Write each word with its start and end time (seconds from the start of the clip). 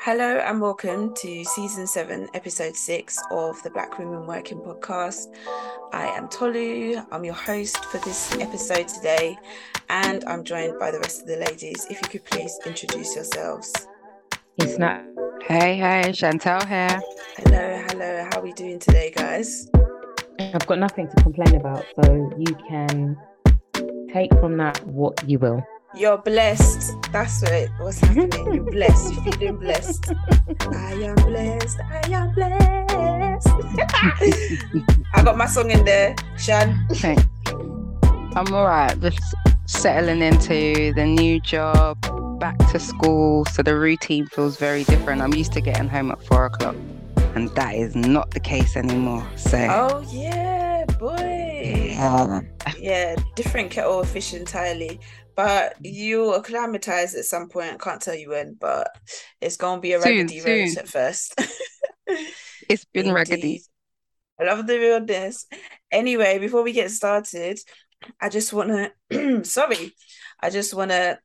Hello 0.00 0.38
and 0.38 0.60
welcome 0.60 1.12
to 1.14 1.44
season 1.44 1.84
seven, 1.84 2.28
episode 2.32 2.76
six 2.76 3.18
of 3.32 3.60
the 3.64 3.70
Black 3.70 3.98
Women 3.98 4.26
Working 4.28 4.58
podcast. 4.58 5.26
I 5.92 6.06
am 6.06 6.28
Tolu, 6.28 7.04
I'm 7.10 7.24
your 7.24 7.34
host 7.34 7.84
for 7.86 7.98
this 7.98 8.32
episode 8.36 8.86
today, 8.86 9.36
and 9.88 10.24
I'm 10.26 10.44
joined 10.44 10.78
by 10.78 10.92
the 10.92 11.00
rest 11.00 11.22
of 11.22 11.26
the 11.26 11.36
ladies. 11.36 11.84
If 11.90 12.00
you 12.00 12.08
could 12.08 12.24
please 12.26 12.56
introduce 12.64 13.16
yourselves. 13.16 13.72
It's 14.58 14.78
not. 14.78 15.02
Hey, 15.42 15.76
hey, 15.76 16.12
Chantel 16.12 16.64
here. 16.68 17.00
Hello, 17.36 17.84
hello, 17.88 18.28
how 18.30 18.38
are 18.38 18.42
we 18.42 18.52
doing 18.52 18.78
today, 18.78 19.10
guys? 19.10 19.68
I've 20.38 20.66
got 20.68 20.78
nothing 20.78 21.08
to 21.08 21.22
complain 21.24 21.56
about, 21.56 21.84
so 21.96 22.34
you 22.38 22.54
can 22.68 23.16
take 24.12 24.30
from 24.38 24.56
that 24.58 24.86
what 24.86 25.28
you 25.28 25.40
will. 25.40 25.60
You're 25.98 26.18
blessed. 26.18 26.94
That's 27.10 27.42
what 27.42 27.70
what's 27.80 27.98
happening. 28.02 28.54
You're 28.54 28.62
blessed. 28.62 29.14
You're 29.14 29.32
feeling 29.32 29.56
blessed. 29.56 30.12
I 30.70 30.92
am 30.92 31.16
blessed. 31.16 31.80
I 31.80 32.08
am 32.12 32.32
blessed. 32.34 33.48
I 35.14 35.22
got 35.24 35.36
my 35.36 35.46
song 35.46 35.72
in 35.72 35.84
there, 35.84 36.14
Shan. 36.36 36.86
Thanks. 36.92 37.24
I'm 37.50 38.54
all 38.54 38.66
right. 38.66 38.96
Just 39.00 39.18
settling 39.66 40.22
into 40.22 40.92
the 40.94 41.04
new 41.04 41.40
job, 41.40 41.98
back 42.38 42.56
to 42.70 42.78
school. 42.78 43.44
So 43.46 43.64
the 43.64 43.76
routine 43.76 44.28
feels 44.28 44.56
very 44.56 44.84
different. 44.84 45.20
I'm 45.20 45.34
used 45.34 45.52
to 45.54 45.60
getting 45.60 45.88
home 45.88 46.12
at 46.12 46.22
four 46.22 46.46
o'clock, 46.46 46.76
and 47.34 47.48
that 47.56 47.74
is 47.74 47.96
not 47.96 48.30
the 48.30 48.40
case 48.40 48.76
anymore. 48.76 49.26
So. 49.34 49.58
Oh 49.58 50.06
yeah, 50.12 50.84
boy. 51.00 51.94
Yeah. 51.96 52.42
Yeah, 52.78 53.16
different 53.34 53.72
kettle 53.72 53.98
of 53.98 54.08
fish 54.08 54.32
entirely. 54.32 55.00
But 55.38 55.76
you 55.86 56.34
acclimatize 56.34 57.14
at 57.14 57.24
some 57.24 57.48
point. 57.48 57.80
Can't 57.80 58.02
tell 58.02 58.16
you 58.16 58.30
when, 58.30 58.56
but 58.60 58.90
it's 59.40 59.56
gonna 59.56 59.80
be 59.80 59.92
a 59.92 60.02
Soon, 60.02 60.26
raggedy 60.26 60.40
soon. 60.40 60.78
at 60.78 60.88
first. 60.88 61.40
It's 62.68 62.84
been 62.86 63.12
raggedy. 63.14 63.62
I 64.40 64.44
love 64.44 64.66
the 64.66 64.78
realness. 64.78 65.46
Anyway, 65.92 66.38
before 66.40 66.64
we 66.64 66.72
get 66.72 66.90
started, 66.90 67.60
I 68.20 68.28
just 68.30 68.52
want 68.52 68.90
to, 69.12 69.44
sorry, 69.44 69.94
I 70.40 70.50
just 70.50 70.74
want 70.74 70.90
to 70.90 71.20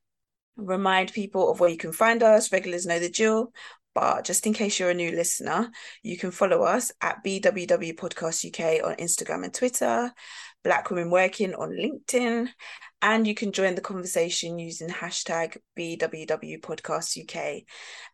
remind 0.58 1.12
people 1.12 1.50
of 1.52 1.60
where 1.60 1.72
you 1.72 1.78
can 1.78 1.92
find 1.92 2.22
us. 2.22 2.52
Regulars 2.52 2.86
know 2.86 3.00
the 3.00 3.10
drill. 3.10 3.52
But 3.96 4.26
just 4.26 4.46
in 4.48 4.54
case 4.54 4.80
you're 4.80 4.90
a 4.90 4.94
new 4.94 5.12
listener, 5.12 5.70
you 6.02 6.18
can 6.18 6.32
follow 6.32 6.64
us 6.64 6.92
at 7.02 7.24
BWW 7.24 7.96
Podcast 7.96 8.46
UK 8.48 8.84
on 8.86 8.96
Instagram 8.96 9.44
and 9.44 9.54
Twitter, 9.54 10.12
Black 10.64 10.90
Women 10.90 11.10
Working 11.12 11.54
on 11.56 11.70
LinkedIn, 11.72 12.50
and 13.04 13.28
you 13.28 13.36
can 13.36 13.52
join 13.52 13.76
the 13.76 13.82
conversation 13.82 14.58
using 14.58 14.88
hashtag 14.88 15.58
BWW. 15.78 17.66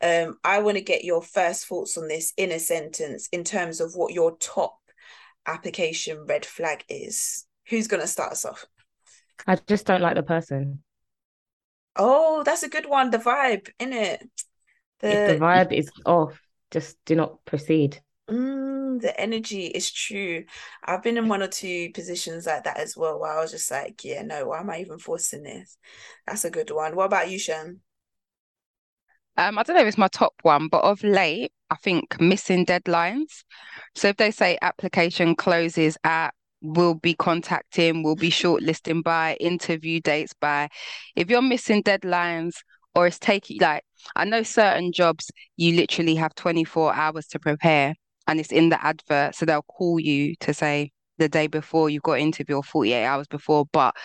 um 0.01 0.37
i 0.43 0.59
want 0.59 0.77
to 0.77 0.83
get 0.83 1.03
your 1.03 1.21
first 1.21 1.65
thoughts 1.67 1.97
on 1.97 2.07
this 2.07 2.33
in 2.37 2.51
a 2.51 2.59
sentence 2.59 3.27
in 3.31 3.43
terms 3.43 3.79
of 3.81 3.95
what 3.95 4.13
your 4.13 4.35
top 4.37 4.77
application 5.45 6.25
red 6.27 6.45
flag 6.45 6.83
is 6.89 7.45
who's 7.69 7.87
going 7.87 8.01
to 8.01 8.07
start 8.07 8.31
us 8.31 8.45
off 8.45 8.65
I 9.47 9.57
just 9.67 9.85
don't 9.85 10.01
like 10.01 10.15
the 10.15 10.23
person. 10.23 10.81
oh 11.95 12.43
that's 12.43 12.63
a 12.63 12.69
good 12.69 12.87
one 12.87 13.11
the 13.11 13.17
vibe 13.17 13.69
in 13.79 13.93
it 13.93 14.27
If 15.01 15.39
the 15.39 15.45
vibe 15.45 15.71
is 15.71 15.91
off, 16.05 16.41
just 16.71 16.97
do 17.05 17.15
not 17.15 17.43
proceed. 17.45 18.01
Mm, 18.29 19.01
the 19.01 19.19
energy 19.19 19.67
is 19.67 19.91
true. 19.91 20.45
I've 20.83 21.03
been 21.03 21.17
in 21.17 21.27
one 21.27 21.43
or 21.43 21.47
two 21.47 21.91
positions 21.93 22.47
like 22.47 22.63
that 22.63 22.77
as 22.77 22.97
well, 22.97 23.19
where 23.19 23.31
I 23.31 23.41
was 23.41 23.51
just 23.51 23.69
like, 23.69 24.03
yeah, 24.03 24.23
no, 24.23 24.47
why 24.47 24.59
am 24.59 24.69
I 24.69 24.79
even 24.79 24.97
forcing 24.97 25.43
this? 25.43 25.77
That's 26.25 26.45
a 26.45 26.49
good 26.49 26.71
one. 26.71 26.95
What 26.95 27.05
about 27.05 27.29
you, 27.29 27.37
Shan? 27.37 27.81
Um, 29.37 29.57
I 29.59 29.63
don't 29.63 29.75
know 29.75 29.81
if 29.81 29.87
it's 29.87 29.97
my 29.97 30.07
top 30.07 30.33
one, 30.41 30.69
but 30.69 30.83
of 30.83 31.03
late, 31.03 31.51
I 31.69 31.75
think 31.75 32.19
missing 32.19 32.65
deadlines. 32.65 33.43
So 33.93 34.07
if 34.07 34.17
they 34.17 34.31
say 34.31 34.57
application 34.61 35.35
closes 35.35 35.97
at, 36.03 36.33
we'll 36.61 36.95
be 36.95 37.13
contacting, 37.13 38.01
we'll 38.01 38.15
be 38.15 38.31
shortlisting 38.31 39.03
by, 39.03 39.35
interview 39.39 39.99
dates 39.99 40.33
by, 40.33 40.69
if 41.15 41.29
you're 41.29 41.41
missing 41.41 41.83
deadlines 41.83 42.55
or 42.95 43.07
it's 43.07 43.19
taking 43.19 43.59
like 43.59 43.83
I 44.15 44.25
know 44.25 44.41
certain 44.43 44.91
jobs 44.93 45.29
you 45.57 45.75
literally 45.75 46.15
have 46.15 46.33
24 46.35 46.93
hours 46.95 47.27
to 47.27 47.39
prepare 47.39 47.93
and 48.27 48.39
it's 48.39 48.51
in 48.51 48.69
the 48.69 48.83
advert, 48.83 49.35
so 49.35 49.45
they'll 49.45 49.61
call 49.63 49.99
you 49.99 50.35
to 50.41 50.53
say 50.53 50.91
the 51.17 51.29
day 51.29 51.47
before 51.47 51.89
you've 51.89 52.03
got 52.03 52.19
interview 52.19 52.55
or 52.57 52.63
48 52.63 53.05
hours 53.05 53.27
before. 53.27 53.65
But 53.71 53.95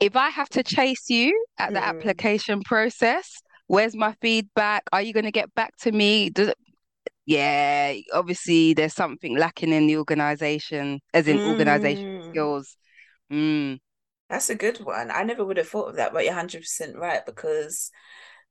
if 0.00 0.16
I 0.16 0.28
have 0.30 0.48
to 0.50 0.62
chase 0.62 1.08
you 1.08 1.46
at 1.58 1.72
the 1.72 1.80
Mm. 1.80 1.88
application 1.88 2.62
process, 2.62 3.40
where's 3.66 3.96
my 3.96 4.14
feedback? 4.20 4.84
Are 4.92 5.02
you 5.02 5.12
going 5.12 5.24
to 5.24 5.32
get 5.32 5.54
back 5.54 5.76
to 5.78 5.92
me? 5.92 6.30
Does 6.30 6.48
it... 6.48 6.58
Yeah, 7.26 7.94
obviously 8.12 8.74
there's 8.74 8.94
something 8.94 9.36
lacking 9.36 9.72
in 9.72 9.86
the 9.86 9.96
organization, 9.98 11.00
as 11.14 11.28
in 11.28 11.40
organization 11.44 12.04
Mm, 12.10 12.24
skills. 12.30 12.76
Mm. 13.32 13.80
that's 14.28 14.50
a 14.50 14.54
good 14.54 14.78
one. 14.84 15.10
I 15.10 15.22
never 15.22 15.44
would 15.44 15.56
have 15.58 15.68
thought 15.68 15.90
of 15.90 15.96
that, 15.96 16.12
but 16.12 16.24
you're 16.24 16.32
100% 16.32 16.96
right 16.96 17.24
because 17.24 17.90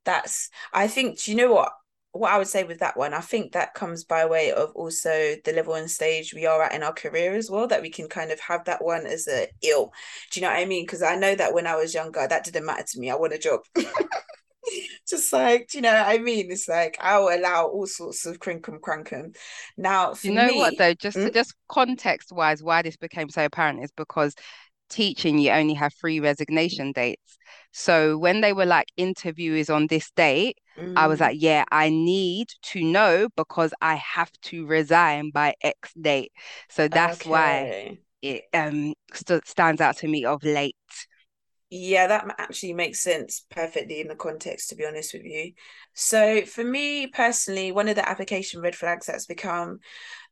that's, 0.06 0.50
I 0.74 0.88
think, 0.88 1.22
do 1.22 1.32
you 1.32 1.38
know 1.38 1.54
what? 1.54 1.72
What 2.13 2.31
I 2.31 2.38
would 2.38 2.47
say 2.47 2.63
with 2.63 2.79
that 2.79 2.96
one, 2.96 3.13
I 3.13 3.22
think 3.22 3.53
that 3.53 3.74
comes 3.74 4.03
by 4.06 4.25
way 4.25 4.51
of 4.51 4.72
also 4.75 5.35
the 5.44 5.53
level 5.53 5.74
and 5.74 5.90
stage 5.90 6.34
we 6.34 6.46
are 6.46 6.62
at 6.63 6.74
in 6.74 6.84
our 6.84 6.94
career 6.94 7.35
as 7.35 7.50
well, 7.50 7.68
that 7.68 7.81
we 7.81 7.90
can 7.90 8.07
kind 8.07 8.31
of 8.31 8.40
have 8.40 8.66
that 8.66 8.84
one 8.84 9.06
as 9.07 9.28
a 9.28 9.47
ill. 9.63 9.91
Do 10.31 10.40
you 10.40 10.46
know 10.46 10.52
what 10.53 10.59
I 10.62 10.66
mean? 10.66 10.85
Because 10.85 11.02
I 11.03 11.16
know 11.16 11.35
that 11.35 11.53
when 11.56 11.68
I 11.68 11.75
was 11.75 11.94
younger, 11.94 12.25
that 12.28 12.44
didn't 12.46 12.66
matter 12.66 12.85
to 12.91 13.00
me. 13.00 13.09
I 13.12 13.16
want 13.16 13.34
a 13.34 13.40
job. 13.40 13.62
Just 15.07 15.31
like, 15.34 15.69
do 15.69 15.78
you 15.78 15.81
know 15.81 15.94
what 15.94 16.07
I 16.07 16.18
mean? 16.19 16.52
It's 16.52 16.68
like 16.68 16.97
I'll 17.00 17.29
allow 17.29 17.68
all 17.68 17.88
sorts 17.88 18.25
of 18.25 18.40
crinkum 18.40 18.79
crankum. 18.79 19.35
Now, 19.78 20.13
for 20.13 20.28
You 20.28 20.34
know 20.34 20.56
what 20.56 20.78
though, 20.78 20.94
just 20.94 21.18
Mm? 21.18 21.34
just 21.34 21.53
context 21.68 22.31
wise, 22.31 22.63
why 22.63 22.81
this 22.81 22.97
became 22.97 23.29
so 23.29 23.46
apparent 23.46 23.84
is 23.84 23.91
because 23.91 24.35
teaching 24.90 25.40
you 25.40 25.52
only 25.52 25.73
have 25.75 25.94
three 25.96 26.19
resignation 26.19 26.91
dates. 26.94 27.38
So 27.73 28.18
when 28.18 28.41
they 28.41 28.53
were 28.53 28.66
like 28.66 28.88
interview 28.97 29.53
is 29.56 29.69
on 29.69 29.88
this 29.88 30.12
date, 30.12 30.57
I 30.95 31.07
was 31.07 31.19
Mm, 31.19 31.22
like, 31.22 31.38
yeah, 31.39 31.66
I 31.72 31.89
need 31.89 32.50
to 32.73 32.84
know 32.84 33.29
because 33.35 33.73
I 33.81 33.95
have 33.95 34.31
to 34.44 34.66
resign 34.66 35.31
by 35.31 35.56
X 35.61 35.94
date. 35.94 36.31
So 36.69 36.88
that's 36.88 37.25
why 37.25 37.73
it 38.22 38.44
um 38.53 38.94
st 39.13 39.47
stands 39.47 39.81
out 39.81 39.97
to 39.97 40.07
me 40.07 40.25
of 40.25 40.44
late. 40.44 40.75
Yeah, 41.75 42.06
that 42.06 42.35
actually 42.38 42.73
makes 42.73 43.00
sense 43.00 43.47
perfectly 43.50 44.00
in 44.00 44.07
the 44.07 44.13
context, 44.16 44.69
to 44.69 44.75
be 44.75 44.85
honest 44.85 45.11
with 45.11 45.23
you. 45.23 45.53
So, 45.95 46.45
for 46.45 46.63
me 46.63 47.07
personally, 47.07 47.72
one 47.72 47.89
of 47.89 47.95
the 47.95 48.07
application 48.07 48.61
red 48.61 48.75
flags 48.75 49.07
that's 49.07 49.25
become 49.25 49.79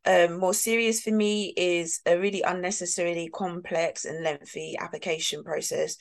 um, 0.04 0.38
more 0.38 0.54
serious 0.54 1.02
for 1.02 1.10
me 1.10 1.52
is 1.56 2.00
a 2.06 2.16
really 2.16 2.42
unnecessarily 2.42 3.28
complex 3.28 4.04
and 4.04 4.22
lengthy 4.22 4.76
application 4.78 5.42
process, 5.42 5.96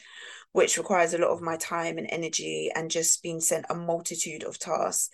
which 0.51 0.77
requires 0.77 1.15
a 1.15 1.17
lot 1.17 1.31
of 1.31 1.41
my 1.41 1.57
time 1.57 1.97
and 1.97 2.07
energy 2.11 2.69
and 2.75 2.91
just 2.91 3.23
being 3.23 3.39
sent 3.39 3.65
a 3.71 3.75
multitude 3.75 4.44
of 4.44 4.59
tasks. 4.59 5.09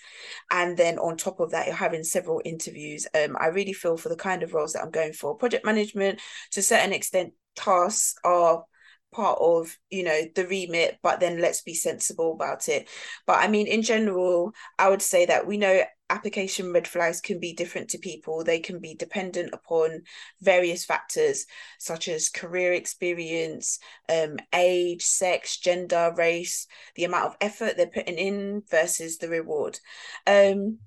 And 0.51 0.75
then 0.75 0.99
on 0.99 1.15
top 1.15 1.39
of 1.39 1.51
that, 1.51 1.67
you're 1.67 1.75
having 1.75 2.03
several 2.03 2.41
interviews. 2.43 3.07
Um, 3.15 3.37
I 3.39 3.47
really 3.47 3.73
feel 3.73 3.95
for 3.95 4.09
the 4.09 4.17
kind 4.17 4.43
of 4.43 4.53
roles 4.53 4.73
that 4.73 4.83
I'm 4.83 4.91
going 4.91 5.13
for, 5.13 5.35
project 5.37 5.65
management 5.65 6.19
to 6.51 6.59
a 6.59 6.63
certain 6.63 6.91
extent, 6.91 7.33
tasks 7.55 8.15
are 8.25 8.65
part 9.11 9.37
of 9.41 9.77
you 9.89 10.03
know 10.03 10.21
the 10.35 10.45
remit 10.47 10.99
but 11.01 11.19
then 11.19 11.39
let's 11.41 11.61
be 11.61 11.73
sensible 11.73 12.33
about 12.33 12.67
it 12.69 12.87
but 13.25 13.39
i 13.39 13.47
mean 13.47 13.65
in 13.67 13.81
general 13.81 14.51
i 14.77 14.89
would 14.89 15.01
say 15.01 15.25
that 15.25 15.47
we 15.47 15.57
know 15.57 15.81
application 16.09 16.71
red 16.71 16.87
flags 16.87 17.19
can 17.19 17.39
be 17.39 17.53
different 17.53 17.89
to 17.89 17.97
people 17.97 18.43
they 18.43 18.59
can 18.59 18.79
be 18.79 18.95
dependent 18.95 19.53
upon 19.53 20.01
various 20.41 20.85
factors 20.85 21.45
such 21.79 22.07
as 22.07 22.29
career 22.29 22.73
experience 22.73 23.79
um 24.09 24.37
age 24.53 25.03
sex 25.03 25.57
gender 25.57 26.13
race 26.17 26.67
the 26.95 27.03
amount 27.03 27.25
of 27.25 27.37
effort 27.41 27.75
they're 27.75 27.87
putting 27.87 28.17
in 28.17 28.61
versus 28.69 29.17
the 29.17 29.29
reward 29.29 29.79
um 30.27 30.77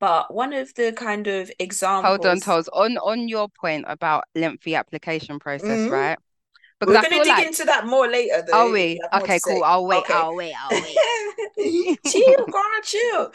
But 0.00 0.34
one 0.34 0.52
of 0.52 0.74
the 0.74 0.92
kind 0.92 1.26
of 1.26 1.50
examples. 1.58 2.04
Hold 2.18 2.26
on, 2.26 2.40
Toz. 2.40 2.68
On 2.72 2.98
on 2.98 3.28
your 3.28 3.48
point 3.48 3.86
about 3.88 4.24
lengthy 4.34 4.74
application 4.74 5.38
process, 5.38 5.68
Mhm. 5.68 5.90
right? 5.90 6.18
We're 6.86 6.94
gonna 7.02 7.20
dig 7.22 7.26
like, 7.28 7.46
into 7.46 7.64
that 7.64 7.86
more 7.86 8.08
later, 8.08 8.42
though. 8.46 8.52
are 8.66 8.70
we? 8.70 8.92
you 8.94 9.00
have 9.02 9.12
more 9.12 9.22
Okay, 9.22 9.34
to 9.34 9.40
say. 9.40 9.54
cool. 9.54 9.64
I'll 9.64 9.86
wait. 9.86 10.04
I'll 10.10 10.34
wait. 10.34 10.54
I'll 10.58 10.70
wait. 11.58 11.98
chill, 12.06 12.46
girl, 12.46 12.62
chill. 12.82 13.32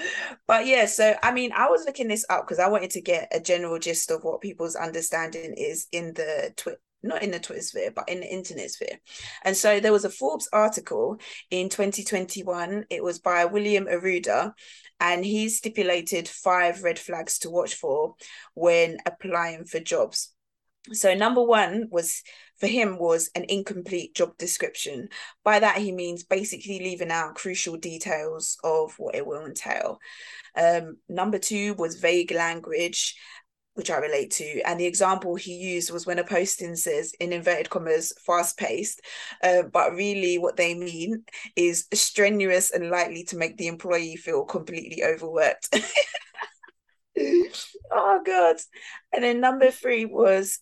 But 0.48 0.66
yeah, 0.68 0.86
so 0.86 1.16
I 1.24 1.32
mean, 1.32 1.52
I 1.54 1.70
was 1.70 1.86
looking 1.86 2.08
this 2.08 2.26
up 2.30 2.46
because 2.46 2.60
I 2.60 2.68
wanted 2.70 2.92
to 2.92 3.02
get 3.02 3.30
a 3.34 3.40
general 3.40 3.80
gist 3.80 4.12
of 4.12 4.24
what 4.24 4.42
people's 4.42 4.76
understanding 4.76 5.54
is 5.58 5.88
in 5.92 6.14
the 6.14 6.54
Twitter. 6.56 6.80
Not 7.02 7.24
in 7.24 7.32
the 7.32 7.40
Twitter 7.40 7.62
sphere, 7.62 7.92
but 7.96 8.10
in 8.10 8.20
the 8.20 8.28
internet 8.30 8.72
sphere. 8.72 9.00
And 9.46 9.56
so 9.56 9.80
there 9.80 9.94
was 9.94 10.04
a 10.04 10.10
Forbes 10.10 10.50
article 10.52 11.18
in 11.50 11.70
2021. 11.70 12.88
It 12.90 13.02
was 13.02 13.20
by 13.20 13.46
William 13.46 13.86
Arruda, 13.86 14.52
and 15.00 15.24
he 15.24 15.48
stipulated 15.48 16.28
five 16.28 16.84
red 16.84 17.00
flags 17.00 17.40
to 17.40 17.50
watch 17.50 17.76
for 17.76 18.16
when 18.54 18.98
applying 19.06 19.64
for 19.64 19.80
jobs. 19.80 20.34
So 20.94 21.14
number 21.14 21.44
one 21.44 21.88
was 21.92 22.24
for 22.60 22.68
him 22.68 22.98
was 23.00 23.30
an 23.36 23.46
incomplete 23.48 24.16
job 24.16 24.38
description. 24.38 25.10
By 25.44 25.60
that 25.60 25.78
he 25.78 25.92
means 25.92 26.24
basically 26.24 26.80
leaving 26.80 27.12
out 27.12 27.36
crucial 27.36 27.78
details 27.78 28.58
of 28.64 28.96
what 28.98 29.16
it 29.16 29.26
will 29.26 29.46
entail. 29.46 30.00
Um, 30.56 30.98
number 31.08 31.40
two 31.40 31.74
was 31.76 32.00
vague 32.00 32.32
language, 32.32 33.16
which 33.76 33.90
I 33.90 33.98
relate 33.98 34.32
to. 34.32 34.62
And 34.64 34.78
the 34.78 34.86
example 34.86 35.36
he 35.36 35.54
used 35.54 35.90
was 35.92 36.06
when 36.06 36.20
a 36.20 36.24
posting 36.24 36.76
says, 36.76 37.14
in 37.20 37.32
inverted 37.32 37.70
commas, 37.70 38.14
fast 38.26 38.58
paced, 38.58 39.02
uh, 39.42 39.64
but 39.72 39.94
really 39.94 40.38
what 40.38 40.58
they 40.58 40.74
mean 40.74 41.24
is 41.56 41.88
strenuous 41.94 42.72
and 42.72 42.90
likely 42.90 43.24
to 43.26 43.38
make 43.38 43.56
the 43.58 43.68
employee 43.68 44.18
feel 44.18 44.44
completely 44.44 45.04
overworked. 45.04 45.70
oh, 47.92 48.22
God. 48.26 48.58
And 49.14 49.24
then 49.24 49.40
number 49.40 49.72
three 49.72 50.04
was 50.04 50.60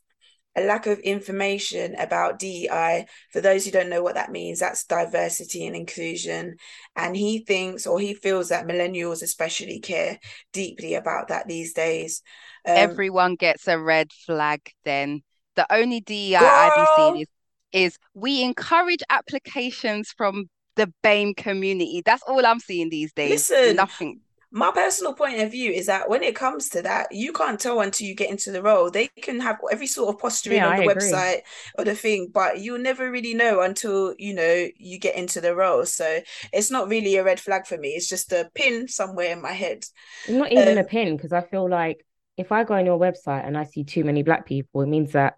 a 0.57 0.61
lack 0.61 0.87
of 0.87 0.97
information 0.99 1.95
about 1.99 2.39
DEI. 2.39 3.05
For 3.31 3.41
those 3.41 3.63
who 3.63 3.71
don't 3.71 3.89
know 3.89 4.01
what 4.01 4.15
that 4.15 4.31
means, 4.31 4.59
that's 4.59 4.85
diversity 4.85 5.67
and 5.67 5.75
inclusion. 5.75 6.55
And 6.95 7.15
he 7.15 7.39
thinks 7.45 7.85
or 7.85 7.99
he 7.99 8.15
feels 8.15 8.49
that 8.49 8.65
millennials 8.65 9.21
especially 9.21 9.79
care 9.79 10.19
deeply 10.53 10.95
about 10.95 11.27
that 11.27 11.47
these 11.47 11.73
days. 11.73 12.23
Um, 12.65 12.75
Everyone 12.75 13.35
gets 13.35 13.67
a 13.67 13.79
red 13.79 14.11
flag 14.11 14.61
then. 14.83 15.21
The 15.55 15.71
only 15.71 16.01
DEI 16.01 16.39
Girl. 16.39 16.87
seeing 16.95 17.21
is, 17.21 17.27
is 17.71 17.97
we 18.15 18.43
encourage 18.43 19.03
applications 19.09 20.09
from 20.09 20.49
the 20.75 20.91
BAME 21.03 21.35
community. 21.35 22.01
That's 22.03 22.23
all 22.23 22.45
I'm 22.45 22.59
seeing 22.59 22.89
these 22.89 23.13
days. 23.13 23.49
Listen, 23.49 23.75
Nothing. 23.75 24.21
My 24.57 24.71
personal 24.71 25.13
point 25.13 25.39
of 25.41 25.51
view 25.51 25.71
is 25.71 25.85
that 25.87 26.09
when 26.09 26.23
it 26.23 26.35
comes 26.35 26.69
to 26.69 26.81
that, 26.81 27.11
you 27.11 27.33
can't 27.33 27.59
tell 27.59 27.81
until 27.81 28.07
you 28.07 28.15
get 28.15 28.29
into 28.29 28.51
the 28.51 28.61
role. 28.63 28.89
They 28.91 29.07
can 29.21 29.39
have 29.41 29.59
every 29.71 29.87
sort 29.87 30.13
of 30.15 30.19
posturing 30.21 30.63
Yeah, 30.63 30.67
on 30.67 30.75
I 30.75 30.77
the 30.77 30.83
agree. 30.85 31.27
website 31.29 31.41
or 31.77 31.85
the 31.85 31.95
thing, 31.95 32.29
but 32.33 32.59
you'll 32.59 32.79
never 32.79 33.11
really 33.11 33.33
know 33.33 33.61
until 33.61 34.15
you 34.17 34.33
know 34.33 34.67
you 34.77 34.99
get 34.99 35.15
into 35.15 35.41
the 35.41 35.55
role. 35.55 35.85
So 35.85 36.19
it's 36.53 36.71
not 36.71 36.87
really 36.89 37.15
a 37.17 37.23
red 37.23 37.39
flag 37.39 37.67
for 37.67 37.77
me. 37.77 37.89
It's 37.89 38.09
just 38.09 38.31
a 38.33 38.49
pin 38.55 38.87
somewhere 38.87 39.31
in 39.31 39.41
my 39.41 39.53
head. 39.53 39.85
Not 40.27 40.51
even 40.51 40.77
Um, 40.77 40.77
a 40.77 40.83
pin, 40.83 41.15
because 41.15 41.31
I 41.33 41.41
feel 41.41 41.69
like 41.69 42.05
if 42.35 42.51
I 42.51 42.63
go 42.63 42.73
on 42.75 42.85
your 42.85 42.99
website 42.99 43.45
and 43.45 43.57
I 43.57 43.63
see 43.63 43.83
too 43.83 44.03
many 44.03 44.23
black 44.23 44.45
people, 44.45 44.81
it 44.81 44.87
means 44.87 45.13
that 45.13 45.35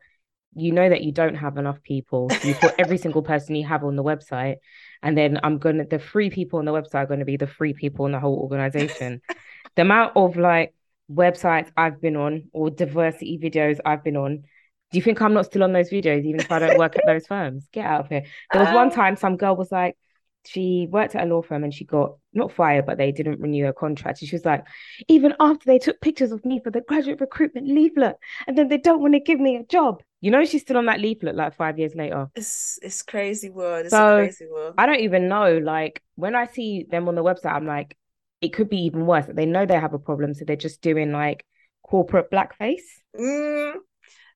you 0.56 0.72
know 0.72 0.90
that 0.90 1.04
you 1.04 1.12
don't 1.12 1.36
have 1.36 1.58
enough 1.58 1.84
people. 1.84 2.38
You 2.42 2.56
put 2.56 2.76
every 2.80 2.98
single 3.00 3.24
person 3.24 3.56
you 3.56 3.68
have 3.68 3.84
on 3.84 3.96
the 3.96 4.04
website, 4.04 4.58
and 5.02 5.18
then 5.18 5.40
I'm 5.44 5.58
gonna 5.58 5.86
the 5.86 6.00
free 6.00 6.30
people 6.30 6.60
on 6.60 6.66
the 6.66 6.72
website 6.74 6.96
are 6.96 7.06
gonna 7.06 7.26
be 7.26 7.38
the 7.38 7.48
free 7.48 7.74
people 7.74 8.06
in 8.06 8.12
the 8.12 8.20
whole 8.20 8.38
organization. 8.40 9.22
the 9.76 9.84
amount 9.84 10.14
of 10.16 10.38
like 10.38 10.74
websites 11.12 11.72
I've 11.78 12.02
been 12.02 12.16
on 12.16 12.50
or 12.54 12.70
diversity 12.70 13.40
videos 13.42 13.80
I've 13.86 14.04
been 14.04 14.18
on. 14.18 14.44
Do 14.92 14.98
you 14.98 15.02
think 15.04 15.22
I'm 15.22 15.34
not 15.34 15.46
still 15.46 15.64
on 15.64 15.74
those 15.74 15.90
videos, 15.92 16.26
even 16.26 16.42
if 16.42 16.52
I 16.52 16.60
don't 16.60 16.78
work 16.78 16.96
at 16.96 17.06
those 17.06 17.28
firms? 17.28 17.68
Get 17.72 17.86
out 17.86 18.02
of 18.02 18.10
here. 18.10 18.24
There 18.52 18.60
was 18.62 18.72
one 18.72 18.90
Um, 18.90 18.92
time 18.92 19.16
some 19.16 19.38
girl 19.38 19.56
was 19.56 19.72
like, 19.72 19.98
she 20.46 20.88
worked 20.90 21.16
at 21.16 21.28
a 21.28 21.30
law 21.30 21.42
firm 21.42 21.64
and 21.64 21.74
she 21.74 21.86
got 21.86 22.16
not 22.34 22.52
fired, 22.52 22.86
but 22.86 22.98
they 22.98 23.12
didn't 23.12 23.40
renew 23.40 23.66
her 23.66 23.74
contract. 23.74 24.22
And 24.22 24.30
she 24.30 24.36
was 24.36 24.46
like, 24.46 24.66
even 25.08 25.36
after 25.40 25.66
they 25.66 25.78
took 25.80 26.02
pictures 26.02 26.32
of 26.32 26.44
me 26.46 26.60
for 26.64 26.72
the 26.72 26.82
graduate 26.82 27.22
recruitment 27.22 27.68
leaflet, 27.68 28.18
and 28.48 28.58
then 28.58 28.68
they 28.68 28.78
don't 28.78 29.02
want 29.02 29.14
to 29.14 29.20
give 29.20 29.40
me 29.40 29.58
a 29.58 29.64
job. 29.64 30.02
You 30.22 30.32
know, 30.32 30.46
she's 30.46 30.62
still 30.62 30.78
on 30.78 30.86
that 30.86 31.00
leaflet 31.00 31.36
like 31.36 31.56
five 31.56 31.80
years 31.80 31.96
later. 31.96 32.28
It's 32.36 32.80
it's 32.82 33.02
crazy 33.04 33.50
world. 33.50 33.86
It's 33.86 33.98
So, 33.98 34.00
a 34.00 34.06
crazy 34.06 34.48
world. 34.48 34.78
I 34.78 34.86
don't 34.86 35.00
even 35.00 35.28
know. 35.28 35.58
Like 35.58 36.02
when 36.16 36.36
I 36.36 36.48
see 36.48 36.86
them 36.90 37.08
on 37.08 37.16
the 37.16 37.24
website, 37.24 37.54
I'm 37.54 37.66
like, 37.66 37.98
it 38.42 38.50
could 38.54 38.70
be 38.70 38.86
even 38.86 39.06
worse. 39.06 39.26
They 39.28 39.46
know 39.46 39.66
they 39.66 39.80
have 39.80 39.94
a 39.94 40.00
problem, 40.00 40.34
so 40.34 40.46
they're 40.46 40.56
just 40.56 40.82
doing 40.82 41.12
like 41.12 41.46
corporate 41.84 42.32
blackface. 42.32 42.84
Mm, 43.18 43.76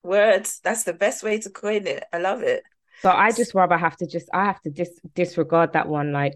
words. 0.02 0.60
That's 0.60 0.84
the 0.84 0.92
best 0.94 1.22
way 1.22 1.40
to 1.40 1.50
coin 1.50 1.86
it. 1.86 2.04
I 2.12 2.18
love 2.18 2.42
it. 2.42 2.64
So 3.02 3.10
I 3.10 3.32
just 3.32 3.54
rather 3.54 3.76
have 3.76 3.96
to 3.98 4.06
just 4.06 4.28
I 4.32 4.44
have 4.46 4.60
to 4.62 4.70
dis 4.70 4.98
disregard 5.14 5.72
that 5.74 5.88
one. 5.88 6.12
Like 6.12 6.34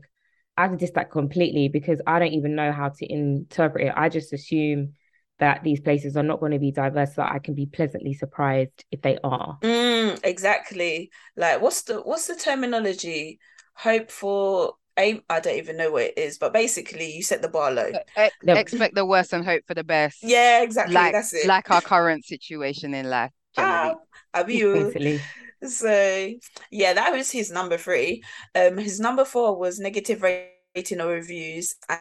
I 0.57 0.63
have 0.63 0.73
to 0.73 0.77
dis 0.77 0.91
that 0.93 1.11
completely 1.11 1.69
because 1.69 2.01
I 2.07 2.19
don't 2.19 2.33
even 2.33 2.55
know 2.55 2.73
how 2.73 2.91
to 2.91 3.13
interpret 3.13 3.87
it. 3.89 3.93
I 3.97 4.09
just 4.09 4.33
assume 4.33 4.95
that 5.39 5.63
these 5.63 5.81
places 5.81 6.17
are 6.17 6.23
not 6.23 6.41
going 6.41 6.53
to 6.53 6.59
be 6.59 6.73
diverse, 6.73 7.15
so 7.15 7.23
I 7.23 7.39
can 7.39 7.55
be 7.55 7.67
pleasantly 7.67 8.15
surprised 8.15 8.85
if 8.91 9.03
they 9.03 9.19
are. 9.25 9.59
Mm, 9.63 10.21
exactly. 10.25 11.11
Like 11.37 11.61
what's 11.61 11.83
the 11.83 12.01
what's 12.01 12.27
the 12.27 12.37
terminology? 12.37 13.41
Hope 13.75 14.11
for 14.11 14.75
aim. 14.97 15.23
I 15.29 15.41
don't 15.41 15.57
even 15.59 15.77
know 15.77 15.91
what 15.93 16.03
it 16.05 16.19
is, 16.19 16.39
but 16.39 16.53
basically 16.53 17.13
you 17.17 17.23
set 17.23 17.43
the 17.43 17.49
bar 17.49 17.71
low. 17.73 17.93
E- 18.19 18.31
No. 18.43 18.55
expect 18.57 18.95
the 18.95 19.07
worst 19.07 19.33
and 19.33 19.45
hope 19.45 19.63
for 19.67 19.75
the 19.75 19.85
best. 19.85 20.23
Yeah, 20.23 20.63
exactly. 20.63 20.97
Like 20.97 21.13
That's 21.13 21.33
it. 21.33 21.47
like 21.47 21.71
our 21.71 21.81
current 21.83 22.25
situation 22.25 22.95
in 22.95 23.09
life 23.11 23.33
generally. 23.55 23.95
Ah, 24.35 24.45
you? 24.49 24.95
Basically, 24.95 25.29
So 25.65 26.35
yeah, 26.71 26.93
that 26.95 27.13
was 27.13 27.31
his 27.31 27.51
number 27.51 27.79
three. 27.79 28.23
Um, 28.55 28.79
his 28.79 29.01
number 29.01 29.25
four 29.25 29.57
was 29.59 29.81
negative 29.81 30.23
rating 30.23 31.01
or 31.01 31.09
reviews, 31.09 31.75
and, 31.89 32.01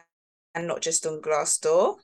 and 0.54 0.68
not 0.68 0.80
just 0.82 1.06
on 1.06 1.20
Glassdoor. 1.20 1.96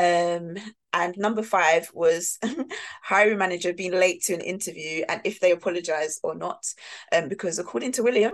Um, 0.00 0.56
and 0.94 1.16
number 1.18 1.42
five 1.42 1.90
was 1.92 2.38
hiring 3.02 3.36
manager 3.36 3.74
being 3.74 3.92
late 3.92 4.22
to 4.24 4.34
an 4.34 4.40
interview 4.40 5.04
and 5.08 5.20
if 5.24 5.40
they 5.40 5.52
apologize 5.52 6.18
or 6.22 6.34
not. 6.34 6.64
Um, 7.12 7.28
because 7.28 7.58
according 7.58 7.92
to 7.92 8.02
William, 8.02 8.32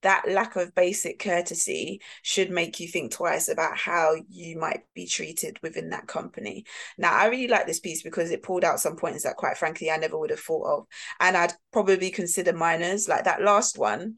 that 0.00 0.24
lack 0.28 0.56
of 0.56 0.74
basic 0.74 1.18
courtesy 1.18 2.00
should 2.22 2.50
make 2.50 2.80
you 2.80 2.88
think 2.88 3.12
twice 3.12 3.48
about 3.48 3.76
how 3.76 4.16
you 4.28 4.58
might 4.58 4.82
be 4.94 5.06
treated 5.06 5.58
within 5.62 5.90
that 5.90 6.08
company. 6.08 6.64
Now, 6.98 7.14
I 7.14 7.26
really 7.26 7.46
like 7.46 7.66
this 7.66 7.78
piece 7.78 8.02
because 8.02 8.30
it 8.30 8.42
pulled 8.42 8.64
out 8.64 8.80
some 8.80 8.96
points 8.96 9.22
that, 9.22 9.36
quite 9.36 9.58
frankly, 9.58 9.90
I 9.90 9.98
never 9.98 10.18
would 10.18 10.30
have 10.30 10.40
thought 10.40 10.78
of. 10.78 10.86
And 11.20 11.36
I'd 11.36 11.52
probably 11.72 12.10
consider 12.10 12.52
minors. 12.52 13.08
Like 13.08 13.24
that 13.24 13.42
last 13.42 13.78
one, 13.78 14.16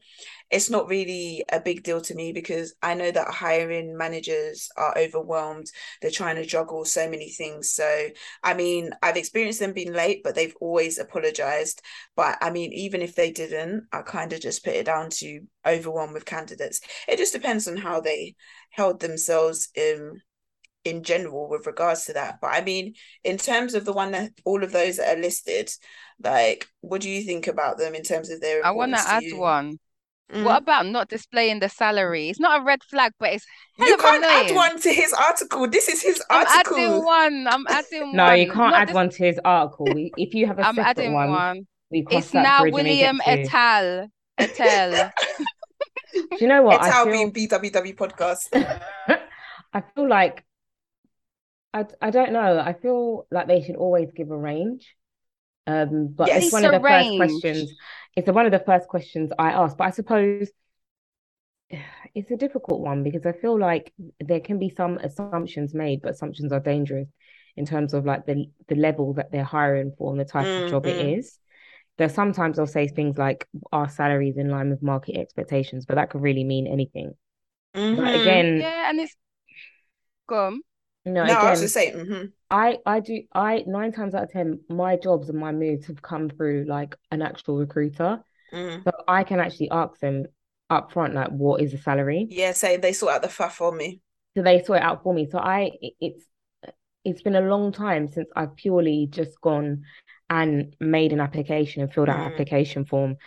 it's 0.51 0.69
not 0.69 0.87
really 0.87 1.43
a 1.51 1.59
big 1.59 1.83
deal 1.83 2.01
to 2.01 2.15
me 2.15 2.31
because 2.31 2.75
I 2.81 2.93
know 2.93 3.11
that 3.11 3.29
hiring 3.29 3.97
managers 3.97 4.69
are 4.77 4.95
overwhelmed. 4.97 5.67
They're 6.01 6.11
trying 6.11 6.35
to 6.35 6.45
juggle 6.45 6.85
so 6.85 7.09
many 7.09 7.29
things. 7.29 7.71
So, 7.71 8.09
I 8.43 8.53
mean, 8.53 8.91
I've 9.01 9.17
experienced 9.17 9.59
them 9.59 9.73
being 9.73 9.93
late, 9.93 10.21
but 10.23 10.35
they've 10.35 10.55
always 10.61 10.99
apologized. 10.99 11.81
But 12.15 12.37
I 12.41 12.51
mean, 12.51 12.73
even 12.73 13.01
if 13.01 13.15
they 13.15 13.31
didn't, 13.31 13.87
I 13.91 14.01
kind 14.03 14.33
of 14.33 14.41
just 14.41 14.63
put 14.63 14.73
it 14.75 14.85
down 14.85 15.09
to 15.11 15.41
overwhelmed 15.65 16.13
with 16.13 16.25
candidates. 16.25 16.81
It 17.07 17.17
just 17.17 17.33
depends 17.33 17.67
on 17.67 17.77
how 17.77 18.01
they 18.01 18.35
held 18.69 18.99
themselves 18.99 19.69
in 19.75 20.21
in 20.83 21.01
general 21.03 21.49
with 21.49 21.65
regards 21.65 22.05
to 22.05 22.13
that. 22.13 22.39
But 22.39 22.51
I 22.53 22.61
mean, 22.61 22.93
in 23.23 23.37
terms 23.37 23.73
of 23.73 23.85
the 23.85 23.93
one 23.93 24.11
that 24.11 24.31
all 24.45 24.63
of 24.63 24.71
those 24.71 24.97
that 24.97 25.17
are 25.17 25.21
listed, 25.21 25.71
like, 26.23 26.67
what 26.81 27.01
do 27.01 27.09
you 27.09 27.23
think 27.23 27.47
about 27.47 27.77
them 27.77 27.95
in 27.95 28.03
terms 28.03 28.29
of 28.29 28.39
their 28.39 28.63
I 28.63 28.71
want 28.71 28.93
to 28.93 28.99
add 28.99 29.23
you? 29.23 29.37
one. 29.39 29.79
Mm. 30.33 30.43
What 30.43 30.63
about 30.63 30.87
not 30.87 31.07
displaying 31.09 31.59
the 31.59 31.69
salary? 31.69 32.29
It's 32.29 32.39
not 32.39 32.61
a 32.61 32.63
red 32.63 32.83
flag, 32.83 33.11
but 33.19 33.33
it's 33.33 33.45
hell 33.77 33.87
You 33.87 33.93
of 33.93 33.99
can't 34.01 34.23
add 34.23 34.55
one 34.55 34.79
to 34.81 34.89
his 34.91 35.13
article. 35.13 35.67
This 35.69 35.87
is 35.87 36.01
his 36.01 36.21
I'm 36.31 36.45
article. 36.47 36.77
adding 36.77 37.05
one. 37.05 37.47
I'm 37.47 37.65
adding 37.69 38.15
no, 38.15 38.25
one. 38.25 38.39
you 38.39 38.45
can't 38.47 38.71
Not 38.71 38.73
add 38.81 38.87
dis- 38.87 38.95
one 38.95 39.09
to 39.11 39.23
his 39.23 39.39
article. 39.45 39.85
We, 39.93 40.11
if 40.17 40.33
you 40.33 40.47
have 40.47 40.57
a 40.57 40.63
I'm 40.67 40.75
separate 40.75 40.89
adding 40.97 41.13
one, 41.13 41.29
one. 41.29 41.67
we 41.91 42.03
cross 42.03 42.23
It's 42.23 42.31
that 42.31 42.41
now 42.43 42.61
bridge 42.61 42.73
when 42.73 42.85
we 42.85 42.97
get 42.97 43.13
William 43.13 43.17
to. 43.19 43.29
et 43.29 43.53
al. 43.53 44.07
Et 44.39 44.59
al. 44.59 45.11
Do 46.13 46.37
you 46.41 46.47
know 46.47 46.63
what? 46.63 46.77
It's 46.81 46.87
I 46.87 46.97
our 46.99 47.03
feel 47.05 47.13
being 47.13 47.31
BWW 47.31 47.95
podcast. 47.95 48.47
I 49.73 49.83
feel 49.93 50.07
like 50.09 50.43
I 51.73 51.85
I 52.01 52.09
don't 52.09 52.31
know. 52.31 52.57
I 52.59 52.73
feel 52.73 53.27
like 53.29 53.47
they 53.47 53.61
should 53.61 53.75
always 53.75 54.09
give 54.15 54.31
a 54.31 54.37
range. 54.37 54.95
Um, 55.67 56.13
but 56.15 56.27
Yes. 56.29 56.45
it's 56.45 56.53
one 56.53 56.63
of 56.65 56.71
the 56.71 56.79
Lisa 56.79 56.89
first 56.89 57.17
questions. 57.41 57.73
It's 58.15 58.29
one 58.29 58.45
of 58.45 58.51
the 58.51 58.59
first 58.59 58.87
questions 58.87 59.31
I 59.37 59.51
ask. 59.51 59.77
But 59.77 59.85
I 59.87 59.91
suppose 59.91 60.49
it's 62.13 62.31
a 62.31 62.37
difficult 62.37 62.79
one 62.81 63.03
because 63.03 63.25
I 63.25 63.31
feel 63.33 63.57
like 63.59 63.93
there 64.19 64.39
can 64.39 64.59
be 64.59 64.69
some 64.69 64.97
assumptions 64.97 65.73
made, 65.73 66.01
but 66.01 66.11
assumptions 66.11 66.51
are 66.51 66.59
dangerous 66.59 67.07
in 67.57 67.65
terms 67.65 67.93
of 67.93 68.05
like 68.05 68.25
the 68.25 68.45
the 68.67 68.75
level 68.75 69.13
that 69.13 69.31
they're 69.31 69.43
hiring 69.43 69.93
for 69.97 70.11
and 70.11 70.19
the 70.19 70.25
type 70.25 70.55
of 70.55 70.65
job 70.65 70.87
it 70.87 70.99
is. 70.99 71.39
There 71.97 72.09
sometimes 72.09 72.57
they'll 72.57 72.67
say 72.67 72.87
things 72.87 73.17
like 73.17 73.47
our 73.71 73.89
salaries 73.89 74.37
in 74.37 74.49
line 74.49 74.69
with 74.69 74.83
market 74.83 75.17
expectations, 75.17 75.85
but 75.85 75.95
that 75.95 76.09
could 76.09 76.21
really 76.21 76.43
mean 76.43 76.67
anything. 76.67 77.15
But 77.91 78.15
Mhm. 78.15 78.15
again, 78.15 78.61
Yeah, 78.61 78.89
and 78.89 78.99
it's 78.99 79.15
go 80.27 80.59
No, 81.05 81.23
no, 81.23 81.33
I 81.33 81.49
was 81.51 81.59
again, 81.59 81.61
just 81.61 81.73
saying. 81.73 81.93
mhm. 81.95 82.31
I 82.49 82.79
I 82.85 82.99
do 82.99 83.23
I 83.33 83.63
nine 83.67 83.91
times 83.91 84.15
out 84.15 84.23
of 84.23 84.31
ten, 84.31 84.59
my 84.69 84.95
jobs 84.97 85.29
and 85.29 85.39
my 85.39 85.51
moves 85.51 85.87
have 85.87 86.01
come 86.01 86.29
through 86.29 86.65
like 86.67 86.95
an 87.11 87.21
actual 87.21 87.57
recruiter. 87.57 88.23
Mm. 88.51 88.83
So 88.83 88.91
I 89.07 89.23
can 89.23 89.39
actually 89.39 89.71
ask 89.71 89.99
them 89.99 90.25
up 90.69 90.91
front, 90.91 91.13
like, 91.13 91.29
what 91.29 91.61
is 91.61 91.71
the 91.71 91.77
salary? 91.77 92.27
Yeah, 92.29 92.51
say 92.53 92.77
they 92.77 92.93
sort 92.93 93.13
out 93.13 93.21
the 93.21 93.29
fuff 93.29 93.55
for 93.57 93.71
me. 93.71 94.01
So 94.35 94.43
they 94.43 94.63
sort 94.63 94.79
it 94.79 94.83
out 94.83 95.03
for 95.03 95.13
me. 95.13 95.27
So 95.29 95.39
I 95.39 95.71
it's 95.99 96.23
it's 97.03 97.21
been 97.21 97.35
a 97.35 97.41
long 97.41 97.71
time 97.71 98.07
since 98.07 98.29
I've 98.35 98.55
purely 98.55 99.07
just 99.09 99.39
gone 99.41 99.83
and 100.29 100.75
made 100.79 101.13
an 101.13 101.19
application 101.21 101.83
and 101.83 101.93
filled 101.93 102.09
out 102.09 102.19
an 102.19 102.31
Mm. 102.31 102.33
application 102.33 102.85
form. 102.85 103.17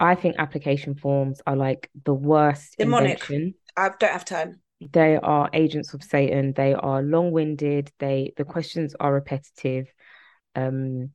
I 0.00 0.14
think 0.16 0.36
application 0.38 0.96
forms 0.96 1.42
are 1.46 1.56
like 1.56 1.90
the 2.04 2.14
worst 2.14 2.76
Demonic. 2.78 3.22
invention. 3.22 3.54
I 3.76 3.90
don't 3.90 4.12
have 4.12 4.24
time. 4.24 4.61
They 4.92 5.16
are 5.16 5.50
agents 5.52 5.94
of 5.94 6.02
Satan. 6.02 6.52
They 6.52 6.74
are 6.74 7.02
long-winded. 7.02 7.92
They 7.98 8.32
the 8.36 8.44
questions 8.44 8.94
are 8.98 9.12
repetitive. 9.14 9.92
Um, 10.54 11.12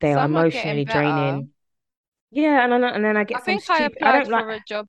they 0.00 0.14
are 0.14 0.24
Some 0.24 0.36
are 0.36 0.46
emotionally 0.46 0.84
better. 0.84 0.84
draining. 0.84 1.50
Yeah, 2.30 2.64
and 2.64 2.72
then 2.72 2.84
and 2.84 3.04
then 3.04 3.16
I 3.16 3.24
I 3.32 3.38
get 3.38 3.38
I 3.38 3.40
think 3.42 3.70
I 3.70 3.84
stupid. 3.84 4.02
I 4.02 4.12
applied 4.12 4.12
don't 4.12 4.28
for 4.28 4.48
like. 4.48 4.48
a 4.50 4.60
job 4.60 4.88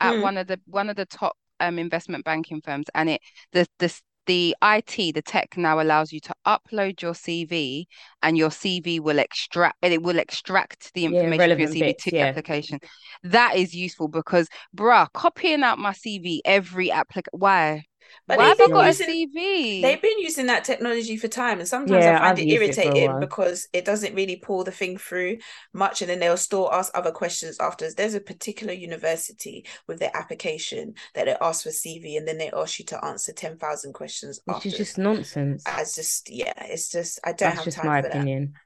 at 0.00 0.18
Mm. 0.18 0.20
one 0.20 0.38
of 0.38 0.46
the 0.48 0.60
one 0.66 0.90
of 0.90 0.96
the 0.96 1.06
top 1.06 1.36
um 1.60 1.78
investment 1.78 2.24
banking 2.24 2.60
firms, 2.62 2.86
and 2.94 3.10
it 3.10 3.22
the 3.52 3.68
the 3.78 3.88
the 4.26 4.56
IT 4.62 5.12
the 5.12 5.22
tech 5.22 5.56
now 5.56 5.80
allows 5.80 6.12
you 6.12 6.20
to 6.20 6.34
upload 6.46 7.02
your 7.02 7.14
CV, 7.14 7.86
and 8.22 8.36
your 8.38 8.50
CV 8.50 9.00
will 9.00 9.18
extract 9.18 9.76
it 9.82 10.02
will 10.02 10.18
extract 10.18 10.92
the 10.94 11.04
Yeah, 11.04 11.20
information 11.20 11.52
for 11.52 11.60
your 11.60 11.68
CV 11.68 11.94
bits. 11.94 12.04
to 12.04 12.12
the 12.12 12.20
Yeah, 12.20 12.22
application. 12.22 12.80
That 13.22 13.56
is 13.56 13.74
useful 13.74 14.08
because, 14.08 14.48
bruh, 14.76 15.12
copying 15.12 15.62
out 15.62 15.78
my 15.78 15.92
CV 15.92 16.40
every 16.44 16.88
applic 16.88 17.24
why? 17.32 17.84
But 18.26 18.38
Why 18.38 18.40
they've 18.40 18.56
I 18.58 18.68
been 18.68 18.68
got 18.70 18.88
a 18.88 18.90
using 18.90 19.06
CV? 19.06 19.74
they've 19.80 20.02
been 20.02 20.18
using 20.20 20.46
that 20.46 20.64
technology 20.64 21.16
for 21.16 21.28
time, 21.28 21.58
and 21.58 21.68
sometimes 21.68 22.06
I 22.06 22.14
find 22.14 22.38
I've 22.38 22.40
it 22.40 22.48
used 22.48 22.66
it 22.66 22.78
irritating 22.78 23.16
because 23.18 23.68
it 23.72 23.84
doesn't 23.84 24.14
really 24.14 24.36
pull 24.36 24.64
the 24.64 24.72
thing 24.72 24.98
through 24.98 25.38
much, 25.72 26.02
and 26.02 26.10
then 26.10 26.20
they'll 26.20 26.36
still 26.36 26.72
ask 26.72 26.92
other 26.96 27.12
questions 27.12 27.58
after. 27.60 27.92
There's 27.92 28.14
a 28.14 28.20
particular 28.20 28.72
university 28.72 29.66
with 29.88 29.98
their 30.00 30.16
application 30.16 30.94
that 31.14 31.26
they 31.26 31.36
ask 31.40 31.64
for 31.64 31.70
CV, 31.70 32.16
and 32.18 32.26
then 32.28 32.38
they 32.38 32.50
ask 32.52 32.78
you 32.78 32.84
to 32.86 33.04
answer 33.04 33.32
ten 33.32 33.58
thousand 33.58 33.94
questions 33.94 34.40
Which 34.46 34.64
after. 34.64 34.66
is 34.66 34.76
just 34.76 34.96
nonsense. 34.96 35.78
As 35.78 35.94
just 35.94 36.30
yeah, 36.30 36.52
it's 36.66 36.90
just 36.90 37.20
I 37.24 37.32
don't 37.32 37.52
That's 37.52 37.56
have 37.56 37.68
just 37.68 37.70
time 37.70 37.84
my 37.84 37.98
for 37.98 38.08
that. 38.08 38.28
opinion. 38.28 38.58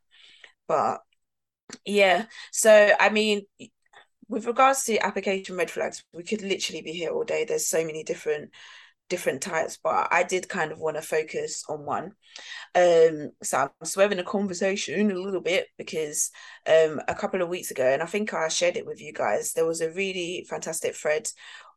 But 0.66 1.00
yeah, 1.86 2.26
so 2.52 2.92
I 3.00 3.10
mean, 3.10 3.42
with 4.28 4.46
regards 4.46 4.84
to 4.84 4.98
application 4.98 5.56
red 5.56 5.70
flags, 5.70 6.04
we 6.14 6.24
could 6.24 6.42
literally 6.42 6.82
be 6.82 6.92
here 6.92 7.12
all 7.12 7.24
day. 7.24 7.44
There's 7.44 7.68
so 7.68 7.84
many 7.84 8.04
different 8.04 8.50
different 9.08 9.42
types, 9.42 9.78
but 9.82 10.08
I 10.10 10.22
did 10.22 10.48
kind 10.48 10.72
of 10.72 10.78
want 10.78 10.96
to 10.96 11.02
focus 11.02 11.64
on 11.68 11.84
one. 11.84 12.12
Um, 12.74 13.30
so 13.42 13.58
I'm 13.58 13.70
swerving 13.86 14.18
the 14.18 14.24
conversation 14.24 15.10
a 15.10 15.14
little 15.14 15.40
bit 15.40 15.68
because 15.78 16.30
um 16.66 17.00
a 17.08 17.14
couple 17.14 17.42
of 17.42 17.48
weeks 17.48 17.70
ago, 17.70 17.86
and 17.86 18.02
I 18.02 18.06
think 18.06 18.34
I 18.34 18.48
shared 18.48 18.76
it 18.76 18.86
with 18.86 19.00
you 19.00 19.12
guys, 19.12 19.52
there 19.52 19.66
was 19.66 19.80
a 19.80 19.90
really 19.90 20.46
fantastic 20.48 20.94
thread 20.94 21.28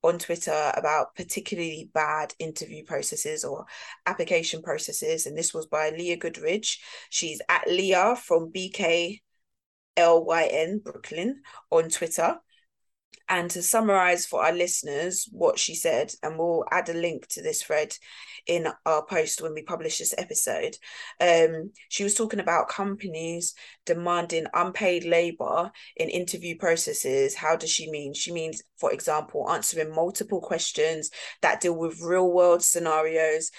on 0.04 0.18
Twitter 0.18 0.72
about 0.76 1.16
particularly 1.16 1.90
bad 1.94 2.34
interview 2.40 2.84
processes 2.84 3.44
or 3.44 3.66
application 4.06 4.62
processes, 4.62 5.26
and 5.26 5.38
this 5.38 5.54
was 5.54 5.68
by 5.68 5.92
Leah 5.92 6.18
Goodridge. 6.18 6.80
She's 7.10 7.42
at 7.50 7.68
Leah 7.68 8.16
from 8.16 8.52
BK 8.52 9.22
LYN 9.98 10.80
Brooklyn 10.80 11.42
on 11.70 11.90
Twitter. 11.90 12.40
And 13.32 13.50
to 13.52 13.64
summarize 13.64 14.26
for 14.26 14.44
our 14.44 14.52
listeners 14.52 15.26
what 15.32 15.58
she 15.58 15.74
said, 15.74 16.14
and 16.22 16.38
we'll 16.38 16.66
add 16.70 16.90
a 16.90 16.94
link 16.94 17.28
to 17.30 17.42
this 17.42 17.64
thread 17.64 17.96
in 18.46 18.68
our 18.86 19.06
post 19.06 19.42
when 19.42 19.54
we 19.54 19.62
publish 19.64 20.00
this 20.00 20.14
episode. 20.18 20.76
Um, 21.22 21.72
she 21.88 22.04
was 22.04 22.14
talking 22.14 22.42
about 22.42 22.68
companies 22.68 23.54
demanding 23.86 24.48
unpaid 24.54 25.06
labor 25.06 25.72
in 25.96 26.10
interview 26.10 26.58
processes. 26.58 27.34
How 27.34 27.56
does 27.56 27.70
she 27.70 27.90
mean? 27.90 28.14
She 28.14 28.34
means, 28.34 28.64
for 28.78 28.92
example, 28.92 29.50
answering 29.50 29.96
multiple 29.96 30.42
questions 30.42 31.10
that 31.42 31.62
deal 31.62 31.78
with 31.78 32.02
real 32.02 32.30
world 32.30 32.62
scenarios, 32.62 33.50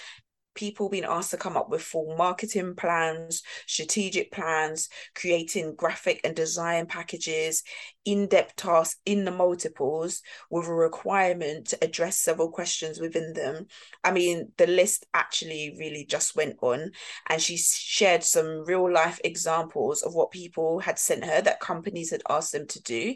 people 0.55 0.89
being 0.89 1.03
asked 1.03 1.31
to 1.31 1.37
come 1.37 1.57
up 1.57 1.69
with 1.69 1.81
full 1.81 2.15
marketing 2.17 2.75
plans, 2.75 3.43
strategic 3.67 4.31
plans, 4.31 4.89
creating 5.15 5.75
graphic 5.75 6.21
and 6.23 6.35
design 6.35 6.85
packages, 6.85 7.63
in 8.05 8.27
depth 8.27 8.55
tasks 8.57 8.99
in 9.05 9.23
the 9.23 9.31
multiples 9.31 10.21
with 10.49 10.67
a 10.67 10.73
requirement 10.73 11.67
to 11.67 11.83
address 11.83 12.19
several 12.19 12.49
questions 12.49 12.99
within 12.99 13.33
them. 13.33 13.65
I 14.03 14.11
mean, 14.11 14.51
the 14.57 14.67
list 14.67 15.05
actually 15.13 15.75
really 15.79 16.05
just 16.05 16.35
went 16.35 16.57
on, 16.61 16.91
and 17.29 17.41
she 17.41 17.57
shared 17.57 18.23
some 18.23 18.65
real 18.65 18.91
life 18.91 19.19
examples 19.23 20.01
of 20.03 20.13
what 20.13 20.31
people 20.31 20.79
had 20.79 20.99
sent 20.99 21.23
her 21.23 21.41
that 21.41 21.59
companies 21.59 22.11
had 22.11 22.23
asked 22.29 22.51
them 22.51 22.67
to 22.67 22.81
do. 22.81 23.15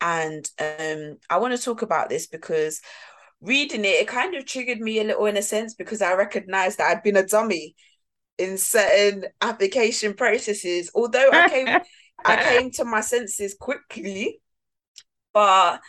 And 0.00 0.48
um, 0.58 1.18
I 1.28 1.38
want 1.38 1.56
to 1.56 1.62
talk 1.62 1.82
about 1.82 2.08
this 2.08 2.26
because 2.26 2.80
reading 3.42 3.84
it, 3.84 3.88
it 3.88 4.08
kind 4.08 4.34
of 4.34 4.46
triggered 4.46 4.80
me 4.80 5.00
a 5.00 5.04
little 5.04 5.26
in 5.26 5.36
a 5.36 5.42
sense 5.42 5.74
because 5.74 6.02
I 6.02 6.14
recognized 6.14 6.78
that 6.78 6.90
I'd 6.90 7.02
been 7.02 7.16
a 7.16 7.26
dummy 7.26 7.74
in 8.38 8.58
certain 8.58 9.26
application 9.40 10.14
processes. 10.14 10.90
Although 10.94 11.30
I 11.32 11.42
came, 11.42 11.78
I 12.24 12.36
came 12.36 12.70
to 12.72 12.84
my 12.84 13.00
senses 13.00 13.54
quickly, 13.58 14.40
but 15.32 15.80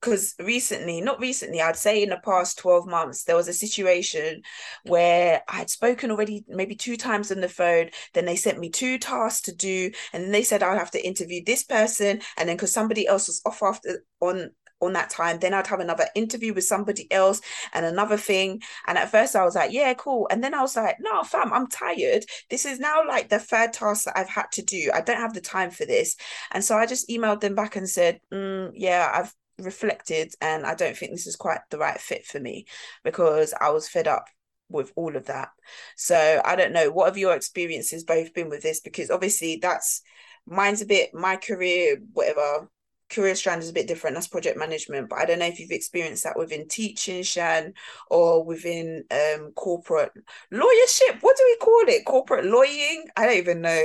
because 0.00 0.34
recently, 0.38 1.00
not 1.00 1.18
recently, 1.20 1.60
I'd 1.60 1.76
say 1.76 2.02
in 2.02 2.10
the 2.10 2.20
past 2.24 2.58
12 2.58 2.86
months, 2.86 3.24
there 3.24 3.34
was 3.36 3.48
a 3.48 3.52
situation 3.52 4.42
where 4.84 5.42
I 5.48 5.56
had 5.56 5.70
spoken 5.70 6.10
already 6.10 6.44
maybe 6.46 6.76
two 6.76 6.96
times 6.96 7.32
on 7.32 7.40
the 7.40 7.48
phone. 7.48 7.90
Then 8.14 8.24
they 8.24 8.36
sent 8.36 8.60
me 8.60 8.70
two 8.70 8.98
tasks 8.98 9.42
to 9.42 9.54
do, 9.54 9.90
and 10.12 10.22
then 10.22 10.30
they 10.30 10.44
said 10.44 10.62
I'd 10.62 10.78
have 10.78 10.92
to 10.92 11.04
interview 11.04 11.42
this 11.44 11.64
person, 11.64 12.20
and 12.36 12.48
then 12.48 12.56
because 12.56 12.72
somebody 12.72 13.08
else 13.08 13.26
was 13.26 13.42
off 13.44 13.62
after 13.62 14.04
on 14.20 14.50
on 14.80 14.92
that 14.94 15.10
time. 15.10 15.38
Then 15.38 15.54
i'd 15.54 15.66
have 15.66 15.80
another 15.80 16.06
interview 16.14 16.54
with 16.54 16.64
somebody 16.64 17.10
else 17.12 17.40
and 17.72 17.84
another 17.84 18.16
thing. 18.16 18.62
And 18.86 18.98
at 18.98 19.10
first 19.10 19.36
i 19.36 19.44
was 19.44 19.54
like 19.54 19.72
yeah 19.72 19.94
cool. 19.94 20.28
And 20.30 20.42
then 20.42 20.54
i 20.54 20.60
was 20.62 20.76
like 20.76 20.96
no 21.00 21.22
fam 21.22 21.52
i'm 21.52 21.68
tired. 21.68 22.24
This 22.50 22.64
is 22.64 22.78
now 22.78 23.06
like 23.06 23.28
the 23.28 23.38
third 23.38 23.72
task 23.72 24.04
that 24.04 24.18
i've 24.18 24.28
had 24.28 24.50
to 24.52 24.62
do. 24.62 24.90
I 24.94 25.00
don't 25.00 25.16
have 25.16 25.34
the 25.34 25.40
time 25.40 25.70
for 25.70 25.84
this. 25.84 26.16
And 26.52 26.64
so 26.64 26.76
i 26.76 26.86
just 26.86 27.08
emailed 27.08 27.40
them 27.40 27.54
back 27.54 27.76
and 27.76 27.88
said 27.88 28.20
mm, 28.32 28.70
yeah 28.74 29.10
i've 29.14 29.34
reflected 29.58 30.32
and 30.40 30.64
i 30.64 30.72
don't 30.72 30.96
think 30.96 31.10
this 31.10 31.26
is 31.26 31.34
quite 31.34 31.58
the 31.70 31.78
right 31.78 32.00
fit 32.00 32.24
for 32.24 32.38
me 32.38 32.64
because 33.02 33.52
i 33.60 33.70
was 33.70 33.88
fed 33.88 34.06
up 34.06 34.24
with 34.70 34.92
all 34.96 35.16
of 35.16 35.26
that. 35.26 35.48
So 35.96 36.40
i 36.44 36.54
don't 36.56 36.72
know. 36.72 36.90
What 36.90 37.06
have 37.06 37.18
your 37.18 37.34
experiences 37.34 38.04
both 38.04 38.34
been 38.34 38.50
with 38.50 38.62
this? 38.62 38.80
Because 38.80 39.10
obviously 39.10 39.58
that's 39.60 40.02
mine's 40.46 40.82
a 40.82 40.86
bit 40.86 41.14
my 41.14 41.36
career 41.36 41.98
whatever 42.12 42.68
career 43.10 43.34
strand 43.34 43.62
is 43.62 43.70
a 43.70 43.72
bit 43.72 43.86
different 43.88 44.14
that's 44.14 44.28
project 44.28 44.58
management 44.58 45.08
but 45.08 45.18
i 45.18 45.24
don't 45.24 45.38
know 45.38 45.46
if 45.46 45.58
you've 45.58 45.70
experienced 45.70 46.24
that 46.24 46.36
within 46.38 46.68
teaching 46.68 47.22
shan 47.22 47.72
or 48.10 48.44
within 48.44 49.04
um 49.10 49.50
corporate 49.54 50.12
lawyership 50.52 51.18
what 51.22 51.36
do 51.36 51.42
we 51.44 51.56
call 51.56 51.80
it 51.88 52.04
corporate 52.04 52.44
lawyering 52.44 53.04
i 53.16 53.24
don't 53.26 53.36
even 53.38 53.60
know 53.62 53.82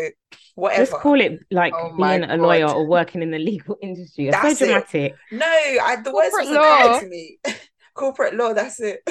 whatever 0.56 0.86
Just 0.86 1.02
call 1.02 1.20
it 1.22 1.40
like 1.52 1.74
Oh 1.76 1.96
being 1.96 2.24
a 2.24 2.38
lawyer 2.38 2.68
God. 2.68 2.76
or 2.76 2.86
working 2.88 3.22
in 3.22 3.32
the 3.32 3.40
legal 3.52 3.78
industry. 3.82 4.28
It's 4.28 4.38
That's 4.42 4.60
so 4.60 4.66
it. 4.66 4.68
dramatic. 4.68 5.16
no 5.32 5.46
I, 5.46 5.96
the 6.04 6.14
words 6.14 6.30
Corporate 6.32 6.48
wasn't 6.48 6.56
law. 6.56 7.00
to 7.00 7.08
me 7.08 7.38
corporate 7.94 8.36
law 8.36 8.54
that's 8.54 8.80
it 8.80 9.02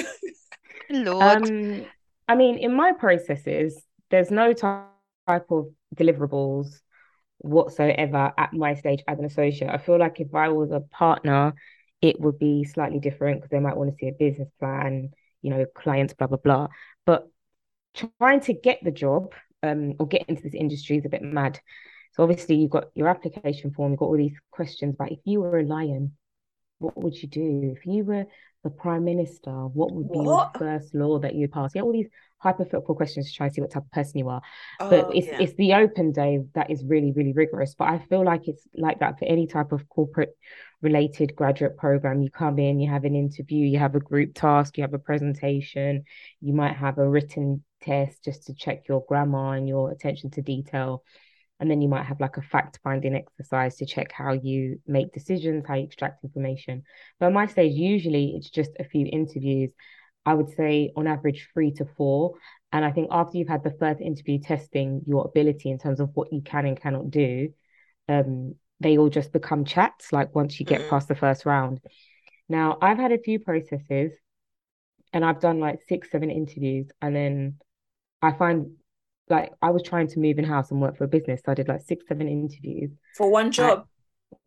Lord. 0.89 1.43
Um, 1.49 1.85
I 2.27 2.35
mean, 2.35 2.57
in 2.57 2.73
my 2.73 2.91
processes, 2.93 3.81
there's 4.11 4.31
no 4.31 4.53
ty- 4.53 4.85
type 5.27 5.49
of 5.49 5.67
deliverables 5.95 6.79
whatsoever 7.43 8.33
at 8.37 8.53
my 8.53 8.73
stage 8.73 9.03
as 9.07 9.19
an 9.19 9.25
associate. 9.25 9.69
I 9.69 9.77
feel 9.77 9.99
like 9.99 10.19
if 10.19 10.33
I 10.33 10.49
was 10.49 10.71
a 10.71 10.79
partner, 10.79 11.53
it 12.01 12.19
would 12.19 12.39
be 12.39 12.63
slightly 12.63 12.99
different 12.99 13.37
because 13.37 13.51
they 13.51 13.59
might 13.59 13.77
want 13.77 13.91
to 13.91 13.97
see 13.97 14.07
a 14.07 14.13
business 14.13 14.49
plan, 14.59 15.11
you 15.41 15.51
know, 15.51 15.65
clients, 15.75 16.13
blah, 16.13 16.27
blah, 16.27 16.37
blah. 16.37 16.67
But 17.05 17.27
trying 18.19 18.39
to 18.41 18.53
get 18.53 18.79
the 18.83 18.91
job 18.91 19.33
um, 19.61 19.93
or 19.99 20.07
get 20.07 20.27
into 20.27 20.41
this 20.41 20.53
industry 20.53 20.97
is 20.97 21.05
a 21.05 21.09
bit 21.09 21.21
mad. 21.21 21.59
So 22.13 22.23
obviously 22.23 22.55
you've 22.55 22.71
got 22.71 22.85
your 22.95 23.07
application 23.07 23.71
form, 23.71 23.91
you've 23.91 23.99
got 23.99 24.05
all 24.05 24.17
these 24.17 24.39
questions 24.51 24.95
about 24.95 25.11
if 25.11 25.19
you 25.25 25.41
were 25.41 25.59
a 25.59 25.65
lion, 25.65 26.15
what 26.83 26.97
would 26.97 27.15
you 27.21 27.27
do? 27.27 27.73
If 27.75 27.85
you 27.85 28.03
were 28.03 28.25
the 28.63 28.69
prime 28.69 29.05
minister, 29.05 29.51
what 29.51 29.91
would 29.93 30.11
be 30.11 30.19
your 30.19 30.25
What? 30.25 30.57
first 30.57 30.93
law 30.93 31.19
that 31.19 31.35
you'd 31.35 31.51
pass? 31.51 31.71
Yeah, 31.73 31.81
all 31.81 31.93
these 31.93 32.09
hypothetical 32.37 32.95
questions 32.95 33.29
to 33.29 33.35
try 33.35 33.47
to 33.47 33.53
see 33.53 33.61
what 33.61 33.71
type 33.71 33.83
of 33.83 33.91
person 33.91 34.19
you 34.19 34.29
are. 34.29 34.41
But 34.79 35.05
oh 35.05 35.11
it's 35.11 35.27
yeah 35.27 35.39
it's 35.39 35.53
the 35.55 35.73
open 35.73 36.11
day 36.11 36.39
that 36.55 36.69
is 36.69 36.83
really, 36.85 37.11
really 37.11 37.33
rigorous. 37.33 37.75
But 37.75 37.89
I 37.89 37.99
feel 37.99 38.23
like 38.23 38.47
it's 38.47 38.67
like 38.75 38.99
that 38.99 39.19
for 39.19 39.25
any 39.25 39.47
type 39.47 39.71
of 39.71 39.87
corporate 39.89 40.35
related 40.81 41.35
graduate 41.35 41.77
program. 41.77 42.21
You 42.21 42.29
come 42.29 42.59
in, 42.59 42.79
you 42.79 42.89
have 42.89 43.05
an 43.05 43.15
interview, 43.15 43.65
you 43.65 43.79
have 43.79 43.95
a 43.95 43.99
group 43.99 44.33
task, 44.35 44.77
you 44.77 44.83
have 44.83 44.93
a 44.93 44.99
presentation, 44.99 46.03
you 46.41 46.53
might 46.53 46.75
have 46.75 46.97
a 46.97 47.07
written 47.07 47.63
test 47.81 48.23
just 48.23 48.47
to 48.47 48.53
check 48.53 48.87
your 48.87 49.03
grammar 49.07 49.55
and 49.55 49.67
your 49.67 49.91
attention 49.91 50.29
to 50.31 50.41
detail. 50.41 51.03
And 51.59 51.69
then 51.69 51.81
you 51.81 51.87
might 51.87 52.05
have 52.05 52.19
like 52.19 52.37
a 52.37 52.41
fact 52.41 52.79
finding 52.83 53.15
exercise 53.15 53.77
to 53.77 53.85
check 53.85 54.11
how 54.11 54.33
you 54.33 54.81
make 54.85 55.13
decisions, 55.13 55.65
how 55.67 55.75
you 55.75 55.85
extract 55.85 56.23
information. 56.23 56.83
But 57.19 57.27
at 57.27 57.33
my 57.33 57.45
stage, 57.45 57.73
usually 57.73 58.33
it's 58.35 58.49
just 58.49 58.71
a 58.79 58.83
few 58.83 59.07
interviews. 59.11 59.71
I 60.25 60.33
would 60.33 60.49
say 60.55 60.91
on 60.95 61.07
average 61.07 61.49
three 61.53 61.71
to 61.73 61.85
four. 61.97 62.33
And 62.71 62.83
I 62.83 62.91
think 62.91 63.09
after 63.11 63.37
you've 63.37 63.47
had 63.47 63.63
the 63.63 63.75
first 63.79 64.01
interview 64.01 64.39
testing 64.39 65.01
your 65.05 65.25
ability 65.25 65.69
in 65.69 65.77
terms 65.77 65.99
of 65.99 66.09
what 66.13 66.33
you 66.33 66.41
can 66.41 66.65
and 66.65 66.79
cannot 66.79 67.11
do, 67.11 67.49
um, 68.09 68.55
they 68.79 68.97
all 68.97 69.09
just 69.09 69.31
become 69.31 69.63
chats 69.63 70.11
like 70.11 70.35
once 70.35 70.59
you 70.59 70.65
get 70.65 70.81
mm. 70.81 70.89
past 70.89 71.07
the 71.07 71.15
first 71.15 71.45
round. 71.45 71.79
Now, 72.49 72.77
I've 72.81 72.97
had 72.97 73.11
a 73.11 73.19
few 73.19 73.39
processes 73.39 74.11
and 75.13 75.23
I've 75.23 75.39
done 75.39 75.59
like 75.59 75.79
six, 75.87 76.09
seven 76.11 76.31
interviews, 76.31 76.89
and 77.01 77.15
then 77.15 77.59
I 78.21 78.31
find 78.31 78.71
like 79.29 79.51
I 79.61 79.69
was 79.69 79.83
trying 79.83 80.07
to 80.09 80.19
move 80.19 80.37
in 80.37 80.45
house 80.45 80.71
and 80.71 80.81
work 80.81 80.97
for 80.97 81.05
a 81.05 81.07
business. 81.07 81.41
So 81.45 81.51
I 81.51 81.55
did 81.55 81.67
like 81.67 81.81
six, 81.81 82.05
seven 82.07 82.27
interviews 82.27 82.91
for 83.15 83.29
one 83.29 83.51
job. 83.51 83.87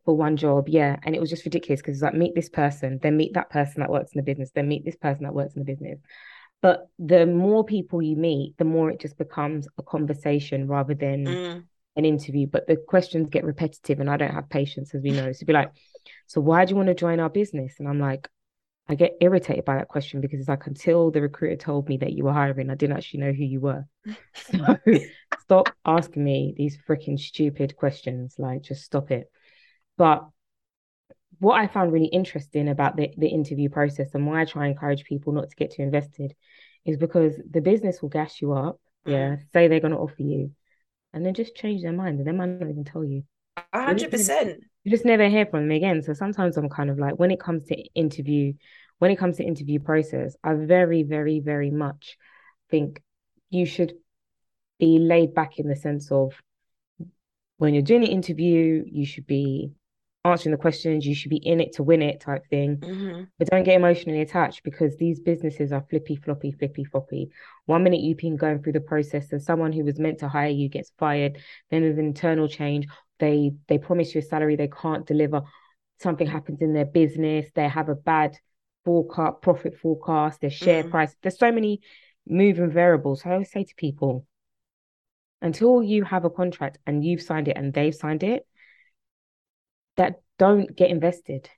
For 0.05 0.17
one 0.17 0.37
job, 0.37 0.69
yeah. 0.69 0.97
And 1.03 1.15
it 1.15 1.21
was 1.21 1.31
just 1.31 1.45
ridiculous 1.45 1.81
because 1.81 1.97
it's 1.97 2.03
like 2.03 2.15
meet 2.15 2.35
this 2.35 2.49
person, 2.49 2.99
then 3.03 3.17
meet 3.17 3.35
that 3.35 3.51
person 3.51 3.81
that 3.81 3.91
works 3.91 4.13
in 4.13 4.19
the 4.19 4.25
business, 4.25 4.51
then 4.55 4.69
meet 4.69 4.85
this 4.85 4.97
person 4.97 5.25
that 5.25 5.35
works 5.35 5.55
in 5.55 5.61
the 5.61 5.73
business. 5.73 5.99
But 6.63 6.89
the 6.99 7.27
more 7.27 7.65
people 7.65 8.03
you 8.03 8.17
meet, 8.17 8.57
the 8.59 8.65
more 8.65 8.91
it 8.91 9.01
just 9.01 9.19
becomes 9.19 9.69
a 9.79 9.83
conversation 9.83 10.67
rather 10.67 10.95
than 10.95 11.25
mm. 11.25 11.65
an 11.97 12.05
interview. 12.05 12.47
But 12.47 12.67
the 12.67 12.77
questions 12.77 13.29
get 13.31 13.45
repetitive, 13.45 14.01
and 14.01 14.11
I 14.11 14.17
don't 14.17 14.35
have 14.35 14.49
patience, 14.49 14.95
as 14.95 15.03
we 15.03 15.11
know. 15.11 15.33
So 15.33 15.47
be 15.47 15.53
like, 15.53 15.71
so 16.27 16.41
why 16.41 16.65
do 16.65 16.71
you 16.71 16.77
want 16.77 16.89
to 16.89 16.95
join 16.95 17.21
our 17.21 17.29
business? 17.29 17.75
And 17.79 17.89
I'm 17.89 18.01
like, 18.01 18.29
I 18.89 18.95
get 18.95 19.17
irritated 19.21 19.65
by 19.65 19.77
that 19.77 19.89
question 19.89 20.21
because 20.21 20.39
it's 20.39 20.49
like 20.49 20.67
until 20.67 21.11
the 21.11 21.21
recruiter 21.21 21.57
told 21.57 21.89
me 21.89 21.97
that 21.99 22.13
you 22.13 22.25
were 22.25 22.33
hiring, 22.33 22.71
I 22.71 22.77
didn't 22.77 22.97
actually 22.97 23.21
know 23.21 23.33
who 23.33 23.45
you 23.45 23.61
were. 23.61 23.85
So 24.35 24.77
stop 25.41 25.69
asking 25.85 26.23
me 26.23 26.55
these 26.57 26.79
freaking 26.89 27.19
stupid 27.19 27.77
questions. 27.77 28.37
Like, 28.39 28.63
just 28.63 28.85
stop 28.85 29.11
it. 29.11 29.31
But 29.97 30.29
what 31.39 31.61
I 31.61 31.67
found 31.67 31.93
really 31.93 32.07
interesting 32.07 32.69
about 32.69 32.97
the, 32.97 33.11
the 33.17 33.29
interview 33.29 33.69
process 33.69 34.15
and 34.15 34.27
why 34.27 34.41
I 34.41 34.45
try 34.45 34.67
and 34.67 34.75
encourage 34.75 35.05
people 35.05 35.33
not 35.33 35.51
to 35.51 35.57
get 35.57 35.73
too 35.73 35.83
invested 35.83 36.35
is 36.85 36.97
because 36.97 37.35
the 37.51 37.61
business 37.61 38.01
will 38.01 38.09
gas 38.09 38.41
you 38.41 38.53
up, 38.53 38.81
yeah, 39.05 39.37
mm. 39.37 39.43
say 39.53 39.69
they're 39.69 39.81
going 39.81 39.93
to 39.93 39.99
offer 39.99 40.23
you, 40.23 40.53
and 41.13 41.27
then 41.27 41.35
just 41.35 41.57
change 41.57 41.83
their 41.83 41.93
mind 41.93 42.19
and 42.19 42.27
they 42.27 42.33
might 42.33 42.47
not 42.47 42.71
even 42.71 42.85
tell 42.85 43.05
you. 43.05 43.25
hundred 43.75 44.11
percent. 44.11 44.63
You 44.87 44.93
just 44.93 45.05
never 45.05 45.29
hear 45.29 45.47
from 45.47 45.67
them 45.67 45.77
again. 45.77 46.01
So 46.01 46.13
sometimes 46.13 46.57
I'm 46.57 46.69
kind 46.69 46.91
of 46.91 46.97
like, 46.97 47.19
when 47.19 47.33
it 47.33 47.41
comes 47.41 47.65
to 47.65 47.75
interview, 47.97 48.53
when 49.01 49.11
it 49.11 49.17
comes 49.17 49.39
to 49.39 49.43
interview 49.43 49.81
process, 49.81 50.37
I 50.45 50.55
very, 50.55 51.03
very, 51.03 51.41
very 51.41 51.73
much 51.73 52.17
think 52.71 53.03
you 53.51 53.67
should 53.67 53.95
be 54.79 55.01
laid 55.01 55.35
back 55.35 55.59
in 55.59 55.67
the 55.67 55.75
sense 55.75 56.13
of 56.13 56.41
when 57.57 57.75
you're 57.75 57.83
doing 57.83 58.05
an 58.05 58.11
interview, 58.11 58.85
you 58.87 59.05
should 59.05 59.27
be 59.27 59.73
answering 60.25 60.53
the 60.53 60.57
questions, 60.57 61.05
you 61.05 61.17
should 61.17 61.31
be 61.31 61.37
in 61.37 61.61
it 61.61 61.73
to 61.75 61.83
win 61.83 62.01
it 62.01 62.21
type 62.21 62.47
thing. 62.49 62.77
Mm-hmm. 62.77 63.23
But 63.41 63.49
don't 63.49 63.65
get 63.65 63.75
emotionally 63.75 64.21
attached 64.21 64.63
because 64.63 64.97
these 64.97 65.19
businesses 65.19 65.73
are 65.73 65.85
flippy 65.91 66.15
floppy, 66.15 66.53
flippy 66.53 66.85
floppy. 66.85 67.31
One 67.65 67.83
minute 67.83 68.03
you've 68.03 68.19
been 68.19 68.37
going 68.37 68.63
through 68.63 68.75
the 68.75 68.81
process 68.81 69.33
and 69.33 69.43
someone 69.43 69.73
who 69.73 69.83
was 69.85 69.99
meant 69.99 70.21
to 70.21 70.29
hire 70.29 70.49
you 70.49 70.69
gets 70.69 70.93
fired, 70.97 71.39
then 71.73 71.83
there's 71.83 71.99
an 71.99 72.07
internal 72.07 72.47
change. 72.47 72.87
They 73.19 73.53
they 73.69 73.79
promise 73.79 74.15
you 74.15 74.21
a 74.21 74.23
salary 74.23 74.57
they 74.57 74.69
can't 74.69 75.07
deliver. 75.07 75.43
Something 76.01 76.27
happens 76.27 76.61
in 76.61 76.75
their 76.75 76.85
business, 76.85 77.47
they 77.55 77.69
have 77.69 77.89
a 77.89 77.95
bad 77.95 78.37
forecast, 78.85 79.41
profit 79.43 79.79
forecast, 79.79 80.41
their 80.41 80.51
share 80.51 80.85
mm. 80.85 80.91
price. 80.91 81.15
There's 81.23 81.39
so 81.39 81.51
many 81.51 81.81
moving 82.27 82.71
variables. 82.71 83.23
so 83.23 83.31
I 83.31 83.33
always 83.35 83.51
say 83.51 83.65
to 83.65 83.75
people, 83.77 84.27
until 85.43 85.83
you 85.83 86.05
have 86.05 86.25
a 86.25 86.31
contract 86.31 86.79
and 86.87 87.05
you've 87.05 87.23
signed 87.23 87.49
it 87.49 87.57
and 87.57 87.73
they've 87.73 87.95
signed 87.95 88.23
it, 88.23 88.47
that 89.97 90.21
don't 90.39 90.75
get 90.77 90.91
invested. 90.91 91.49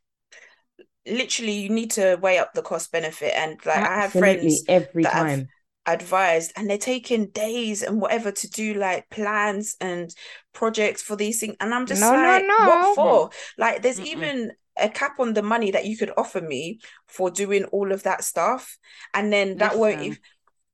Literally, 1.07 1.53
you 1.53 1.71
need 1.71 1.93
to 1.93 2.17
weigh 2.21 2.39
up 2.39 2.53
the 2.55 2.63
cost 2.63 2.93
benefit. 2.93 3.33
And 3.35 3.59
like 3.65 3.79
Absolutely, 3.79 3.89
I 3.89 4.01
have 4.01 4.13
friends 4.13 4.65
every 4.69 5.05
time 5.05 5.49
advised 5.93 6.53
and 6.57 6.69
they're 6.69 6.79
taking 6.79 7.27
days 7.29 7.83
and 7.83 8.01
whatever 8.01 8.31
to 8.31 8.49
do 8.51 8.75
like 8.75 9.09
plans 9.11 9.77
and 9.81 10.15
projects 10.53 11.03
for 11.03 11.17
these 11.17 11.41
things 11.41 11.57
and 11.61 11.73
i'm 11.75 11.87
just 11.87 12.01
no, 12.01 12.13
like 12.13 12.43
no, 12.43 12.59
no. 12.59 12.67
what 12.67 12.95
for 12.95 13.31
like 13.57 13.83
there's 13.83 14.01
Mm-mm. 14.01 14.07
even 14.07 14.53
a 14.77 14.89
cap 14.89 15.19
on 15.19 15.35
the 15.35 15.43
money 15.43 15.71
that 15.71 15.87
you 15.87 15.97
could 15.97 16.13
offer 16.17 16.41
me 16.41 16.81
for 17.07 17.31
doing 17.31 17.65
all 17.65 17.93
of 17.93 18.05
that 18.05 18.23
stuff 18.23 18.79
and 19.15 19.33
then 19.33 19.57
that 19.59 19.79
won't 19.79 20.01
even 20.01 20.19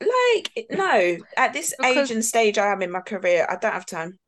like 0.00 0.66
no 0.70 1.16
at 1.36 1.52
this 1.52 1.74
because... 1.78 1.96
age 1.96 2.10
and 2.10 2.24
stage 2.24 2.58
i 2.58 2.72
am 2.72 2.82
in 2.82 2.90
my 2.90 3.00
career 3.00 3.46
i 3.48 3.56
don't 3.56 3.72
have 3.72 3.86
time 3.86 4.18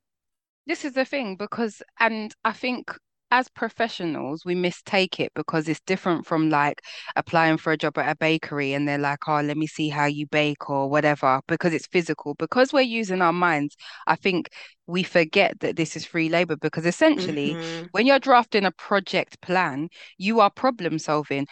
this 0.66 0.84
is 0.84 0.92
the 0.92 1.04
thing 1.04 1.36
because 1.36 1.82
and 2.00 2.34
i 2.44 2.52
think 2.52 2.96
as 3.36 3.50
professionals, 3.50 4.46
we 4.46 4.54
mistake 4.54 5.20
it 5.20 5.30
because 5.34 5.68
it's 5.68 5.80
different 5.80 6.24
from 6.24 6.48
like 6.48 6.80
applying 7.16 7.58
for 7.58 7.70
a 7.70 7.76
job 7.76 7.98
at 7.98 8.10
a 8.10 8.16
bakery 8.16 8.72
and 8.72 8.88
they're 8.88 8.96
like, 8.96 9.28
oh, 9.28 9.42
let 9.42 9.58
me 9.58 9.66
see 9.66 9.90
how 9.90 10.06
you 10.06 10.26
bake 10.28 10.70
or 10.70 10.88
whatever, 10.88 11.42
because 11.46 11.74
it's 11.74 11.86
physical. 11.86 12.34
Because 12.38 12.72
we're 12.72 12.80
using 12.80 13.20
our 13.20 13.34
minds, 13.34 13.76
I 14.06 14.16
think 14.16 14.48
we 14.86 15.02
forget 15.02 15.60
that 15.60 15.76
this 15.76 15.96
is 15.96 16.06
free 16.06 16.30
labor 16.30 16.56
because 16.56 16.86
essentially, 16.86 17.52
mm-hmm. 17.52 17.86
when 17.90 18.06
you're 18.06 18.18
drafting 18.18 18.64
a 18.64 18.72
project 18.72 19.38
plan, 19.42 19.90
you 20.16 20.40
are 20.40 20.50
problem 20.50 20.98
solving. 20.98 21.46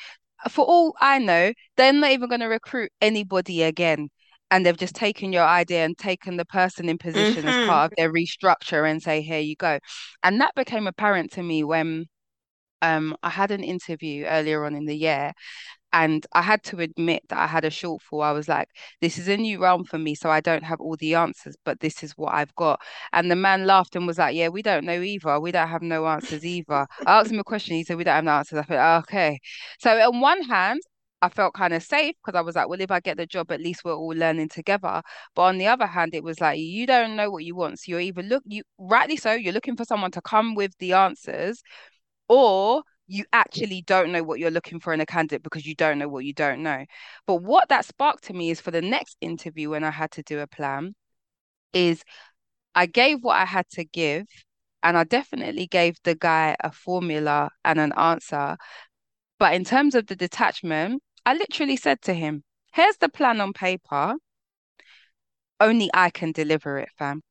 For 0.48 0.64
all 0.64 0.96
I 1.02 1.18
know, 1.18 1.52
they're 1.76 1.92
not 1.92 2.12
even 2.12 2.30
going 2.30 2.40
to 2.40 2.46
recruit 2.46 2.92
anybody 3.02 3.62
again 3.62 4.08
and 4.54 4.64
they've 4.64 4.76
just 4.76 4.94
taken 4.94 5.32
your 5.32 5.42
idea 5.42 5.84
and 5.84 5.98
taken 5.98 6.36
the 6.36 6.44
person 6.44 6.88
in 6.88 6.96
position 6.96 7.42
mm-hmm. 7.42 7.48
as 7.48 7.66
part 7.66 7.90
of 7.90 7.96
their 7.96 8.12
restructure 8.12 8.88
and 8.88 9.02
say 9.02 9.20
here 9.20 9.40
you 9.40 9.56
go 9.56 9.80
and 10.22 10.40
that 10.40 10.54
became 10.54 10.86
apparent 10.86 11.32
to 11.32 11.42
me 11.42 11.64
when 11.64 12.06
um, 12.80 13.16
I 13.22 13.30
had 13.30 13.50
an 13.50 13.64
interview 13.64 14.26
earlier 14.26 14.64
on 14.64 14.76
in 14.76 14.84
the 14.84 14.96
year 14.96 15.32
and 15.92 16.24
I 16.32 16.42
had 16.42 16.62
to 16.64 16.80
admit 16.80 17.22
that 17.28 17.38
I 17.38 17.46
had 17.46 17.64
a 17.64 17.70
shortfall. 17.70 18.24
I 18.24 18.32
was 18.32 18.48
like, 18.48 18.68
this 19.00 19.16
is 19.16 19.28
a 19.28 19.36
new 19.36 19.62
realm 19.62 19.84
for 19.84 19.96
me, 19.96 20.16
so 20.16 20.28
I 20.28 20.40
don't 20.40 20.64
have 20.64 20.80
all 20.80 20.96
the 20.96 21.14
answers, 21.14 21.54
but 21.64 21.78
this 21.78 22.02
is 22.02 22.12
what 22.16 22.34
I've 22.34 22.54
got. 22.56 22.80
And 23.12 23.30
the 23.30 23.36
man 23.36 23.64
laughed 23.64 23.94
and 23.94 24.04
was 24.04 24.18
like, 24.18 24.34
yeah, 24.34 24.48
we 24.48 24.60
don't 24.60 24.84
know 24.84 25.00
either. 25.00 25.38
We 25.38 25.52
don't 25.52 25.68
have 25.68 25.82
no 25.82 26.06
answers 26.08 26.44
either. 26.44 26.86
I 27.06 27.20
asked 27.20 27.30
him 27.30 27.38
a 27.38 27.44
question. 27.44 27.76
He 27.76 27.84
said, 27.84 27.96
we 27.96 28.02
don't 28.02 28.16
have 28.16 28.24
no 28.24 28.32
answers. 28.32 28.58
I 28.58 28.62
thought, 28.62 29.02
okay. 29.04 29.38
So 29.78 29.96
on 29.96 30.20
one 30.20 30.42
hand, 30.42 30.80
I 31.24 31.28
felt 31.28 31.54
kind 31.54 31.74
of 31.74 31.82
safe 31.82 32.14
because 32.24 32.38
I 32.38 32.42
was 32.42 32.56
like, 32.56 32.68
well, 32.68 32.80
if 32.80 32.90
I 32.90 33.00
get 33.00 33.16
the 33.16 33.26
job, 33.26 33.50
at 33.52 33.60
least 33.60 33.84
we're 33.84 33.94
all 33.94 34.08
learning 34.14 34.48
together. 34.50 35.02
But 35.34 35.42
on 35.42 35.58
the 35.58 35.66
other 35.66 35.86
hand, 35.86 36.14
it 36.14 36.24
was 36.24 36.40
like 36.40 36.58
you 36.58 36.86
don't 36.86 37.16
know 37.16 37.30
what 37.30 37.44
you 37.44 37.56
want. 37.56 37.78
So 37.80 37.92
you're 37.92 38.00
either 38.00 38.22
look 38.22 38.42
you 38.46 38.62
rightly 38.78 39.16
so, 39.16 39.32
you're 39.32 39.52
looking 39.52 39.76
for 39.76 39.84
someone 39.84 40.10
to 40.12 40.22
come 40.22 40.54
with 40.54 40.76
the 40.78 40.92
answers, 40.92 41.62
or 42.28 42.82
you 43.06 43.24
actually 43.32 43.82
don't 43.82 44.12
know 44.12 44.22
what 44.22 44.38
you're 44.38 44.50
looking 44.50 44.80
for 44.80 44.92
in 44.92 45.00
a 45.00 45.06
candidate 45.06 45.42
because 45.42 45.66
you 45.66 45.74
don't 45.74 45.98
know 45.98 46.08
what 46.08 46.24
you 46.24 46.32
don't 46.34 46.62
know. 46.62 46.84
But 47.26 47.36
what 47.36 47.68
that 47.68 47.84
sparked 47.84 48.24
to 48.24 48.32
me 48.34 48.50
is 48.50 48.60
for 48.60 48.70
the 48.70 48.82
next 48.82 49.16
interview 49.20 49.70
when 49.70 49.84
I 49.84 49.90
had 49.90 50.10
to 50.12 50.22
do 50.22 50.40
a 50.40 50.46
plan, 50.46 50.94
is 51.72 52.02
I 52.74 52.86
gave 52.86 53.22
what 53.22 53.36
I 53.36 53.44
had 53.44 53.68
to 53.72 53.84
give. 53.84 54.26
And 54.82 54.98
I 54.98 55.04
definitely 55.04 55.66
gave 55.66 55.96
the 56.04 56.14
guy 56.14 56.56
a 56.60 56.70
formula 56.70 57.50
and 57.64 57.80
an 57.80 57.92
answer. 57.96 58.58
But 59.38 59.54
in 59.54 59.64
terms 59.64 59.94
of 59.94 60.06
the 60.06 60.16
detachment, 60.16 61.02
I 61.26 61.34
literally 61.34 61.76
said 61.76 62.02
to 62.02 62.14
him, 62.14 62.44
here's 62.72 62.96
the 62.98 63.08
plan 63.08 63.40
on 63.40 63.52
paper. 63.52 64.14
Only 65.60 65.90
I 65.94 66.10
can 66.10 66.32
deliver 66.32 66.78
it, 66.78 66.88
fam. 66.98 67.22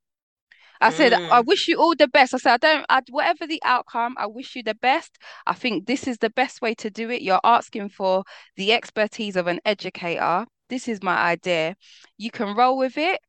I 0.81 0.89
said, 0.89 1.13
I 1.13 1.41
mm. 1.41 1.45
wish 1.45 1.69
you 1.69 1.77
all 1.77 1.95
the 1.95 2.09
best. 2.09 2.33
I 2.33 2.37
said, 2.37 2.53
I 2.53 2.57
don't, 2.57 2.85
I, 2.89 3.01
whatever 3.09 3.47
the 3.47 3.61
outcome, 3.63 4.15
I 4.17 4.27
wish 4.27 4.55
you 4.55 4.63
the 4.63 4.75
best. 4.75 5.17
I 5.47 5.53
think 5.53 5.85
this 5.85 6.07
is 6.07 6.17
the 6.17 6.29
best 6.29 6.61
way 6.61 6.73
to 6.75 6.89
do 6.89 7.09
it. 7.09 7.21
You're 7.21 7.39
asking 7.43 7.89
for 7.89 8.23
the 8.57 8.73
expertise 8.73 9.37
of 9.37 9.47
an 9.47 9.61
educator. 9.63 10.45
This 10.69 10.89
is 10.89 11.01
my 11.01 11.15
idea. 11.15 11.75
You 12.17 12.31
can 12.31 12.55
roll 12.55 12.77
with 12.77 12.97
it, 12.97 13.19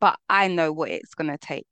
but 0.00 0.18
I 0.28 0.48
know 0.48 0.72
what 0.72 0.90
it's 0.90 1.14
going 1.14 1.30
to 1.30 1.38
take. 1.38 1.66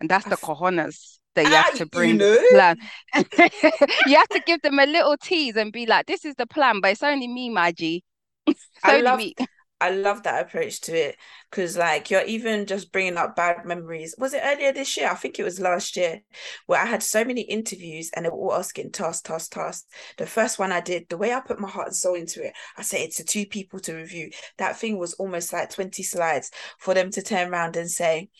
And 0.00 0.08
that's 0.08 0.26
the 0.26 0.36
cojones 0.36 1.18
that 1.34 1.46
you 1.46 1.52
have 1.52 1.74
to 1.74 1.86
bring 1.86 2.10
you 2.10 2.16
know? 2.18 2.38
plan. 2.50 2.76
you 4.06 4.16
have 4.16 4.28
to 4.28 4.40
give 4.46 4.62
them 4.62 4.78
a 4.78 4.86
little 4.86 5.16
tease 5.16 5.56
and 5.56 5.72
be 5.72 5.86
like, 5.86 6.06
"This 6.06 6.24
is 6.24 6.34
the 6.36 6.46
plan," 6.46 6.80
but 6.80 6.92
it's 6.92 7.02
only 7.02 7.28
me, 7.28 7.50
my 7.50 7.72
G. 7.72 8.02
It's 8.46 8.68
I 8.84 9.00
love, 9.00 9.18
me. 9.18 9.34
I 9.80 9.90
love 9.90 10.22
that 10.24 10.46
approach 10.46 10.80
to 10.82 10.92
it 10.92 11.16
because, 11.54 11.76
like, 11.76 12.10
you're 12.10 12.24
even 12.24 12.66
just 12.66 12.90
bringing 12.90 13.16
up 13.16 13.36
bad 13.36 13.64
memories. 13.64 14.12
Was 14.18 14.34
it 14.34 14.42
earlier 14.44 14.72
this 14.72 14.96
year? 14.96 15.08
I 15.08 15.14
think 15.14 15.38
it 15.38 15.44
was 15.44 15.60
last 15.60 15.96
year, 15.96 16.20
where 16.66 16.82
I 16.82 16.84
had 16.84 17.00
so 17.00 17.24
many 17.24 17.42
interviews 17.42 18.10
and 18.12 18.24
they 18.24 18.28
were 18.28 18.34
all 18.34 18.54
asking 18.54 18.90
task, 18.90 19.26
task, 19.26 19.52
task. 19.52 19.86
The 20.18 20.26
first 20.26 20.58
one 20.58 20.72
I 20.72 20.80
did, 20.80 21.08
the 21.08 21.16
way 21.16 21.32
I 21.32 21.38
put 21.38 21.60
my 21.60 21.68
heart 21.68 21.86
and 21.86 21.96
soul 21.96 22.14
into 22.14 22.44
it, 22.44 22.54
I 22.76 22.82
said 22.82 23.02
it 23.02 23.14
to 23.14 23.24
two 23.24 23.46
people 23.46 23.78
to 23.80 23.94
review. 23.94 24.30
That 24.58 24.76
thing 24.76 24.98
was 24.98 25.14
almost 25.14 25.52
like 25.52 25.70
20 25.70 26.02
slides 26.02 26.50
for 26.80 26.92
them 26.92 27.12
to 27.12 27.22
turn 27.22 27.52
around 27.52 27.76
and 27.76 27.88
say, 27.88 28.30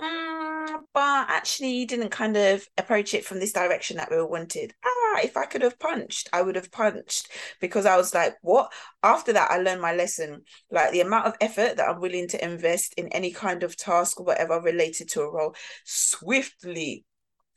mm, 0.00 0.66
but 0.94 1.26
actually, 1.28 1.72
you 1.72 1.86
didn't 1.86 2.10
kind 2.10 2.36
of 2.38 2.66
approach 2.78 3.12
it 3.12 3.26
from 3.26 3.40
this 3.40 3.52
direction 3.52 3.98
that 3.98 4.10
we 4.10 4.22
wanted. 4.22 4.72
Ah, 4.82 5.20
if 5.22 5.36
I 5.36 5.44
could 5.44 5.62
have 5.62 5.78
punched, 5.78 6.30
I 6.32 6.40
would 6.40 6.56
have 6.56 6.72
punched 6.72 7.28
because 7.60 7.84
I 7.84 7.98
was 7.98 8.14
like, 8.14 8.36
what? 8.40 8.72
After 9.02 9.34
that, 9.34 9.50
I 9.50 9.58
learned 9.58 9.82
my 9.82 9.94
lesson. 9.94 10.42
Like 10.70 10.92
the 10.92 11.02
amount 11.02 11.26
of 11.26 11.34
effort 11.42 11.76
that 11.76 11.88
I'm 11.88 12.00
willing 12.00 12.26
to 12.28 12.42
invest 12.42 12.53
in 12.96 13.08
any 13.08 13.30
kind 13.30 13.62
of 13.62 13.76
task 13.76 14.20
or 14.20 14.24
whatever 14.24 14.60
related 14.60 15.08
to 15.10 15.22
a 15.22 15.30
role 15.30 15.54
swiftly 15.84 17.04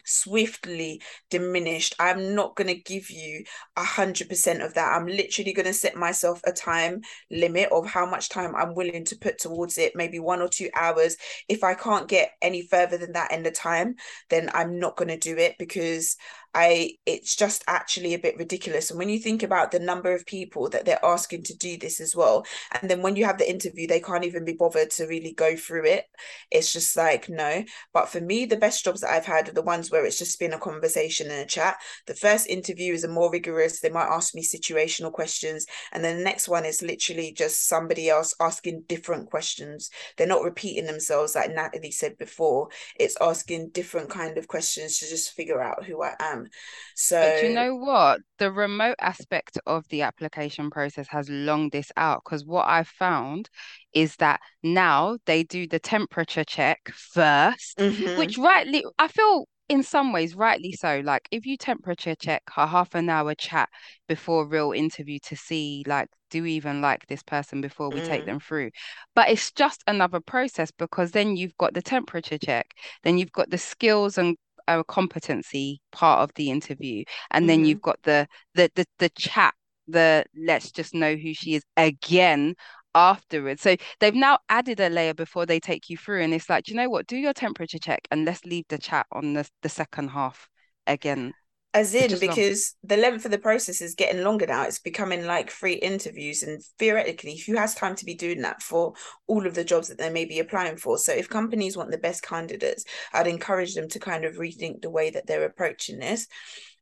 swiftly 0.07 1.01
diminished. 1.29 1.93
I'm 1.99 2.33
not 2.33 2.55
going 2.55 2.67
to 2.67 2.81
give 2.81 3.11
you 3.11 3.43
a 3.75 3.83
hundred 3.83 4.29
percent 4.29 4.61
of 4.61 4.73
that. 4.73 4.95
I'm 4.95 5.05
literally 5.05 5.53
going 5.53 5.65
to 5.65 5.73
set 5.73 5.95
myself 5.95 6.41
a 6.45 6.51
time 6.51 7.01
limit 7.29 7.69
of 7.71 7.85
how 7.85 8.09
much 8.09 8.29
time 8.29 8.55
I'm 8.55 8.73
willing 8.73 9.03
to 9.05 9.17
put 9.17 9.37
towards 9.37 9.77
it, 9.77 9.95
maybe 9.95 10.19
one 10.19 10.41
or 10.41 10.47
two 10.47 10.69
hours. 10.75 11.17
If 11.49 11.63
I 11.63 11.73
can't 11.73 12.07
get 12.07 12.31
any 12.41 12.61
further 12.61 12.97
than 12.97 13.11
that 13.13 13.31
in 13.31 13.43
the 13.43 13.51
time, 13.51 13.95
then 14.29 14.49
I'm 14.53 14.79
not 14.79 14.95
going 14.95 15.09
to 15.09 15.17
do 15.17 15.37
it 15.37 15.55
because 15.59 16.15
I 16.57 16.93
it's 17.05 17.35
just 17.35 17.63
actually 17.67 18.15
a 18.15 18.19
bit 18.19 18.35
ridiculous. 18.35 18.89
And 18.89 18.97
when 18.97 19.09
you 19.09 19.19
think 19.19 19.43
about 19.43 19.69
the 19.69 19.79
number 19.79 20.11
of 20.11 20.25
people 20.25 20.69
that 20.69 20.85
they're 20.85 21.05
asking 21.05 21.43
to 21.43 21.55
do 21.55 21.77
this 21.77 22.01
as 22.01 22.15
well, 22.15 22.47
and 22.71 22.89
then 22.89 23.03
when 23.03 23.15
you 23.15 23.25
have 23.25 23.37
the 23.37 23.47
interview, 23.47 23.85
they 23.85 23.99
can't 23.99 24.25
even 24.25 24.43
be 24.43 24.53
bothered 24.53 24.89
to 24.91 25.05
really 25.05 25.33
go 25.33 25.55
through 25.55 25.85
it. 25.85 26.05
It's 26.49 26.73
just 26.73 26.97
like 26.97 27.29
no. 27.29 27.63
But 27.93 28.09
for 28.09 28.19
me, 28.21 28.45
the 28.45 28.57
best 28.57 28.83
jobs 28.83 29.01
that 29.01 29.11
I've 29.11 29.27
had 29.27 29.49
are 29.49 29.51
the 29.51 29.61
ones 29.61 29.91
where 29.91 30.03
it's 30.03 30.17
just 30.17 30.39
been 30.39 30.53
a 30.53 30.57
conversation 30.57 31.29
and 31.29 31.41
a 31.41 31.45
chat. 31.45 31.75
The 32.07 32.15
first 32.15 32.47
interview 32.47 32.91
is 32.91 33.03
a 33.03 33.07
more 33.07 33.31
rigorous. 33.31 33.79
They 33.79 33.91
might 33.91 34.09
ask 34.09 34.33
me 34.33 34.43
situational 34.43 35.11
questions, 35.11 35.67
and 35.91 36.03
then 36.03 36.17
the 36.17 36.23
next 36.23 36.47
one 36.47 36.65
is 36.65 36.81
literally 36.81 37.33
just 37.33 37.67
somebody 37.67 38.09
else 38.09 38.33
asking 38.39 38.85
different 38.87 39.29
questions. 39.29 39.91
They're 40.17 40.25
not 40.25 40.41
repeating 40.41 40.87
themselves 40.87 41.35
like 41.35 41.51
Natalie 41.53 41.91
said 41.91 42.17
before. 42.17 42.69
It's 42.99 43.17
asking 43.21 43.69
different 43.69 44.09
kind 44.09 44.39
of 44.39 44.47
questions 44.47 44.97
to 44.97 45.07
just 45.07 45.33
figure 45.33 45.61
out 45.61 45.85
who 45.85 46.01
I 46.01 46.15
am 46.19 46.46
so 46.95 47.19
but 47.19 47.43
you 47.43 47.53
know 47.53 47.75
what? 47.75 48.21
The 48.39 48.51
remote 48.51 48.95
aspect 48.99 49.57
of 49.65 49.87
the 49.89 50.01
application 50.01 50.69
process 50.69 51.07
has 51.09 51.29
longed 51.29 51.71
this 51.71 51.91
out 51.97 52.21
because 52.23 52.45
what 52.45 52.67
I've 52.67 52.87
found 52.87 53.49
is 53.93 54.15
that 54.17 54.39
now 54.63 55.17
they 55.25 55.43
do 55.43 55.67
the 55.67 55.79
temperature 55.79 56.43
check 56.43 56.79
1st 57.15 57.75
mm-hmm. 57.79 58.17
which 58.17 58.37
rightly 58.37 58.85
I 58.99 59.07
feel 59.07 59.47
in 59.69 59.83
some 59.83 60.13
ways 60.13 60.35
rightly 60.35 60.71
so 60.71 61.01
like 61.03 61.27
if 61.31 61.45
you 61.45 61.57
temperature 61.57 62.15
check 62.15 62.41
a 62.55 62.65
half 62.65 62.95
an 62.95 63.09
hour 63.09 63.35
chat 63.35 63.67
before 64.07 64.43
a 64.43 64.47
real 64.47 64.71
interview 64.71 65.19
to 65.21 65.35
see 65.35 65.83
like 65.85 66.07
do 66.29 66.43
we 66.43 66.53
even 66.53 66.81
like 66.81 67.05
this 67.07 67.23
person 67.23 67.59
before 67.59 67.89
we 67.89 67.99
mm. 67.99 68.05
take 68.05 68.25
them 68.25 68.39
through 68.39 68.69
but 69.13 69.29
it's 69.29 69.51
just 69.51 69.83
another 69.87 70.21
process 70.21 70.71
because 70.71 71.11
then 71.11 71.35
you've 71.35 71.57
got 71.57 71.73
the 71.73 71.81
temperature 71.81 72.37
check 72.37 72.67
then 73.03 73.17
you've 73.17 73.31
got 73.31 73.49
the 73.49 73.57
skills 73.57 74.17
and 74.17 74.37
a 74.67 74.83
competency 74.83 75.81
part 75.91 76.21
of 76.21 76.33
the 76.35 76.49
interview 76.51 77.03
and 77.31 77.43
mm-hmm. 77.43 77.47
then 77.47 77.65
you've 77.65 77.81
got 77.81 78.01
the, 78.03 78.27
the 78.55 78.69
the 78.75 78.85
the 78.99 79.09
chat 79.09 79.53
the 79.87 80.25
let's 80.37 80.71
just 80.71 80.93
know 80.93 81.15
who 81.15 81.33
she 81.33 81.55
is 81.55 81.63
again 81.77 82.55
afterwards. 82.97 83.61
So 83.61 83.75
they've 83.99 84.13
now 84.13 84.39
added 84.49 84.79
a 84.79 84.89
layer 84.89 85.13
before 85.13 85.45
they 85.45 85.59
take 85.59 85.89
you 85.89 85.97
through. 85.97 86.23
And 86.23 86.33
it's 86.33 86.49
like, 86.49 86.67
you 86.67 86.75
know 86.75 86.89
what? 86.89 87.07
Do 87.07 87.15
your 87.15 87.33
temperature 87.33 87.77
check 87.79 88.07
and 88.11 88.25
let's 88.25 88.43
leave 88.43 88.65
the 88.69 88.77
chat 88.77 89.05
on 89.11 89.33
the, 89.33 89.47
the 89.61 89.69
second 89.69 90.09
half 90.09 90.49
again. 90.87 91.33
As 91.77 91.93
in, 91.93 92.19
because 92.19 92.75
long. 92.83 92.97
the 92.97 93.01
length 93.01 93.25
of 93.25 93.31
the 93.31 93.37
process 93.37 93.81
is 93.81 93.93
getting 93.93 94.23
longer 94.23 94.47
now. 94.47 94.63
It's 94.63 94.79
becoming 94.79 95.25
like 95.25 95.51
free 95.51 95.75
interviews. 95.75 96.41
And 96.41 96.61
theoretically, 96.79 97.37
who 97.37 97.55
has 97.55 97.75
time 97.75 97.95
to 97.95 98.05
be 98.05 98.15
doing 98.15 98.41
that 98.41 98.63
for 98.63 98.93
all 99.27 99.45
of 99.45 99.53
the 99.53 99.63
jobs 99.63 99.87
that 99.89 99.97
they 99.97 100.09
may 100.09 100.25
be 100.25 100.39
applying 100.39 100.77
for? 100.77 100.97
So, 100.97 101.13
if 101.13 101.29
companies 101.29 101.77
want 101.77 101.91
the 101.91 101.97
best 101.97 102.23
candidates, 102.23 102.83
I'd 103.13 103.27
encourage 103.27 103.75
them 103.75 103.89
to 103.89 103.99
kind 103.99 104.25
of 104.25 104.37
rethink 104.37 104.81
the 104.81 104.89
way 104.89 105.11
that 105.11 105.27
they're 105.27 105.45
approaching 105.45 105.99
this. 105.99 106.27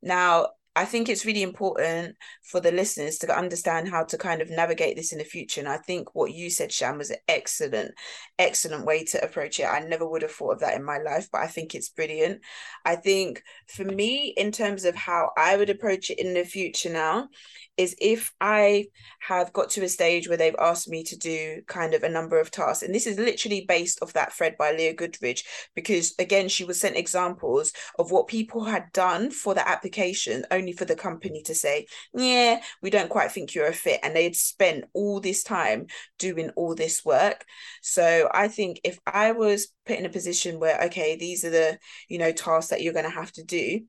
Now, 0.01 0.49
I 0.77 0.83
think 0.83 1.07
it's 1.07 1.25
really 1.25 1.41
important 1.41 2.17
for 2.43 2.59
the 2.59 2.71
listeners 2.71 3.17
to 3.19 3.37
understand 3.37 3.87
how 3.87 4.03
to 4.03 4.17
kind 4.17 4.41
of 4.41 4.49
navigate 4.49 4.97
this 4.97 5.13
in 5.13 5.19
the 5.19 5.23
future. 5.23 5.61
And 5.61 5.69
I 5.69 5.77
think 5.77 6.13
what 6.13 6.33
you 6.33 6.49
said, 6.49 6.71
Shan, 6.71 6.97
was 6.97 7.11
an 7.11 7.17
excellent, 7.29 7.93
excellent 8.37 8.85
way 8.85 9.05
to 9.05 9.23
approach 9.23 9.59
it. 9.59 9.65
I 9.65 9.79
never 9.79 10.07
would 10.07 10.21
have 10.21 10.31
thought 10.31 10.55
of 10.55 10.59
that 10.59 10.75
in 10.75 10.83
my 10.83 10.97
life, 10.97 11.29
but 11.31 11.41
I 11.41 11.47
think 11.47 11.75
it's 11.75 11.89
brilliant. 11.89 12.41
I 12.83 12.97
think 12.97 13.41
for 13.67 13.85
me, 13.85 14.33
in 14.35 14.51
terms 14.51 14.83
of 14.83 14.95
how 14.95 15.31
I 15.37 15.55
would 15.55 15.69
approach 15.69 16.09
it 16.09 16.19
in 16.19 16.33
the 16.33 16.43
future 16.43 16.91
now, 16.91 17.29
is 17.77 17.95
if 17.99 18.33
I 18.39 18.87
have 19.19 19.53
got 19.53 19.69
to 19.71 19.83
a 19.83 19.89
stage 19.89 20.27
where 20.27 20.37
they've 20.37 20.55
asked 20.59 20.89
me 20.89 21.03
to 21.03 21.17
do 21.17 21.61
kind 21.67 21.93
of 21.93 22.03
a 22.03 22.09
number 22.09 22.39
of 22.39 22.51
tasks, 22.51 22.83
and 22.83 22.93
this 22.93 23.07
is 23.07 23.17
literally 23.17 23.65
based 23.67 24.01
off 24.01 24.13
that 24.13 24.33
thread 24.33 24.55
by 24.57 24.71
Leah 24.71 24.95
Goodridge, 24.95 25.43
because 25.75 26.13
again, 26.19 26.47
she 26.47 26.63
was 26.63 26.79
sent 26.79 26.95
examples 26.97 27.73
of 27.99 28.11
what 28.11 28.27
people 28.27 28.63
had 28.63 28.91
done 28.93 29.31
for 29.31 29.53
the 29.53 29.67
application, 29.67 30.45
only 30.51 30.71
for 30.71 30.85
the 30.85 30.95
company 30.95 31.41
to 31.43 31.55
say, 31.55 31.85
Yeah, 32.13 32.61
we 32.81 32.89
don't 32.89 33.09
quite 33.09 33.31
think 33.31 33.53
you're 33.53 33.67
a 33.67 33.73
fit. 33.73 33.99
And 34.03 34.15
they'd 34.15 34.35
spent 34.35 34.85
all 34.93 35.19
this 35.19 35.43
time 35.43 35.87
doing 36.19 36.51
all 36.55 36.75
this 36.75 37.03
work. 37.03 37.45
So 37.81 38.29
I 38.33 38.47
think 38.47 38.79
if 38.83 38.99
I 39.05 39.31
was 39.31 39.67
put 39.85 39.97
in 39.97 40.05
a 40.05 40.09
position 40.09 40.59
where, 40.59 40.81
okay, 40.85 41.15
these 41.15 41.43
are 41.43 41.49
the, 41.49 41.77
you 42.07 42.17
know, 42.17 42.31
tasks 42.31 42.69
that 42.69 42.81
you're 42.81 42.93
going 42.93 43.05
to 43.05 43.11
have 43.11 43.31
to 43.33 43.43
do 43.43 43.81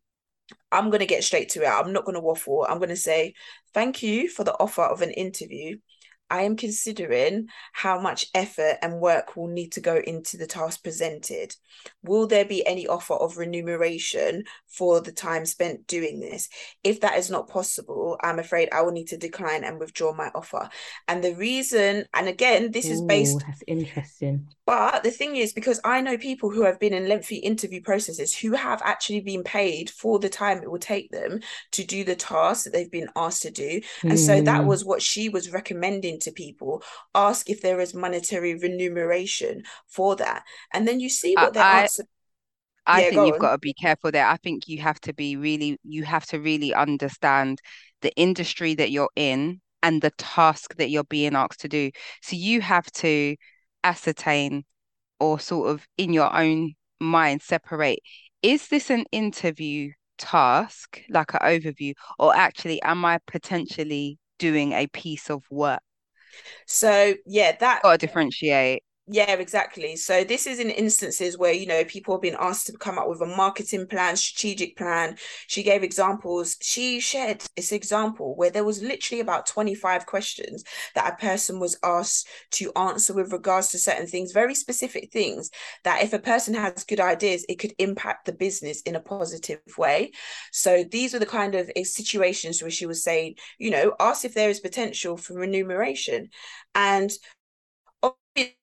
I'm 0.70 0.90
going 0.90 1.00
to 1.00 1.06
get 1.06 1.24
straight 1.24 1.48
to 1.50 1.62
it. 1.62 1.68
I'm 1.68 1.92
not 1.92 2.04
going 2.04 2.14
to 2.14 2.20
waffle. 2.20 2.66
I'm 2.68 2.78
going 2.78 2.90
to 2.90 2.96
say, 2.96 3.34
thank 3.74 4.02
you 4.02 4.28
for 4.28 4.44
the 4.44 4.54
offer 4.54 4.82
of 4.82 5.02
an 5.02 5.10
interview. 5.10 5.78
I 6.30 6.42
am 6.42 6.56
considering 6.56 7.48
how 7.72 8.00
much 8.00 8.26
effort 8.34 8.78
and 8.82 9.00
work 9.00 9.36
will 9.36 9.48
need 9.48 9.72
to 9.72 9.80
go 9.80 9.96
into 9.96 10.36
the 10.36 10.46
task 10.46 10.82
presented. 10.82 11.54
Will 12.02 12.26
there 12.26 12.44
be 12.44 12.66
any 12.66 12.86
offer 12.86 13.14
of 13.14 13.36
remuneration 13.36 14.44
for 14.66 15.00
the 15.00 15.12
time 15.12 15.46
spent 15.46 15.86
doing 15.86 16.20
this? 16.20 16.48
If 16.82 17.00
that 17.00 17.18
is 17.18 17.30
not 17.30 17.48
possible, 17.48 18.18
I'm 18.22 18.38
afraid 18.38 18.68
I 18.72 18.82
will 18.82 18.92
need 18.92 19.08
to 19.08 19.16
decline 19.16 19.64
and 19.64 19.78
withdraw 19.78 20.14
my 20.14 20.30
offer. 20.34 20.68
And 21.06 21.22
the 21.22 21.34
reason, 21.34 22.04
and 22.14 22.28
again, 22.28 22.72
this 22.72 22.88
Ooh, 22.88 22.92
is 22.92 23.02
based. 23.02 23.44
That's 23.46 23.62
interesting. 23.66 24.48
But 24.66 25.04
the 25.04 25.12
thing 25.12 25.36
is, 25.36 25.52
because 25.52 25.80
I 25.84 26.00
know 26.00 26.18
people 26.18 26.50
who 26.50 26.62
have 26.62 26.80
been 26.80 26.92
in 26.92 27.08
lengthy 27.08 27.36
interview 27.36 27.80
processes 27.80 28.36
who 28.36 28.52
have 28.52 28.82
actually 28.84 29.20
been 29.20 29.44
paid 29.44 29.90
for 29.90 30.18
the 30.18 30.28
time 30.28 30.58
it 30.58 30.70
will 30.70 30.78
take 30.78 31.10
them 31.10 31.40
to 31.72 31.84
do 31.84 32.02
the 32.02 32.16
task 32.16 32.64
that 32.64 32.72
they've 32.72 32.90
been 32.90 33.10
asked 33.14 33.42
to 33.42 33.50
do. 33.50 33.80
And 34.02 34.12
mm. 34.12 34.18
so 34.18 34.40
that 34.40 34.62
hmm. 34.62 34.66
was 34.66 34.84
what 34.84 35.02
she 35.02 35.28
was 35.28 35.52
recommending 35.52 36.15
to 36.20 36.30
people 36.30 36.82
ask 37.14 37.48
if 37.50 37.60
there 37.62 37.80
is 37.80 37.94
monetary 37.94 38.54
remuneration 38.54 39.62
for 39.86 40.16
that 40.16 40.44
and 40.72 40.86
then 40.86 41.00
you 41.00 41.08
see 41.08 41.34
what 41.36 41.52
their 41.54 41.62
I, 41.62 41.70
answer 41.70 42.04
I 42.86 43.02
yeah, 43.02 43.04
think 43.04 43.16
go 43.16 43.26
you've 43.26 43.36
on. 43.36 43.38
got 43.38 43.52
to 43.52 43.58
be 43.58 43.74
careful 43.74 44.12
there. 44.12 44.26
I 44.26 44.36
think 44.36 44.68
you 44.68 44.78
have 44.80 45.00
to 45.02 45.12
be 45.12 45.36
really, 45.36 45.78
you 45.82 46.04
have 46.04 46.26
to 46.26 46.40
really 46.40 46.72
understand 46.72 47.60
the 48.02 48.12
industry 48.16 48.74
that 48.74 48.90
you're 48.90 49.10
in 49.16 49.60
and 49.82 50.00
the 50.02 50.12
task 50.12 50.76
that 50.76 50.90
you're 50.90 51.04
being 51.04 51.34
asked 51.34 51.60
to 51.60 51.68
do. 51.68 51.90
So 52.22 52.36
you 52.36 52.60
have 52.60 52.90
to 52.92 53.36
ascertain 53.84 54.64
or 55.20 55.40
sort 55.40 55.70
of 55.70 55.86
in 55.98 56.12
your 56.12 56.34
own 56.36 56.74
mind 57.00 57.42
separate 57.42 58.00
is 58.42 58.68
this 58.68 58.90
an 58.90 59.04
interview 59.12 59.90
task, 60.18 61.02
like 61.10 61.34
an 61.34 61.40
overview, 61.42 61.94
or 62.18 62.34
actually 62.36 62.80
am 62.82 63.04
I 63.04 63.18
potentially 63.26 64.18
doing 64.38 64.72
a 64.72 64.86
piece 64.88 65.30
of 65.30 65.44
work? 65.50 65.80
So 66.66 67.14
yeah, 67.26 67.56
that 67.60 67.82
got 67.82 67.92
to 68.00 68.06
differentiate. 68.06 68.82
Yeah, 69.08 69.34
exactly. 69.34 69.94
So 69.94 70.24
this 70.24 70.48
is 70.48 70.58
in 70.58 70.68
instances 70.68 71.38
where, 71.38 71.52
you 71.52 71.64
know, 71.66 71.84
people 71.84 72.14
have 72.14 72.22
been 72.22 72.36
asked 72.40 72.66
to 72.66 72.72
come 72.76 72.98
up 72.98 73.08
with 73.08 73.20
a 73.20 73.26
marketing 73.26 73.86
plan, 73.86 74.16
strategic 74.16 74.76
plan. 74.76 75.16
She 75.46 75.62
gave 75.62 75.84
examples. 75.84 76.56
She 76.60 76.98
shared 76.98 77.40
this 77.54 77.70
example 77.70 78.34
where 78.34 78.50
there 78.50 78.64
was 78.64 78.82
literally 78.82 79.20
about 79.20 79.46
25 79.46 80.06
questions 80.06 80.64
that 80.96 81.12
a 81.12 81.16
person 81.24 81.60
was 81.60 81.78
asked 81.84 82.26
to 82.52 82.72
answer 82.74 83.14
with 83.14 83.30
regards 83.32 83.68
to 83.68 83.78
certain 83.78 84.08
things, 84.08 84.32
very 84.32 84.56
specific 84.56 85.12
things 85.12 85.50
that 85.84 86.02
if 86.02 86.12
a 86.12 86.18
person 86.18 86.54
has 86.54 86.82
good 86.82 86.98
ideas, 86.98 87.46
it 87.48 87.60
could 87.60 87.74
impact 87.78 88.26
the 88.26 88.32
business 88.32 88.82
in 88.82 88.96
a 88.96 89.00
positive 89.00 89.60
way. 89.78 90.10
So 90.50 90.82
these 90.82 91.14
are 91.14 91.20
the 91.20 91.26
kind 91.26 91.54
of 91.54 91.70
situations 91.84 92.60
where 92.60 92.72
she 92.72 92.86
was 92.86 93.04
saying, 93.04 93.36
you 93.58 93.70
know, 93.70 93.94
ask 94.00 94.24
if 94.24 94.34
there 94.34 94.50
is 94.50 94.58
potential 94.58 95.16
for 95.16 95.34
remuneration. 95.34 96.30
And 96.74 97.10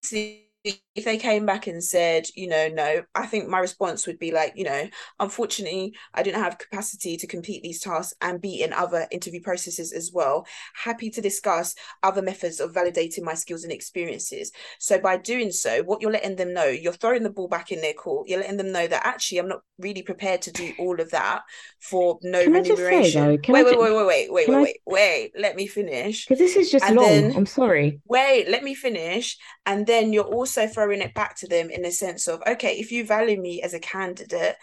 see 0.01 0.42
if 0.63 1.03
they 1.03 1.17
came 1.17 1.45
back 1.45 1.67
and 1.67 1.83
said, 1.83 2.25
you 2.35 2.47
know, 2.47 2.69
no, 2.69 3.01
I 3.15 3.25
think 3.25 3.49
my 3.49 3.59
response 3.59 4.07
would 4.07 4.17
be 4.17 4.31
like, 4.31 4.53
you 4.55 4.63
know, 4.63 4.87
unfortunately, 5.19 5.93
I 6.13 6.23
didn't 6.23 6.41
have 6.41 6.57
capacity 6.57 7.17
to 7.17 7.27
complete 7.27 7.63
these 7.63 7.81
tasks 7.81 8.13
and 8.21 8.39
be 8.39 8.61
in 8.61 8.71
other 8.71 9.07
interview 9.11 9.41
processes 9.41 9.91
as 9.91 10.11
well. 10.13 10.45
Happy 10.75 11.09
to 11.09 11.21
discuss 11.21 11.75
other 12.01 12.21
methods 12.21 12.61
of 12.61 12.71
validating 12.71 13.23
my 13.23 13.33
skills 13.33 13.63
and 13.63 13.73
experiences. 13.73 14.51
So 14.79 14.99
by 14.99 15.17
doing 15.17 15.51
so, 15.51 15.83
what 15.83 16.01
you're 16.01 16.11
letting 16.11 16.37
them 16.37 16.53
know, 16.53 16.67
you're 16.67 16.93
throwing 16.93 17.23
the 17.23 17.29
ball 17.29 17.49
back 17.49 17.71
in 17.71 17.81
their 17.81 17.93
court. 17.93 18.29
You're 18.29 18.39
letting 18.39 18.57
them 18.57 18.71
know 18.71 18.87
that 18.87 19.05
actually 19.05 19.39
I'm 19.39 19.49
not 19.49 19.63
really 19.79 20.03
prepared 20.03 20.43
to 20.43 20.51
do 20.51 20.71
all 20.79 21.01
of 21.01 21.11
that 21.11 21.41
for 21.79 22.19
no 22.23 22.43
can 22.43 22.53
remuneration. 22.53 23.11
Say, 23.11 23.37
though, 23.47 23.53
wait, 23.53 23.65
wait, 23.65 23.77
wait, 23.77 23.95
wait, 23.95 24.05
wait, 24.05 24.31
wait, 24.31 24.47
wait, 24.47 24.49
I... 24.49 24.61
wait, 24.61 24.77
wait, 24.85 25.31
Let 25.37 25.57
me 25.57 25.67
finish. 25.67 26.25
Because 26.25 26.39
this 26.39 26.55
is 26.55 26.71
just 26.71 26.85
and 26.85 26.95
long. 26.95 27.05
Then, 27.05 27.35
I'm 27.35 27.45
sorry. 27.45 27.99
Wait, 28.07 28.47
let 28.47 28.63
me 28.63 28.75
finish. 28.75 29.37
And 29.65 29.85
then 29.87 30.13
you're 30.13 30.23
also 30.23 30.52
also 30.57 30.71
throwing 30.71 31.01
it 31.01 31.13
back 31.13 31.35
to 31.37 31.47
them 31.47 31.69
in 31.69 31.81
the 31.81 31.91
sense 31.91 32.27
of 32.27 32.41
okay 32.47 32.77
if 32.77 32.91
you 32.91 33.05
value 33.05 33.39
me 33.39 33.61
as 33.61 33.73
a 33.73 33.79
candidate 33.79 34.55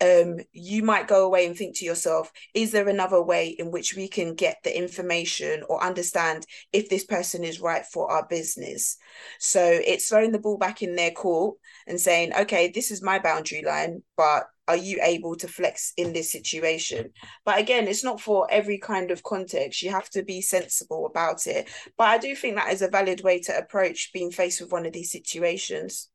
um, 0.00 0.36
you 0.52 0.84
might 0.84 1.08
go 1.08 1.26
away 1.26 1.44
and 1.44 1.56
think 1.56 1.76
to 1.78 1.84
yourself, 1.84 2.30
is 2.54 2.70
there 2.70 2.88
another 2.88 3.20
way 3.20 3.48
in 3.48 3.72
which 3.72 3.96
we 3.96 4.06
can 4.06 4.36
get 4.36 4.58
the 4.62 4.78
information 4.78 5.64
or 5.68 5.82
understand 5.82 6.46
if 6.72 6.88
this 6.88 7.02
person 7.02 7.42
is 7.42 7.58
right 7.58 7.84
for 7.84 8.08
our 8.08 8.24
business? 8.24 8.96
So 9.40 9.60
it's 9.64 10.08
throwing 10.08 10.30
the 10.30 10.38
ball 10.38 10.56
back 10.56 10.82
in 10.82 10.94
their 10.94 11.10
court 11.10 11.56
and 11.88 12.00
saying, 12.00 12.32
okay, 12.32 12.70
this 12.72 12.92
is 12.92 13.02
my 13.02 13.18
boundary 13.18 13.64
line, 13.66 14.04
but 14.16 14.44
are 14.68 14.76
you 14.76 15.00
able 15.02 15.34
to 15.36 15.48
flex 15.48 15.92
in 15.96 16.12
this 16.12 16.30
situation? 16.30 17.10
But 17.44 17.58
again 17.58 17.88
it's 17.88 18.04
not 18.04 18.20
for 18.20 18.46
every 18.50 18.78
kind 18.78 19.10
of 19.10 19.22
context. 19.22 19.82
You 19.82 19.90
have 19.90 20.08
to 20.10 20.22
be 20.22 20.40
sensible 20.40 21.06
about 21.06 21.46
it. 21.46 21.68
But 21.96 22.08
i 22.08 22.18
do 22.18 22.34
think 22.36 22.56
that 22.56 22.72
is 22.72 22.82
a 22.82 22.88
valid 22.88 23.22
way 23.22 23.40
to 23.40 23.56
approach 23.56 24.12
being 24.12 24.30
faced 24.30 24.60
with 24.60 24.70
one 24.70 24.86
of 24.86 24.92
these 24.92 25.10
situations. 25.10 26.10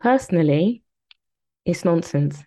Personally 0.00 0.82
it's 1.64 1.84
nonsense. 1.84 2.42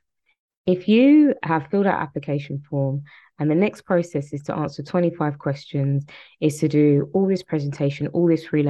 If 0.65 0.87
you 0.87 1.35
have 1.43 1.67
filled 1.69 1.87
out 1.87 2.01
application 2.01 2.63
form 2.69 3.03
and 3.37 3.51
the 3.51 3.55
next 3.55 3.81
process 3.81 4.31
is 4.31 4.43
to 4.43 4.55
answer 4.55 4.81
25 4.81 5.37
questions 5.37 6.05
is 6.39 6.59
to 6.59 6.69
do 6.69 7.09
all 7.13 7.27
this 7.27 7.43
presentation 7.43 8.07
all 8.07 8.27
this 8.27 8.45
free 8.45 8.63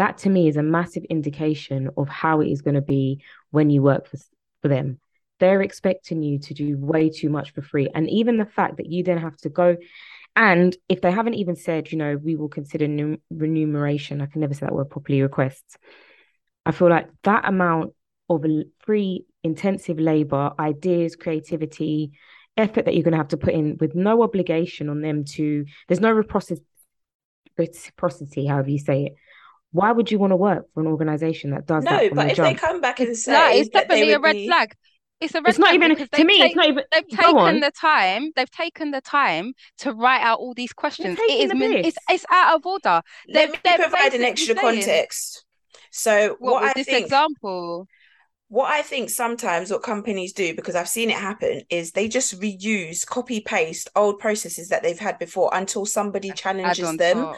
that 0.00 0.16
to 0.16 0.30
me 0.30 0.48
is 0.48 0.56
a 0.56 0.62
massive 0.62 1.04
indication 1.10 1.90
of 1.98 2.08
how 2.08 2.40
it 2.40 2.48
is 2.48 2.62
going 2.62 2.74
to 2.74 2.80
be 2.80 3.22
when 3.50 3.68
you 3.68 3.82
work 3.82 4.08
for, 4.08 4.16
for 4.62 4.68
them. 4.68 4.98
They're 5.40 5.62
expecting 5.62 6.22
you 6.22 6.38
to 6.40 6.54
do 6.54 6.78
way 6.78 7.10
too 7.10 7.28
much 7.28 7.52
for 7.52 7.62
free. 7.62 7.88
And 7.94 8.08
even 8.08 8.36
the 8.36 8.46
fact 8.46 8.76
that 8.76 8.86
you 8.86 9.02
then 9.02 9.18
have 9.18 9.36
to 9.38 9.48
go, 9.48 9.76
and 10.36 10.76
if 10.88 11.00
they 11.00 11.10
haven't 11.10 11.34
even 11.34 11.56
said, 11.56 11.90
you 11.90 11.98
know, 11.98 12.16
we 12.16 12.36
will 12.36 12.48
consider 12.48 12.86
num- 12.86 13.20
remuneration, 13.30 14.20
I 14.20 14.26
can 14.26 14.40
never 14.40 14.54
say 14.54 14.66
that 14.66 14.74
word 14.74 14.90
properly, 14.90 15.22
requests. 15.22 15.76
I 16.64 16.72
feel 16.72 16.88
like 16.88 17.08
that 17.24 17.48
amount 17.48 17.94
of 18.28 18.44
free 18.80 19.24
intensive 19.42 19.98
labor, 19.98 20.52
ideas, 20.58 21.16
creativity, 21.16 22.12
effort 22.56 22.84
that 22.84 22.94
you're 22.94 23.02
going 23.02 23.12
to 23.12 23.18
have 23.18 23.28
to 23.28 23.36
put 23.36 23.54
in 23.54 23.76
with 23.80 23.94
no 23.94 24.22
obligation 24.22 24.88
on 24.88 25.00
them 25.00 25.24
to, 25.24 25.64
there's 25.88 26.00
no 26.00 26.12
reciprocity, 26.12 26.62
reciprocity, 27.58 28.46
however 28.46 28.70
you 28.70 28.78
say 28.78 29.06
it 29.06 29.16
why 29.72 29.92
would 29.92 30.10
you 30.10 30.18
want 30.18 30.32
to 30.32 30.36
work 30.36 30.66
for 30.74 30.80
an 30.80 30.86
organization 30.86 31.50
that 31.50 31.66
does 31.66 31.84
no, 31.84 31.90
that? 31.92 32.02
No, 32.02 32.14
but 32.14 32.30
if 32.30 32.36
jump? 32.36 32.48
they 32.48 32.54
come 32.54 32.80
back 32.80 33.00
and 33.00 33.16
say, 33.16 33.32
no, 33.32 33.50
it's 33.50 33.68
definitely 33.68 34.12
a 34.12 34.18
red 34.18 34.32
be... 34.32 34.46
flag. 34.46 34.76
It's 35.20 35.34
a 35.34 35.38
red 35.42 35.50
it's 35.50 35.58
not 35.58 35.74
even 35.74 35.94
to 35.96 36.24
me. 36.24 36.38
Take, 36.38 36.50
it's 36.50 36.56
not 36.56 36.68
even. 36.68 36.84
They've 36.92 37.08
taken 37.08 37.60
the 37.60 37.70
time. 37.78 38.30
They've 38.36 38.50
taken 38.50 38.90
the 38.90 39.00
time 39.00 39.52
to 39.78 39.92
write 39.92 40.22
out 40.22 40.38
all 40.38 40.54
these 40.54 40.72
questions. 40.72 41.18
It 41.20 41.50
is. 41.50 41.54
Min, 41.54 41.72
it's 41.72 41.98
it's 42.08 42.24
out 42.30 42.56
of 42.56 42.64
order. 42.64 43.02
Let 43.28 43.62
they're, 43.62 43.78
me 43.78 43.84
provide 43.84 44.14
an 44.14 44.22
extra 44.22 44.54
saying, 44.54 44.82
context. 44.82 45.44
So 45.90 46.36
what, 46.38 46.52
what 46.52 46.64
I 46.64 46.72
this 46.74 46.86
think, 46.86 47.04
example. 47.04 47.86
What 48.48 48.70
I 48.70 48.82
think 48.82 49.10
sometimes 49.10 49.70
what 49.70 49.82
companies 49.82 50.32
do, 50.32 50.54
because 50.54 50.74
I've 50.74 50.88
seen 50.88 51.10
it 51.10 51.16
happen, 51.16 51.62
is 51.68 51.92
they 51.92 52.08
just 52.08 52.40
reuse, 52.40 53.06
copy 53.06 53.40
paste 53.40 53.88
old 53.94 54.18
processes 54.18 54.68
that 54.70 54.82
they've 54.82 54.98
had 54.98 55.18
before 55.18 55.50
until 55.52 55.84
somebody 55.86 56.32
challenges 56.32 56.96
them. 56.96 57.16
Top 57.18 57.36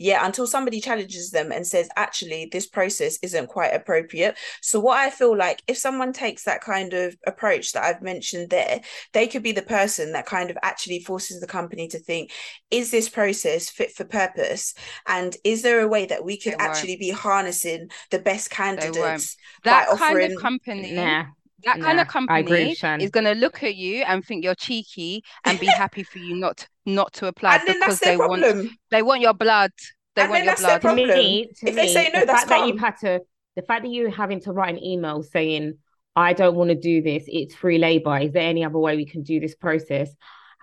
yeah 0.00 0.26
until 0.26 0.46
somebody 0.46 0.80
challenges 0.80 1.30
them 1.30 1.52
and 1.52 1.64
says 1.64 1.88
actually 1.96 2.48
this 2.50 2.66
process 2.66 3.18
isn't 3.22 3.46
quite 3.46 3.72
appropriate. 3.74 4.36
So 4.60 4.80
what 4.80 4.98
i 4.98 5.10
feel 5.10 5.36
like 5.36 5.62
if 5.68 5.78
someone 5.78 6.12
takes 6.12 6.44
that 6.44 6.60
kind 6.60 6.92
of 6.92 7.16
approach 7.26 7.72
that 7.72 7.84
i've 7.84 8.02
mentioned 8.02 8.50
there 8.50 8.80
they 9.12 9.28
could 9.28 9.42
be 9.42 9.52
the 9.52 9.62
person 9.62 10.12
that 10.12 10.26
kind 10.26 10.50
of 10.50 10.58
actually 10.62 11.00
forces 11.00 11.40
the 11.40 11.46
company 11.46 11.86
to 11.88 11.98
think 11.98 12.32
is 12.70 12.90
this 12.90 13.08
process 13.08 13.68
fit 13.68 13.92
for 13.92 14.04
purpose? 14.04 14.74
And 15.06 15.36
is 15.44 15.62
there 15.62 15.80
a 15.80 15.88
way 15.88 16.06
that 16.06 16.24
we 16.24 16.36
could 16.36 16.54
actually 16.58 16.96
be 16.96 17.10
harnessing 17.10 17.90
the 18.10 18.18
best 18.18 18.50
candidates 18.50 19.36
that 19.64 19.88
kind 19.96 20.32
of 20.32 20.40
company 20.40 20.92
nah. 20.92 21.24
that 21.64 21.78
nah, 21.78 21.84
kind 21.84 22.00
of 22.00 22.08
company 22.08 22.70
is 22.72 23.10
going 23.10 23.24
to 23.24 23.34
look 23.34 23.62
at 23.62 23.76
you 23.76 24.02
and 24.02 24.24
think 24.24 24.44
you're 24.44 24.54
cheeky 24.54 25.22
and 25.44 25.58
be 25.60 25.66
happy 25.66 26.02
for 26.02 26.18
you 26.18 26.36
not 26.36 26.66
not 26.86 27.12
to 27.14 27.26
apply 27.26 27.56
and 27.56 27.66
because 27.66 28.00
they 28.00 28.16
problem. 28.16 28.40
want 28.40 28.70
they 28.90 29.02
want 29.02 29.20
your 29.20 29.34
blood. 29.34 29.72
They 30.16 30.22
and 30.22 30.30
want 30.30 30.44
your 30.44 30.56
blood. 30.56 30.82
To 30.82 30.94
me, 30.94 31.06
to 31.06 31.68
if 31.68 31.74
me, 31.74 31.82
they 31.82 31.92
say 31.92 32.10
no, 32.12 32.20
the 32.20 32.26
that's 32.26 32.44
fact 32.44 32.48
that 32.48 32.66
you've 32.66 32.80
had 32.80 32.96
to, 32.98 33.20
the 33.56 33.62
fact 33.62 33.82
that 33.82 33.90
you're 33.90 34.10
having 34.10 34.40
to 34.42 34.52
write 34.52 34.74
an 34.74 34.82
email 34.82 35.22
saying, 35.22 35.74
"I 36.16 36.32
don't 36.32 36.56
want 36.56 36.70
to 36.70 36.76
do 36.76 37.02
this. 37.02 37.24
It's 37.26 37.54
free 37.54 37.78
labor. 37.78 38.18
Is 38.18 38.32
there 38.32 38.42
any 38.42 38.64
other 38.64 38.78
way 38.78 38.96
we 38.96 39.06
can 39.06 39.22
do 39.22 39.40
this 39.40 39.54
process?" 39.54 40.10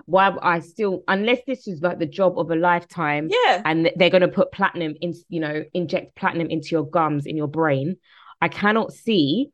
Why 0.05 0.35
I 0.41 0.59
still, 0.59 1.03
unless 1.07 1.39
this 1.47 1.67
is 1.67 1.81
like 1.81 1.97
the 1.97 2.05
job 2.05 2.37
of 2.37 2.51
a 2.51 2.55
lifetime, 2.55 3.29
yeah, 3.31 3.61
and 3.65 3.89
they're 3.95 4.11
going 4.11 4.21
to 4.21 4.27
put 4.27 4.51
platinum 4.51 4.93
in, 5.01 5.13
you 5.27 5.39
know, 5.39 5.63
inject 5.73 6.15
platinum 6.15 6.49
into 6.49 6.69
your 6.69 6.87
gums 6.87 7.25
in 7.25 7.35
your 7.35 7.47
brain, 7.47 7.97
I 8.39 8.47
cannot 8.47 8.93
see 8.93 9.49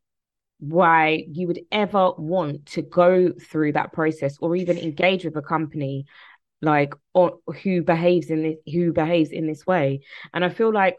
why 0.60 1.26
you 1.32 1.48
would 1.48 1.60
ever 1.72 2.12
want 2.18 2.66
to 2.68 2.82
go 2.82 3.32
through 3.32 3.74
that 3.74 3.92
process 3.92 4.38
or 4.40 4.56
even 4.56 4.78
engage 4.78 5.26
with 5.26 5.36
a 5.36 5.42
company 5.42 6.06
like 6.64 6.94
or 7.14 7.40
who 7.62 7.84
behaves 7.84 8.30
in 8.30 8.42
this 8.44 8.58
who 8.72 8.94
behaves 8.94 9.32
in 9.32 9.48
this 9.48 9.68
way. 9.68 10.02
And 10.34 10.44
i 10.44 10.50
feel 10.50 10.74
like 10.74 10.98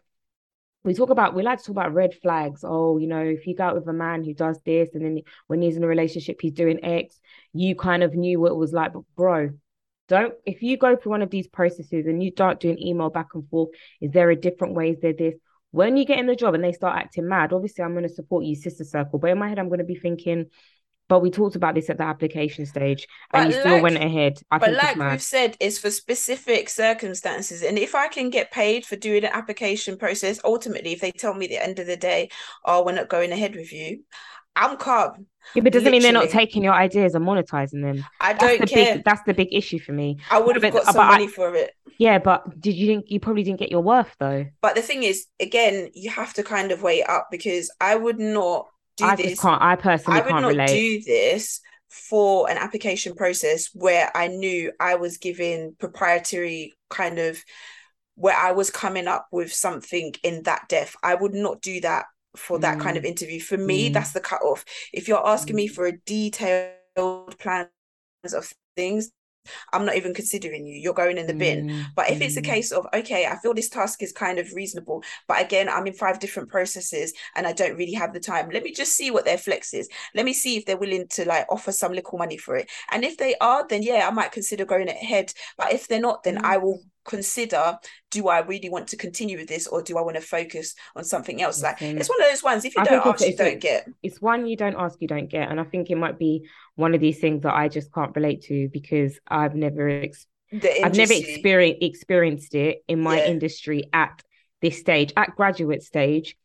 we 0.84 0.92
talk 0.94 1.08
about 1.10 1.34
we 1.34 1.42
like 1.42 1.58
to 1.58 1.64
talk 1.64 1.72
about 1.72 1.94
red 1.94 2.14
flags. 2.22 2.60
Oh 2.62 2.98
you 2.98 3.06
know 3.06 3.20
if 3.20 3.46
you 3.46 3.56
go 3.56 3.64
out 3.64 3.74
with 3.74 3.88
a 3.88 3.92
man 3.92 4.22
who 4.22 4.34
does 4.34 4.60
this 4.64 4.90
and 4.94 5.04
then 5.04 5.22
when 5.46 5.62
he's 5.62 5.76
in 5.76 5.84
a 5.84 5.88
relationship 5.88 6.38
he's 6.40 6.52
doing 6.52 6.84
x 6.84 7.18
you 7.52 7.74
kind 7.74 8.02
of 8.02 8.14
knew 8.14 8.38
what 8.38 8.52
it 8.52 8.56
was 8.56 8.72
like. 8.72 8.92
But 8.92 9.02
bro 9.16 9.50
don't 10.08 10.34
if 10.44 10.62
you 10.62 10.76
go 10.76 10.96
through 10.96 11.12
one 11.12 11.22
of 11.22 11.30
these 11.30 11.48
processes 11.48 12.06
and 12.06 12.22
you 12.22 12.30
start 12.30 12.60
doing 12.60 12.78
email 12.78 13.08
back 13.08 13.28
and 13.34 13.48
forth 13.48 13.70
is 14.02 14.10
there 14.12 14.30
a 14.30 14.36
different 14.36 14.74
way 14.74 14.90
is 14.90 15.00
there 15.00 15.14
this? 15.14 15.34
When 15.70 15.96
you 15.96 16.04
get 16.04 16.20
in 16.20 16.26
the 16.26 16.36
job 16.36 16.54
and 16.54 16.62
they 16.62 16.72
start 16.72 16.98
acting 16.98 17.26
mad 17.26 17.54
obviously 17.54 17.82
i'm 17.82 17.94
going 17.94 18.06
to 18.06 18.14
support 18.14 18.44
you 18.44 18.54
sister 18.54 18.84
circle 18.84 19.18
but 19.18 19.30
in 19.30 19.38
my 19.38 19.48
head 19.48 19.58
i'm 19.58 19.68
going 19.68 19.78
to 19.78 19.84
be 19.84 19.96
thinking 19.96 20.46
but 21.08 21.20
we 21.20 21.30
talked 21.30 21.56
about 21.56 21.74
this 21.74 21.90
at 21.90 21.98
the 21.98 22.04
application 22.04 22.66
stage, 22.66 23.06
and 23.32 23.48
but 23.48 23.54
you 23.54 23.60
still 23.60 23.82
went 23.82 23.96
ahead. 23.96 24.38
I 24.50 24.58
but 24.58 24.72
like 24.72 24.96
we've 24.96 25.22
said, 25.22 25.56
it's 25.60 25.78
for 25.78 25.90
specific 25.90 26.68
circumstances. 26.68 27.62
And 27.62 27.78
if 27.78 27.94
I 27.94 28.08
can 28.08 28.30
get 28.30 28.50
paid 28.50 28.86
for 28.86 28.96
doing 28.96 29.24
an 29.24 29.30
application 29.32 29.96
process, 29.96 30.40
ultimately, 30.44 30.92
if 30.92 31.00
they 31.00 31.10
tell 31.12 31.34
me 31.34 31.46
at 31.46 31.50
the 31.50 31.62
end 31.62 31.78
of 31.78 31.86
the 31.86 31.96
day, 31.96 32.30
"Oh, 32.64 32.84
we're 32.84 32.92
not 32.92 33.08
going 33.08 33.32
ahead 33.32 33.54
with 33.54 33.72
you," 33.72 34.04
I'm 34.56 34.76
calm. 34.76 35.26
Yeah, 35.54 35.62
but 35.62 35.72
doesn't 35.72 35.84
Literally. 35.84 35.90
mean 35.90 36.02
they're 36.02 36.22
not 36.22 36.30
taking 36.30 36.64
your 36.64 36.72
ideas 36.72 37.14
and 37.14 37.26
monetizing 37.26 37.82
them. 37.82 38.04
I 38.20 38.32
don't 38.32 38.60
that's 38.60 38.72
care. 38.72 38.84
The 38.84 38.94
big, 38.96 39.04
that's 39.04 39.22
the 39.26 39.34
big 39.34 39.48
issue 39.52 39.78
for 39.78 39.92
me. 39.92 40.18
I 40.30 40.40
would 40.40 40.56
have 40.56 40.72
got 40.72 40.86
uh, 40.86 40.92
some 40.92 41.06
money 41.06 41.24
I, 41.24 41.28
for 41.28 41.54
it. 41.54 41.72
Yeah, 41.98 42.18
but 42.18 42.60
did 42.60 42.74
you 42.74 42.86
think 42.86 43.06
you 43.08 43.20
probably 43.20 43.42
didn't 43.42 43.58
get 43.58 43.70
your 43.70 43.82
worth 43.82 44.14
though? 44.18 44.46
But 44.62 44.74
the 44.74 44.82
thing 44.82 45.02
is, 45.02 45.26
again, 45.38 45.90
you 45.92 46.10
have 46.10 46.32
to 46.34 46.42
kind 46.42 46.72
of 46.72 46.82
weigh 46.82 47.02
up 47.02 47.28
because 47.30 47.70
I 47.80 47.94
would 47.94 48.18
not 48.18 48.66
do 48.96 49.04
I 49.04 49.16
this. 49.16 49.30
Just 49.30 49.42
can't, 49.42 49.62
I 49.62 49.76
personally 49.76 50.20
I 50.20 50.22
would 50.22 50.30
can't 50.30 50.42
not 50.42 50.48
relate. 50.48 50.66
do 50.68 51.02
this 51.04 51.60
for 51.88 52.50
an 52.50 52.58
application 52.58 53.14
process 53.14 53.70
where 53.72 54.10
I 54.14 54.28
knew 54.28 54.72
I 54.80 54.96
was 54.96 55.18
giving 55.18 55.76
proprietary 55.78 56.74
kind 56.90 57.18
of 57.18 57.42
where 58.16 58.36
I 58.36 58.52
was 58.52 58.70
coming 58.70 59.06
up 59.06 59.26
with 59.30 59.52
something 59.52 60.14
in 60.22 60.42
that 60.44 60.68
depth. 60.68 60.96
I 61.02 61.14
would 61.14 61.34
not 61.34 61.60
do 61.60 61.80
that 61.80 62.06
for 62.36 62.58
that 62.60 62.78
mm. 62.78 62.80
kind 62.80 62.96
of 62.96 63.04
interview. 63.04 63.40
For 63.40 63.56
me, 63.56 63.90
mm. 63.90 63.92
that's 63.92 64.12
the 64.12 64.20
cutoff. 64.20 64.64
If 64.92 65.08
you're 65.08 65.26
asking 65.26 65.54
mm. 65.54 65.58
me 65.58 65.68
for 65.68 65.86
a 65.86 65.98
detailed 66.04 67.38
plans 67.38 67.68
of 68.32 68.52
things, 68.76 69.10
I'm 69.72 69.84
not 69.84 69.96
even 69.96 70.14
considering 70.14 70.66
you. 70.66 70.78
You're 70.78 70.94
going 70.94 71.18
in 71.18 71.26
the 71.26 71.34
bin. 71.34 71.68
Mm, 71.68 71.84
but 71.94 72.10
if 72.10 72.20
it's 72.20 72.36
a 72.36 72.42
mm. 72.42 72.46
case 72.46 72.72
of, 72.72 72.86
okay, 72.94 73.26
I 73.26 73.36
feel 73.36 73.54
this 73.54 73.68
task 73.68 74.02
is 74.02 74.12
kind 74.12 74.38
of 74.38 74.52
reasonable, 74.52 75.02
but 75.28 75.40
again, 75.40 75.68
I'm 75.68 75.86
in 75.86 75.94
five 75.94 76.20
different 76.20 76.48
processes 76.48 77.12
and 77.36 77.46
I 77.46 77.52
don't 77.52 77.76
really 77.76 77.94
have 77.94 78.12
the 78.12 78.20
time. 78.20 78.50
Let 78.50 78.62
me 78.62 78.72
just 78.72 78.92
see 78.92 79.10
what 79.10 79.24
their 79.24 79.38
flex 79.38 79.74
is. 79.74 79.88
Let 80.14 80.24
me 80.24 80.32
see 80.32 80.56
if 80.56 80.64
they're 80.64 80.76
willing 80.76 81.08
to 81.08 81.26
like 81.26 81.46
offer 81.48 81.72
some 81.72 81.92
little 81.92 82.18
money 82.18 82.36
for 82.36 82.56
it. 82.56 82.70
And 82.90 83.04
if 83.04 83.16
they 83.16 83.34
are, 83.40 83.66
then 83.66 83.82
yeah, 83.82 84.06
I 84.08 84.10
might 84.10 84.32
consider 84.32 84.64
going 84.64 84.88
ahead. 84.88 85.32
But 85.56 85.72
if 85.72 85.88
they're 85.88 86.00
not, 86.00 86.22
then 86.22 86.38
mm. 86.38 86.44
I 86.44 86.58
will 86.58 86.80
consider 87.04 87.76
do 88.10 88.28
I 88.28 88.40
really 88.40 88.68
want 88.68 88.88
to 88.88 88.96
continue 88.96 89.36
with 89.36 89.48
this 89.48 89.66
or 89.66 89.82
do 89.82 89.98
I 89.98 90.02
want 90.02 90.16
to 90.16 90.22
focus 90.22 90.74
on 90.96 91.04
something 91.04 91.42
else? 91.42 91.62
Like 91.62 91.82
it's 91.82 92.08
one 92.08 92.22
of 92.22 92.30
those 92.30 92.42
ones. 92.42 92.64
If 92.64 92.76
you 92.76 92.82
I 92.82 92.84
don't 92.84 93.06
ask, 93.06 93.26
you 93.26 93.36
don't 93.36 93.60
get. 93.60 93.88
It's 94.02 94.22
one 94.22 94.46
you 94.46 94.56
don't 94.56 94.76
ask, 94.76 95.00
you 95.00 95.08
don't 95.08 95.28
get. 95.28 95.50
And 95.50 95.60
I 95.60 95.64
think 95.64 95.90
it 95.90 95.96
might 95.96 96.18
be 96.18 96.48
one 96.76 96.94
of 96.94 97.00
these 97.00 97.20
things 97.20 97.42
that 97.42 97.54
I 97.54 97.68
just 97.68 97.92
can't 97.92 98.14
relate 98.14 98.42
to 98.44 98.68
because 98.72 99.18
I've 99.28 99.54
never 99.54 99.88
ex- 99.88 100.26
I've 100.52 100.96
never 100.96 101.12
experienced 101.12 101.82
experienced 101.82 102.54
it 102.54 102.84
in 102.88 103.00
my 103.00 103.18
yeah. 103.18 103.26
industry 103.26 103.84
at 103.92 104.22
this 104.60 104.78
stage, 104.78 105.12
at 105.16 105.36
graduate 105.36 105.82
stage. 105.82 106.36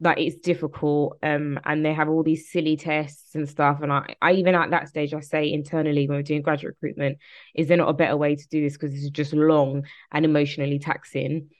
That 0.00 0.18
it's 0.18 0.34
difficult 0.34 1.18
um 1.22 1.60
and 1.64 1.86
they 1.86 1.94
have 1.94 2.08
all 2.08 2.24
these 2.24 2.50
silly 2.50 2.76
tests 2.76 3.36
and 3.36 3.48
stuff 3.48 3.82
and 3.82 3.92
I, 3.92 4.16
I 4.20 4.32
even 4.32 4.56
at 4.56 4.70
that 4.70 4.88
stage 4.88 5.14
I 5.14 5.20
say 5.20 5.52
internally 5.52 6.08
when 6.08 6.18
we're 6.18 6.22
doing 6.24 6.42
graduate 6.42 6.74
recruitment 6.74 7.18
is 7.54 7.68
there 7.68 7.76
not 7.76 7.88
a 7.88 7.92
better 7.92 8.16
way 8.16 8.34
to 8.34 8.48
do 8.48 8.64
this? 8.64 8.72
Because 8.72 8.90
this 8.92 9.04
is 9.04 9.10
just 9.10 9.32
long 9.32 9.84
and 10.10 10.24
emotionally 10.24 10.80
taxing. 10.80 11.50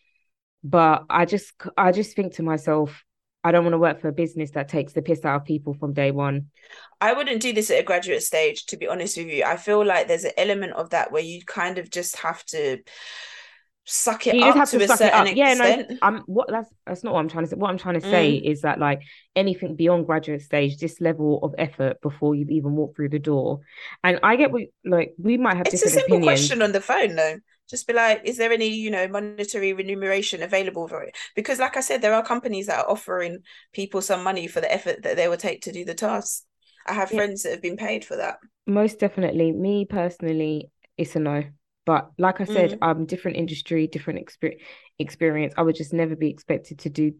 But 0.65 1.05
I 1.09 1.25
just 1.25 1.53
I 1.77 1.93
just 1.93 2.17
think 2.17 2.35
to 2.35 2.43
myself 2.43 3.05
I 3.45 3.53
don't 3.53 3.65
want 3.65 3.75
to 3.75 3.79
work 3.79 4.01
for 4.01 4.09
a 4.09 4.13
business 4.13 4.53
that 4.53 4.69
takes 4.69 4.93
the 4.93 5.03
piss 5.03 5.25
out 5.25 5.41
of 5.41 5.45
people 5.45 5.75
from 5.75 5.93
day 5.93 6.11
one. 6.11 6.47
I 7.01 7.13
wouldn't 7.13 7.43
do 7.43 7.53
this 7.53 7.71
at 7.71 7.81
a 7.81 7.83
graduate 7.83 8.23
stage, 8.23 8.67
to 8.67 8.77
be 8.77 8.87
honest 8.87 9.17
with 9.17 9.27
you. 9.27 9.45
I 9.45 9.57
feel 9.57 9.85
like 9.85 10.07
there's 10.07 10.25
an 10.25 10.33
element 10.37 10.75
of 10.75 10.91
that 10.91 11.11
where 11.11 11.23
you 11.23 11.45
kind 11.45 11.79
of 11.79 11.91
just 11.91 12.17
have 12.19 12.45
to 12.47 12.79
suck 13.85 14.29
it 14.29 14.37
you 14.37 14.45
up 14.45 14.55
to, 14.69 14.79
to 14.79 14.85
a 14.85 14.97
certain 14.97 15.27
extent. 15.27 15.37
Yeah, 15.37 15.55
no, 15.55 15.97
I'm 16.03 16.19
what 16.27 16.49
that's 16.49 16.73
that's 16.87 17.03
not 17.03 17.15
what 17.15 17.21
I'm 17.21 17.29
trying 17.29 17.45
to 17.45 17.51
say. 17.51 17.57
What 17.57 17.71
I'm 17.71 17.79
trying 17.79 18.01
to 18.01 18.09
say 18.09 18.41
mm. 18.41 18.51
is 18.51 18.63
that 18.63 18.79
like 18.79 19.03
anything 19.35 19.75
beyond 19.77 20.07
graduate 20.07 20.43
stage, 20.43 20.79
this 20.79 21.01
level 21.01 21.41
of 21.43 21.55
effort 21.59 22.01
before 22.01 22.35
you 22.35 22.47
even 22.51 22.73
walk 22.73 22.95
through 22.95 23.09
the 23.09 23.19
door. 23.19 23.61
And 24.05 24.21
I 24.23 24.37
get 24.37 24.53
we 24.53 24.71
like 24.85 25.15
we 25.19 25.37
might 25.37 25.57
have 25.57 25.67
it's 25.67 25.83
a 25.83 25.89
simple 25.89 26.17
opinions. 26.17 26.25
question 26.25 26.63
on 26.63 26.73
the 26.73 26.81
phone 26.81 27.17
though. 27.17 27.39
Just 27.73 27.89
be 27.89 27.95
like, 27.95 28.23
is 28.25 28.37
there 28.37 28.53
any, 28.53 28.69
you 28.69 28.91
know, 28.91 29.09
monetary 29.09 29.73
remuneration 29.73 30.43
available 30.43 30.87
for 30.89 31.03
it? 31.03 31.17
Because 31.35 31.59
like 31.59 31.77
I 31.77 31.81
said, 31.81 32.03
there 32.03 32.15
are 32.15 32.23
companies 32.25 32.69
that 32.69 32.81
are 32.81 32.91
offering 32.91 33.41
people 33.73 34.03
some 34.03 34.23
money 34.23 34.47
for 34.47 34.61
the 34.61 34.73
effort 34.73 35.03
that 35.03 35.17
they 35.17 35.29
will 35.29 35.39
take 35.39 35.63
to 35.63 35.73
do 35.73 35.85
the 35.85 35.95
task. 35.95 36.45
I 36.87 36.93
have 36.95 37.11
Yeah. 37.11 37.21
friends 37.21 37.43
that 37.43 37.53
have 37.53 37.63
been 37.63 37.77
paid 37.79 38.05
for 38.05 38.17
that. 38.17 38.39
Most 38.67 38.99
definitely. 39.01 39.53
Me 39.53 39.85
personally, 39.85 40.71
it's 40.97 41.17
a 41.17 41.21
no. 41.21 41.45
But 41.85 42.13
like 42.17 42.41
I 42.41 42.45
said, 42.45 42.75
Mm. 42.75 42.81
I'm 42.81 43.07
different 43.07 43.37
industry, 43.37 43.89
different 43.89 44.25
exper 44.25 44.55
experience. 44.99 45.53
I 45.57 45.63
would 45.63 45.75
just 45.75 45.93
never 45.93 46.15
be 46.15 46.31
expected 46.31 46.79
to 46.81 46.91
do 46.91 47.15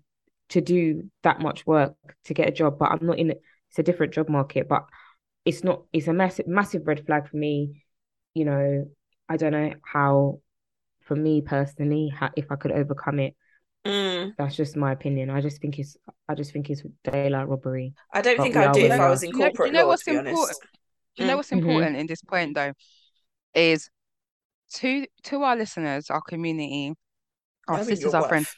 to 0.51 0.61
do 0.61 1.11
that 1.23 1.41
much 1.41 1.67
work 1.67 1.97
to 2.25 2.35
get 2.35 2.49
a 2.49 2.53
job. 2.53 2.79
But 2.79 2.93
I'm 2.93 3.07
not 3.07 3.19
in. 3.19 3.31
It's 3.31 3.79
a 3.79 3.83
different 3.83 4.15
job 4.15 4.29
market, 4.29 4.69
but 4.69 4.85
it's 5.47 5.65
not. 5.65 5.85
It's 5.93 6.09
a 6.09 6.15
massive, 6.15 6.49
massive 6.49 6.87
red 6.87 7.07
flag 7.07 7.29
for 7.29 7.39
me. 7.39 7.85
You 8.35 8.47
know, 8.47 8.91
I 9.29 9.39
don't 9.39 9.53
know 9.53 9.75
how, 9.85 10.42
for 11.13 11.21
me 11.21 11.43
personally, 11.43 12.09
how, 12.09 12.31
if 12.37 12.51
I 12.51 12.57
could 12.57 12.73
overcome 12.73 13.19
it. 13.21 13.37
Mm. 13.87 14.35
That's 14.39 14.57
just 14.57 14.77
my 14.77 14.93
opinion. 14.93 15.29
I 15.29 15.41
just 15.41 15.61
think 15.61 15.79
it's. 15.79 15.97
I 16.29 16.35
just 16.35 16.53
think 16.53 16.71
it's 16.71 16.83
daylight 17.05 17.49
robbery. 17.49 17.95
I 18.15 18.23
don't 18.23 18.37
But 18.37 18.45
think 18.45 18.57
I'd 18.57 18.73
do 18.73 18.81
if 18.81 18.93
I 18.93 18.99
are. 18.99 19.11
was 19.11 19.23
in 19.23 19.33
Do 19.33 19.39
you 19.39 19.45
know- 19.45 19.65
you 19.67 19.73
know 19.73 19.83
law, 19.83 19.89
what's 19.89 20.05
to 20.05 20.11
be 20.13 20.17
important? 20.17 20.39
honest. 20.39 20.61
You 21.17 21.27
know 21.27 21.33
Mm. 21.33 21.37
what's 21.37 21.51
Mhm. 21.51 21.59
important 21.59 21.97
in 21.97 22.07
this 22.07 22.23
point 22.23 22.55
though? 22.55 22.73
Is 23.55 23.91
to 24.77 25.07
to 25.25 25.43
our 25.43 25.57
listeners, 25.57 26.09
our 26.11 26.23
community, 26.23 26.95
our 27.69 27.77
Knowing 27.79 27.89
sisters, 27.89 28.13
your 28.13 28.23
our 28.23 28.29
friends, 28.29 28.55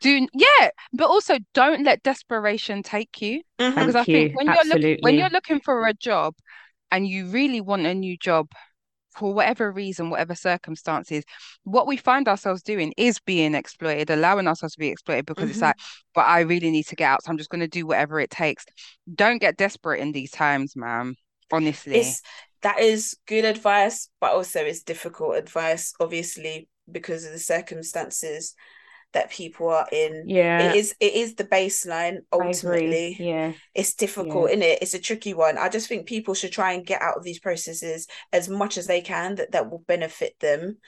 do 0.00 0.26
yeah, 0.32 0.70
but 0.92 1.08
also 1.08 1.38
don't 1.54 1.82
let 1.84 2.02
desperation 2.04 2.82
take 2.82 3.20
you. 3.20 3.42
Mhm. 3.60 3.74
Because 3.74 3.96
I 3.96 4.00
you. 4.00 4.04
think 4.04 4.36
when 4.38 4.46
you're 4.46 4.64
looking 4.64 4.98
when 5.02 5.14
you're 5.16 5.28
looking 5.28 5.60
for 5.60 5.86
a 5.86 5.92
job 5.92 6.34
and 6.90 7.06
you 7.06 7.26
really 7.26 7.60
want 7.60 7.84
a 7.84 7.94
new 7.94 8.16
job 8.16 8.48
for 9.14 9.32
whatever 9.34 9.70
reason, 9.72 10.10
whatever 10.10 10.34
circumstances, 10.34 11.24
what 11.64 11.86
we 11.86 11.96
find 11.96 12.28
ourselves 12.28 12.62
doing 12.62 12.92
is 12.96 13.18
being 13.20 13.54
exploited, 13.54 14.10
allowing 14.10 14.48
ourselves 14.48 14.74
to 14.74 14.80
be 14.80 14.88
exploited 14.88 15.26
because 15.26 15.50
it's 15.50 15.60
Mhm. 15.60 15.62
like, 15.62 15.76
but 16.14 16.22
I 16.22 16.40
really 16.40 16.70
need 16.70 16.86
to 16.88 16.96
get 16.96 17.06
out, 17.06 17.24
so 17.24 17.30
I'm 17.30 17.38
just 17.38 17.50
going 17.50 17.60
to 17.60 17.68
do 17.68 17.86
whatever 17.86 18.20
it 18.20 18.30
takes. 18.30 18.64
Don't 19.14 19.38
get 19.40 19.56
desperate 19.56 20.00
in 20.00 20.12
these 20.12 20.30
times, 20.30 20.74
man. 20.76 21.14
Honestly. 21.50 22.16
It's 22.16 22.22
that 22.62 22.80
is 22.80 23.16
good 23.26 23.44
advice, 23.44 24.08
but 24.20 24.32
also 24.32 24.60
it's 24.60 24.82
difficult 24.82 25.36
advice, 25.36 25.92
obviously, 26.00 26.68
because 26.90 27.24
of 27.24 27.32
the 27.32 27.38
circumstances 27.38 28.54
that 29.12 29.30
people 29.30 29.68
are 29.68 29.86
in. 29.92 30.24
Yeah, 30.26 30.70
It 30.70 30.76
is 30.76 30.94
it 31.00 31.12
is 31.14 31.34
the 31.34 31.44
baseline 31.44 32.18
ultimately. 32.32 33.16
Yeah. 33.18 33.52
It's 33.74 33.94
difficult, 33.94 34.50
isn't 34.50 34.62
it? 34.62 34.82
It's 34.82 34.94
a 34.94 34.98
tricky 34.98 35.34
one. 35.34 35.58
I 35.58 35.68
just 35.68 35.88
think 35.88 36.06
people 36.06 36.34
should 36.34 36.52
try 36.52 36.72
and 36.72 36.86
get 36.86 37.02
out 37.02 37.16
of 37.16 37.22
these 37.22 37.38
processes 37.38 38.06
as 38.32 38.48
much 38.48 38.78
as 38.78 38.86
they 38.86 39.00
can 39.02 39.34
that 39.36 39.52
that 39.52 39.70
will 39.70 39.84
benefit 39.86 40.38
them, 40.40 40.78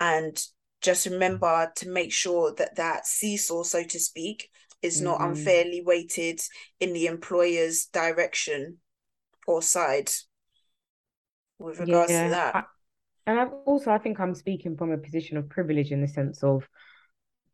and 0.00 0.42
just 0.80 1.06
remember 1.06 1.72
to 1.76 1.88
make 1.88 2.12
sure 2.12 2.52
that 2.54 2.76
that 2.76 3.06
seesaw, 3.06 3.62
so 3.62 3.82
to 3.84 3.98
speak, 3.98 4.50
is 4.82 5.00
not 5.00 5.20
Mhm. 5.20 5.28
unfairly 5.30 5.82
weighted 5.82 6.40
in 6.80 6.92
the 6.92 7.06
employer's 7.06 7.86
direction 7.86 8.78
or 9.46 9.62
side 9.62 10.10
with 11.58 11.78
regards 11.80 12.10
to 12.10 12.28
that. 12.30 12.54
I, 12.54 12.64
and 13.26 13.40
I've 13.40 13.52
also 13.66 13.90
I 13.90 13.98
think 13.98 14.20
I'm 14.20 14.34
speaking 14.34 14.76
from 14.76 14.90
a 14.92 14.98
position 14.98 15.36
of 15.36 15.48
privilege 15.48 15.92
in 15.92 16.00
the 16.00 16.08
sense 16.08 16.42
of 16.42 16.68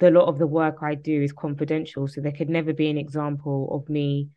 the 0.01 0.11
lot 0.11 0.27
of 0.27 0.39
the 0.39 0.47
work 0.47 0.79
I 0.83 0.95
do 0.97 1.23
is 1.23 1.33
confidential, 1.33 2.09
so 2.09 2.21
there 2.21 2.33
could 2.33 2.49
never 2.49 2.73
be 2.73 2.91
an 2.91 2.99
example 2.99 3.69
of 3.73 3.89
me 3.89 4.31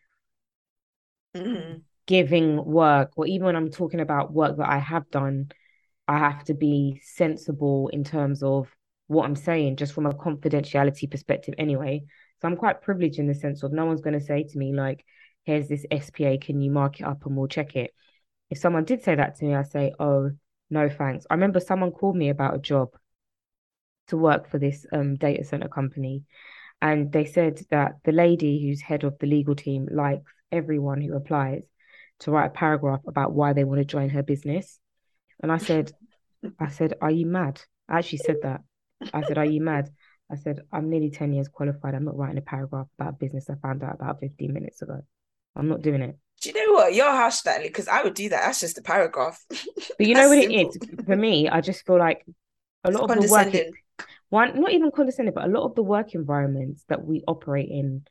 Mhm. 1.36 1.82
giving 2.06 2.64
work, 2.64 3.14
or 3.16 3.26
even 3.26 3.46
when 3.46 3.56
I'm 3.56 3.72
talking 3.72 4.02
about 4.02 4.34
work 4.34 4.58
that 4.58 4.70
I 4.70 4.78
have 4.78 5.10
done, 5.10 5.52
I 6.08 6.20
have 6.20 6.44
to 6.46 6.54
be 6.54 7.00
sensible 7.04 7.88
in 7.88 8.04
terms 8.04 8.44
of 8.44 8.76
what 9.08 9.26
I'm 9.26 9.36
saying, 9.36 9.78
just 9.78 9.94
from 9.94 10.06
a 10.06 10.14
confidentiality 10.14 11.10
perspective, 11.10 11.56
anyway. 11.58 12.04
So 12.42 12.48
I'm 12.48 12.58
quite 12.58 12.82
privileged 12.82 13.20
in 13.20 13.28
the 13.28 13.34
sense 13.34 13.64
of 13.64 13.72
no 13.72 13.86
one's 13.86 14.02
going 14.02 14.20
to 14.20 14.26
say 14.26 14.44
to 14.44 14.58
me, 14.58 14.74
like, 14.74 15.06
here's 15.44 15.68
this 15.68 15.86
SPA, 15.92 16.38
can 16.38 16.62
you 16.62 16.72
mark 16.72 17.00
it 17.00 17.06
up 17.06 17.26
and 17.26 17.36
we'll 17.38 17.48
check 17.48 17.76
it. 17.76 17.94
If 18.50 18.58
someone 18.58 18.84
did 18.84 19.02
say 19.02 19.16
that 19.16 19.38
to 19.38 19.46
me, 19.46 19.56
I 19.56 19.64
say, 19.64 19.94
oh, 20.00 20.32
no, 20.70 20.90
thanks. 20.90 21.26
I 21.30 21.36
remember 21.36 21.60
someone 21.60 21.92
called 21.92 22.18
me 22.18 22.30
about 22.30 22.56
a 22.56 22.60
job 22.60 22.90
to 24.08 24.18
work 24.18 24.50
for 24.50 24.60
this 24.60 24.86
um 24.92 25.16
data 25.16 25.44
center 25.44 25.68
company. 25.68 26.24
And 26.82 27.12
they 27.12 27.26
said 27.26 27.62
that 27.72 27.94
the 28.04 28.12
lady 28.12 28.62
who's 28.62 28.82
head 28.82 29.04
of 29.04 29.18
the 29.20 29.28
legal 29.28 29.56
team 29.56 29.88
likes 29.90 30.30
everyone 30.52 31.02
who 31.02 31.16
applies 31.16 31.64
to 32.20 32.32
write 32.32 32.48
a 32.48 32.50
paragraph 32.50 33.02
about 33.08 33.34
why 33.34 33.54
they 33.54 33.64
want 33.64 33.80
to 33.80 33.86
join 33.86 34.10
her 34.10 34.24
business. 34.24 34.80
And 35.42 35.52
I 35.52 35.58
said, 35.58 35.94
I 36.60 36.70
said, 36.70 36.96
Are 37.02 37.12
you 37.12 37.26
mad? 37.26 37.62
I 37.90 38.00
actually 38.00 38.20
said 38.20 38.38
that. 38.44 38.62
I 39.14 39.24
said, 39.24 39.38
Are 39.38 39.46
you 39.46 39.62
mad? 39.62 39.90
I 40.32 40.36
said, 40.36 40.62
I'm 40.72 40.90
nearly 40.90 41.10
10 41.12 41.34
years 41.34 41.48
qualified. 41.48 41.96
I'm 41.96 42.06
not 42.06 42.18
writing 42.18 42.38
a 42.38 42.42
paragraph 42.42 42.88
about 43.00 43.20
business 43.20 43.50
I 43.50 43.56
found 43.56 43.84
out 43.84 43.96
about 43.96 44.20
15 44.20 44.54
minutes 44.54 44.82
ago. 44.82 45.02
I'm 45.56 45.68
not 45.68 45.82
doing 45.82 46.02
it. 46.02 46.18
Do 46.42 46.50
you 46.50 46.56
know 46.68 46.74
what? 46.74 46.94
You're 46.94 47.10
harsh, 47.12 47.36
Stanley, 47.36 47.68
because 47.68 47.88
I 47.88 48.04
would 48.04 48.16
do 48.16 48.30
that. 48.30 48.42
That's 48.46 48.60
just 48.60 48.78
a 48.78 48.82
paragraph. 48.82 49.44
But 49.98 50.08
you 50.08 50.16
know 50.16 50.28
what 50.30 50.38
That's 50.38 50.40
it 50.40 50.52
simple. 50.52 50.72
is? 50.76 50.78
For 51.06 51.16
me, 51.16 51.50
I 51.50 51.62
just 51.62 51.86
feel 51.86 51.98
like 52.00 52.26
a 52.84 52.90
It's 52.90 52.98
lot 52.98 53.04
of 53.04 53.14
the 53.16 53.24
work 53.24 53.54
condescending. 53.54 53.74
One 54.34 54.60
not 54.60 54.72
even 54.72 54.92
condescending, 54.92 55.34
but 55.34 55.46
a 55.46 55.48
lot 55.48 55.66
of 55.66 55.76
the 55.76 55.84
work 55.84 56.16
environments 56.16 56.84
that 56.90 57.06
we 57.06 57.24
operate 57.28 57.70
in 57.70 58.04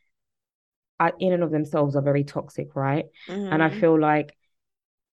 are 1.00 1.12
in 1.18 1.32
and 1.32 1.42
of 1.42 1.50
themselves 1.50 1.96
are 1.96 2.02
very 2.02 2.24
toxic, 2.24 2.76
right? 2.76 3.06
And 3.50 3.62
I 3.62 3.70
Mhm. 3.70 3.80
feel 3.80 3.98
like 3.98 4.36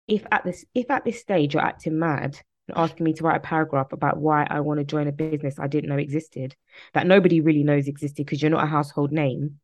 if 0.09 0.25
at 0.31 0.45
this 0.45 0.65
if 0.75 0.91
at 0.91 1.05
this 1.05 1.21
stage 1.21 1.55
you're 1.55 1.63
acting 1.63 1.99
mad 1.99 2.39
and 2.69 2.77
asking 2.77 3.05
me 3.05 3.13
to 3.15 3.25
write 3.25 3.37
a 3.37 3.41
paragraph 3.41 3.93
about 3.93 4.19
why 4.19 4.47
I 4.49 4.61
want 4.61 4.79
to 4.81 4.85
join 4.85 5.09
a 5.09 5.13
business 5.13 5.59
I 5.59 5.69
didn't 5.69 5.91
know 5.91 5.97
existed, 5.99 6.57
that 6.95 7.07
nobody 7.07 7.41
really 7.41 7.65
knows 7.65 7.89
existed 7.89 8.17
because 8.27 8.43
you're 8.43 8.51
not 8.51 8.65
a 8.65 8.69
household 8.69 9.13
name. 9.13 9.61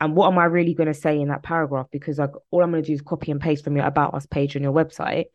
And 0.00 0.16
what 0.16 0.28
am 0.28 0.38
I 0.38 0.44
really 0.46 0.74
going 0.74 0.88
to 0.88 0.94
say 0.94 1.20
in 1.20 1.28
that 1.28 1.42
paragraph? 1.42 1.86
Because 1.90 2.18
like 2.18 2.32
all 2.50 2.62
I'm 2.62 2.70
going 2.70 2.82
to 2.82 2.86
do 2.86 2.94
is 2.94 3.02
copy 3.02 3.30
and 3.30 3.40
paste 3.40 3.64
from 3.64 3.76
your 3.76 3.86
about 3.86 4.14
us 4.14 4.26
page 4.26 4.56
on 4.56 4.62
your 4.62 4.72
website. 4.72 5.26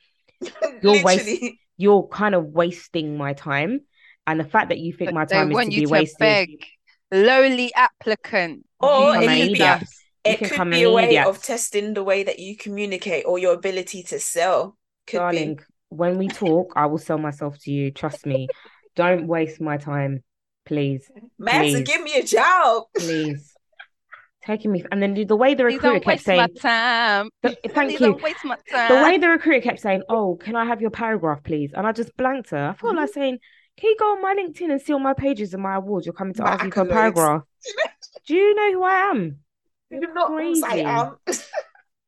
You're 0.81 1.01
Literally. 1.01 1.59
You're 1.77 2.07
kind 2.07 2.35
of 2.35 2.45
wasting 2.45 3.17
my 3.17 3.33
time. 3.33 3.81
And 4.27 4.39
the 4.39 4.43
fact 4.43 4.69
that 4.69 4.77
you 4.77 4.91
think 4.93 5.07
But 5.07 5.15
my 5.15 5.25
time 5.25 5.51
is 5.51 5.57
to 5.57 5.69
be 5.69 5.85
to 5.85 5.89
wasted. 5.89 6.19
beg, 6.19 6.65
lowly 7.11 7.73
applicant. 7.73 8.65
Or 8.79 9.13
come 9.13 9.23
it 9.23 9.27
could 9.27 9.53
be 9.53 9.59
that. 9.59 9.81
You 9.81 9.87
it 10.33 10.39
could 10.43 10.69
be 10.71 10.83
a 10.83 10.91
way 10.91 11.13
eat 11.13 11.19
of 11.19 11.41
testing 11.41 11.93
the 11.93 12.03
way 12.03 12.23
that 12.23 12.37
you 12.37 12.57
communicate 12.57 13.23
or 13.25 13.39
your 13.39 13.53
ability 13.53 14.03
to 14.03 14.19
sell. 14.19 14.77
Could 15.07 15.17
Darling, 15.19 15.59
when 15.87 16.17
we 16.17 16.27
talk, 16.27 16.73
I 16.75 16.85
will 16.87 16.97
sell 16.97 17.17
myself 17.17 17.57
to 17.61 17.71
you. 17.71 17.91
Trust 17.91 18.25
me. 18.25 18.49
Don't 18.97 19.27
waste 19.27 19.61
my 19.61 19.77
time, 19.77 20.23
please. 20.65 21.09
be. 21.15 21.21
Man, 21.39 21.61
please. 21.61 21.81
give 21.87 22.03
me 22.03 22.15
a 22.19 22.23
job. 22.23 22.83
Please. 22.97 23.53
Taking 24.43 24.71
me 24.71 24.83
and 24.91 25.01
then 25.01 25.13
the 25.13 25.35
way 25.35 25.55
the 25.55 25.65
recruiter 25.65 25.87
don't 25.87 26.03
kept 26.03 26.05
waste 26.05 26.27
my 26.27 26.35
saying 26.35 26.55
time. 26.55 27.29
the- 27.43 27.57
thank 27.69 27.89
Please 27.91 27.99
you. 27.99 28.07
don't 28.07 28.21
waste 28.21 28.43
my 28.45 28.57
time. 28.71 28.89
The 28.97 29.03
way 29.03 29.17
the 29.17 29.29
recruiter 29.29 29.61
kept 29.61 29.79
saying, 29.79 30.03
Oh, 30.09 30.35
can 30.35 30.55
I 30.55 30.65
have 30.65 30.81
your 30.81 30.89
paragraph, 30.89 31.43
please? 31.43 31.71
And 31.73 31.85
I 31.87 31.91
just 31.91 32.15
blanked 32.17 32.49
her. 32.51 32.69
I 32.69 32.73
felt 32.73 32.95
like 32.95 33.09
saying, 33.13 33.39
Can 33.77 33.89
you 33.91 33.95
go 33.99 34.13
on 34.13 34.21
my 34.21 34.35
LinkedIn 34.35 34.71
and 34.71 34.81
see 34.81 34.93
all 34.93 34.99
my 34.99 35.13
pages 35.13 35.53
and 35.53 35.61
my 35.63 35.75
awards? 35.75 36.05
You're 36.05 36.13
coming 36.13 36.33
to 36.35 36.43
My 36.43 36.49
ask 36.51 36.63
me 36.63 36.71
for 36.71 36.81
a 36.81 36.85
paragraph. 36.85 37.43
Do 38.25 38.35
you 38.35 38.53
know 38.55 38.71
who 38.73 38.83
I 38.83 39.09
am? 39.11 39.39
You 39.89 39.99
You're 40.01 40.13
not 40.13 40.29
know 40.29 40.35
I 40.37 40.37
crazy. 40.37 40.81
am. 40.85 41.17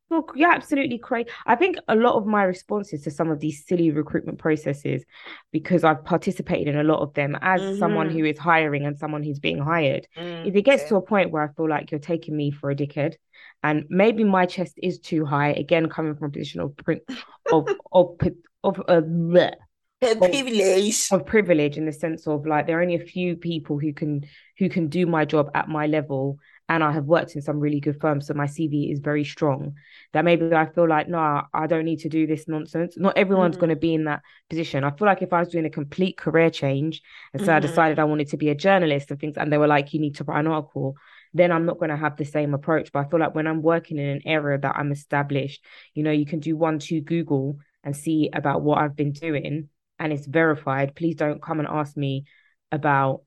You're, 0.09 0.25
you're 0.35 0.51
absolutely 0.51 0.97
crazy. 0.97 1.29
I 1.45 1.55
think 1.55 1.77
a 1.87 1.95
lot 1.95 2.15
of 2.15 2.25
my 2.25 2.43
responses 2.43 3.03
to 3.03 3.11
some 3.11 3.29
of 3.29 3.39
these 3.39 3.65
silly 3.65 3.91
recruitment 3.91 4.39
processes, 4.39 5.05
because 5.51 5.83
I've 5.83 6.03
participated 6.03 6.67
in 6.67 6.77
a 6.79 6.83
lot 6.83 7.01
of 7.01 7.13
them 7.13 7.37
as 7.41 7.61
someone 7.77 8.09
Mhm. 8.09 8.13
who 8.19 8.25
is 8.25 8.39
hiring 8.39 8.85
and 8.85 8.97
someone 8.97 9.23
who's 9.23 9.39
being 9.39 9.59
hired, 9.59 10.07
Mm, 10.17 10.47
if 10.47 10.55
it 10.55 10.63
gets 10.63 10.85
to 10.85 10.95
a 10.95 11.01
point 11.01 11.31
where 11.31 11.43
I 11.43 11.53
feel 11.53 11.69
like 11.69 11.91
you're 11.91 11.99
taking 11.99 12.35
me 12.35 12.51
for 12.51 12.71
a 12.71 12.75
dickhead, 12.75 13.15
and 13.63 13.85
maybe 13.89 14.23
my 14.23 14.45
chest 14.45 14.73
is 14.81 14.99
too 14.99 15.25
high, 15.25 15.49
again 15.49 15.89
coming 15.89 16.15
from 16.15 16.27
a 16.27 16.31
position 16.31 16.61
of 16.61 16.75
print 16.77 17.03
of 17.51 17.67
of 17.91 18.17
of, 18.63 18.79
of 18.79 18.79
uh, 18.87 19.01
bleh, 19.01 19.53
privilege. 20.01 21.09
of 21.11 21.25
privilege 21.25 21.77
in 21.77 21.85
the 21.85 21.91
sense 21.91 22.27
of 22.27 22.45
like 22.45 22.67
there 22.67 22.79
are 22.79 22.81
only 22.81 22.95
a 22.95 22.99
few 23.05 23.35
people 23.35 23.77
who 23.79 23.93
can 23.93 24.25
who 24.57 24.69
can 24.69 24.87
do 24.87 25.05
my 25.05 25.25
job 25.25 25.49
at 25.53 25.67
my 25.67 25.87
level 25.87 26.37
and 26.69 26.83
I 26.83 26.91
have 26.91 27.05
worked 27.05 27.35
in 27.35 27.41
some 27.41 27.59
really 27.59 27.79
good 27.79 27.99
firms 27.99 28.27
so 28.27 28.33
my 28.33 28.45
CV 28.45 28.91
is 28.91 28.99
very 28.99 29.23
strong 29.25 29.73
that 30.13 30.23
maybe 30.23 30.53
I 30.55 30.67
feel 30.67 30.87
like 30.87 31.09
no 31.09 31.41
I 31.53 31.67
don't 31.67 31.85
need 31.85 31.99
to 31.99 32.09
do 32.09 32.27
this 32.27 32.47
nonsense 32.47 32.95
not 32.97 33.17
everyone's 33.17 33.57
Mhm. 33.57 33.59
going 33.59 33.69
to 33.71 33.75
be 33.75 33.93
in 33.93 34.05
that 34.05 34.21
position 34.49 34.83
I 34.83 34.91
feel 34.91 35.05
like 35.07 35.21
if 35.21 35.33
I 35.33 35.39
was 35.39 35.49
doing 35.49 35.65
a 35.65 35.69
complete 35.69 36.15
career 36.17 36.49
change 36.49 37.01
and 37.33 37.41
so 37.41 37.53
I 37.53 37.59
Mhm. 37.59 37.61
decided 37.61 37.99
I 37.99 38.03
wanted 38.05 38.29
to 38.29 38.37
be 38.37 38.49
a 38.49 38.55
journalist 38.55 39.11
and 39.11 39.19
things 39.19 39.37
and 39.37 39.51
they 39.51 39.57
were 39.57 39.67
like 39.67 39.93
you 39.93 39.99
need 39.99 40.15
to 40.17 40.23
write 40.23 40.39
an 40.39 40.47
article 40.47 40.95
then 41.33 41.51
I'm 41.51 41.65
not 41.65 41.77
going 41.77 41.89
to 41.91 41.97
have 41.97 42.15
the 42.17 42.25
same 42.25 42.53
approach 42.53 42.91
but 42.91 43.05
I 43.05 43.09
feel 43.09 43.19
like 43.19 43.35
when 43.35 43.47
I'm 43.47 43.61
working 43.61 43.97
in 43.97 44.05
an 44.07 44.21
area 44.25 44.57
that 44.59 44.75
I'm 44.77 44.91
established 44.91 45.63
you 45.93 46.03
know 46.03 46.11
you 46.11 46.25
can 46.25 46.39
do 46.39 46.55
one 46.55 46.79
two 46.79 47.01
Google 47.01 47.57
and 47.83 47.95
see 47.95 48.29
about 48.31 48.61
what 48.61 48.77
I've 48.79 48.95
been 48.95 49.11
doing 49.11 49.69
and 49.99 50.13
it's 50.13 50.25
verified, 50.27 50.95
please 50.95 51.15
don't 51.15 51.41
come 51.41 51.59
and 51.59 51.67
ask 51.67 51.95
me 51.97 52.25
about 52.71 53.23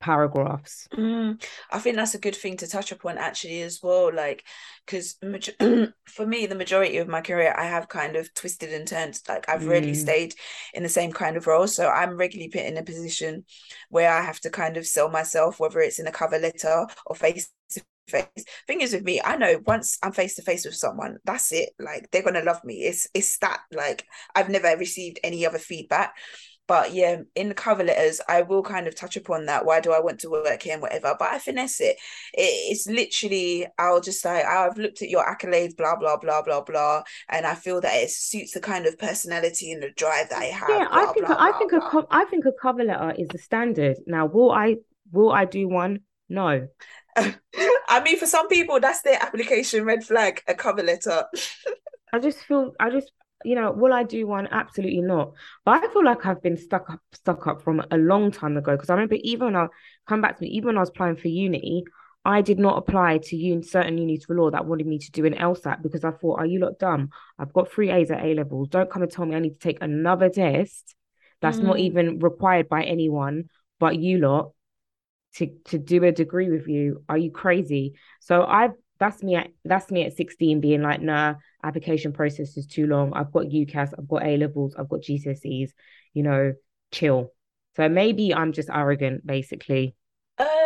paragraphs. 0.00 0.88
Mm, 0.96 1.42
I 1.72 1.78
think 1.80 1.96
that's 1.96 2.14
a 2.14 2.20
good 2.20 2.36
thing 2.36 2.56
to 2.58 2.68
touch 2.68 2.92
upon 2.92 3.18
actually 3.18 3.62
as 3.62 3.80
well. 3.82 4.14
Like, 4.14 4.44
because 4.86 5.16
for 6.06 6.26
me, 6.26 6.46
the 6.46 6.54
majority 6.54 6.98
of 6.98 7.08
my 7.08 7.20
career, 7.20 7.52
I 7.56 7.64
have 7.64 7.88
kind 7.88 8.14
of 8.16 8.32
twisted 8.34 8.72
and 8.72 8.86
turned. 8.86 9.18
Like, 9.28 9.48
I've 9.48 9.62
Mm. 9.62 9.94
stayed 9.96 10.34
in 10.72 10.82
the 10.82 10.88
same 10.88 11.10
kind 11.12 11.36
of 11.36 11.46
role. 11.46 11.66
So 11.66 11.88
I'm 11.88 12.16
regularly 12.16 12.50
put 12.50 12.62
in 12.62 12.76
a 12.76 12.82
position 12.84 13.44
where 13.88 14.12
I 14.12 14.20
have 14.22 14.40
to 14.40 14.50
kind 14.50 14.76
of 14.76 14.86
sell 14.86 15.08
myself, 15.08 15.58
whether 15.58 15.80
it's 15.80 15.98
in 15.98 16.06
a 16.06 16.12
cover 16.12 16.38
letter 16.38 16.86
or 17.06 17.16
face 17.16 17.50
face. 18.08 18.26
Thing 18.66 18.80
is 18.80 18.92
with 18.92 19.04
me, 19.04 19.20
I 19.24 19.36
know 19.36 19.60
once 19.66 19.98
I'm 20.02 20.12
face 20.12 20.36
to 20.36 20.42
face 20.42 20.64
with 20.64 20.74
someone, 20.74 21.18
that's 21.24 21.52
it. 21.52 21.70
Like 21.78 22.10
they're 22.10 22.22
gonna 22.22 22.42
love 22.42 22.64
me. 22.64 22.84
It's 22.84 23.08
it's 23.14 23.38
that 23.38 23.60
like 23.72 24.06
I've 24.34 24.50
never 24.50 24.76
received 24.76 25.20
any 25.22 25.46
other 25.46 25.58
feedback. 25.58 26.14
But 26.66 26.94
yeah, 26.94 27.18
in 27.34 27.50
the 27.50 27.54
cover 27.54 27.84
letters, 27.84 28.22
I 28.26 28.40
will 28.40 28.62
kind 28.62 28.86
of 28.86 28.94
touch 28.94 29.16
upon 29.16 29.46
that. 29.46 29.66
Why 29.66 29.80
do 29.80 29.92
I 29.92 30.00
want 30.00 30.20
to 30.20 30.30
work 30.30 30.62
here 30.62 30.72
and 30.72 30.80
whatever? 30.80 31.14
But 31.18 31.32
I 31.32 31.38
finesse 31.38 31.78
it. 31.80 31.96
it 32.32 32.70
it's 32.70 32.86
literally, 32.86 33.66
I'll 33.78 34.00
just 34.00 34.22
say, 34.22 34.42
I've 34.42 34.78
looked 34.78 35.02
at 35.02 35.10
your 35.10 35.26
accolades, 35.26 35.76
blah, 35.76 35.96
blah, 35.96 36.16
blah, 36.16 36.40
blah, 36.40 36.62
blah. 36.62 37.02
And 37.28 37.44
I 37.44 37.54
feel 37.54 37.82
that 37.82 37.94
it 37.94 38.10
suits 38.10 38.52
the 38.52 38.60
kind 38.60 38.86
of 38.86 38.98
personality 38.98 39.72
and 39.72 39.82
the 39.82 39.90
drive 39.90 40.30
that 40.30 40.40
I 40.40 40.46
have. 40.46 40.68
Yeah, 40.70 40.88
blah, 40.88 41.02
I 41.02 41.12
think 41.12 41.26
blah, 41.26 41.36
I 41.38 41.50
blah, 41.50 41.58
think 41.58 41.70
blah. 41.72 42.00
a 42.00 42.06
I 42.10 42.24
think 42.24 42.44
a 42.46 42.52
cover 42.52 42.84
letter 42.84 43.14
is 43.18 43.28
the 43.28 43.38
standard. 43.38 43.98
Now, 44.06 44.24
will 44.24 44.50
I 44.50 44.76
will 45.12 45.32
I 45.32 45.44
do 45.44 45.68
one? 45.68 46.00
No. 46.28 46.68
I 47.16 48.00
mean, 48.02 48.18
for 48.18 48.26
some 48.26 48.48
people, 48.48 48.80
that's 48.80 49.02
their 49.02 49.22
application 49.22 49.84
red 49.84 50.04
flag, 50.04 50.42
a 50.46 50.54
cover 50.54 50.82
letter. 50.82 51.24
I 52.12 52.18
just 52.18 52.38
feel 52.38 52.72
I 52.78 52.90
just 52.90 53.12
you 53.44 53.54
know, 53.54 53.72
will 53.72 53.92
I 53.92 54.04
do 54.04 54.26
one? 54.26 54.48
Absolutely 54.50 55.02
not. 55.02 55.32
But 55.66 55.84
I 55.84 55.92
feel 55.92 56.02
like 56.04 56.24
I've 56.24 56.42
been 56.42 56.56
stuck 56.56 56.88
up 56.88 57.00
stuck 57.12 57.46
up 57.46 57.62
from 57.62 57.82
a 57.90 57.98
long 57.98 58.30
time 58.30 58.56
ago. 58.56 58.72
Because 58.72 58.88
I 58.88 58.94
remember 58.94 59.16
even 59.20 59.46
when 59.46 59.56
I 59.56 59.66
come 60.06 60.22
back 60.22 60.38
to 60.38 60.42
me, 60.42 60.48
even 60.50 60.68
when 60.68 60.76
I 60.78 60.80
was 60.80 60.88
applying 60.88 61.16
for 61.16 61.28
uni, 61.28 61.84
I 62.24 62.40
did 62.40 62.58
not 62.58 62.78
apply 62.78 63.18
to 63.18 63.36
un- 63.36 63.62
certain 63.62 63.98
unis 63.98 64.24
for 64.24 64.34
law 64.34 64.50
that 64.50 64.64
wanted 64.64 64.86
me 64.86 64.98
to 64.98 65.10
do 65.10 65.26
an 65.26 65.34
LNAT 65.34 65.82
because 65.82 66.04
I 66.04 66.12
thought, 66.12 66.38
are 66.38 66.46
you 66.46 66.58
lot 66.58 66.78
dumb? 66.78 67.10
I've 67.38 67.52
got 67.52 67.70
three 67.70 67.90
A's 67.90 68.10
at 68.10 68.24
A 68.24 68.32
levels. 68.34 68.68
Don't 68.68 68.90
come 68.90 69.02
and 69.02 69.12
tell 69.12 69.26
me 69.26 69.36
I 69.36 69.40
need 69.40 69.54
to 69.54 69.58
take 69.58 69.82
another 69.82 70.30
test 70.30 70.94
that's 71.42 71.58
not 71.58 71.76
Mm. 71.76 71.80
even 71.80 72.18
required 72.20 72.68
by 72.70 72.84
anyone 72.84 73.50
but 73.78 73.96
you 73.98 74.18
lot 74.18 74.52
to 75.36 75.48
to 75.66 75.78
do 75.78 76.04
a 76.04 76.12
degree 76.12 76.50
with 76.50 76.68
you. 76.68 77.02
Are 77.08 77.18
you 77.18 77.30
crazy? 77.30 77.94
So 78.20 78.44
I've 78.44 78.72
that's 79.00 79.22
me 79.22 79.36
at 79.36 79.48
that's 79.64 79.90
me 79.90 80.04
at 80.04 80.16
16 80.16 80.60
being 80.60 80.82
like, 80.82 81.00
nah, 81.00 81.34
application 81.62 82.12
process 82.12 82.56
is 82.56 82.66
too 82.66 82.86
long. 82.86 83.12
I've 83.12 83.32
got 83.32 83.46
UCAS, 83.46 83.92
I've 83.98 84.08
got 84.08 84.24
A 84.24 84.36
levels, 84.36 84.74
I've 84.78 84.88
got 84.88 85.00
GCSEs, 85.00 85.70
you 86.12 86.22
know, 86.22 86.54
chill. 86.92 87.32
So 87.76 87.88
maybe 87.88 88.32
I'm 88.34 88.52
just 88.52 88.70
arrogant, 88.70 89.26
basically. 89.26 89.96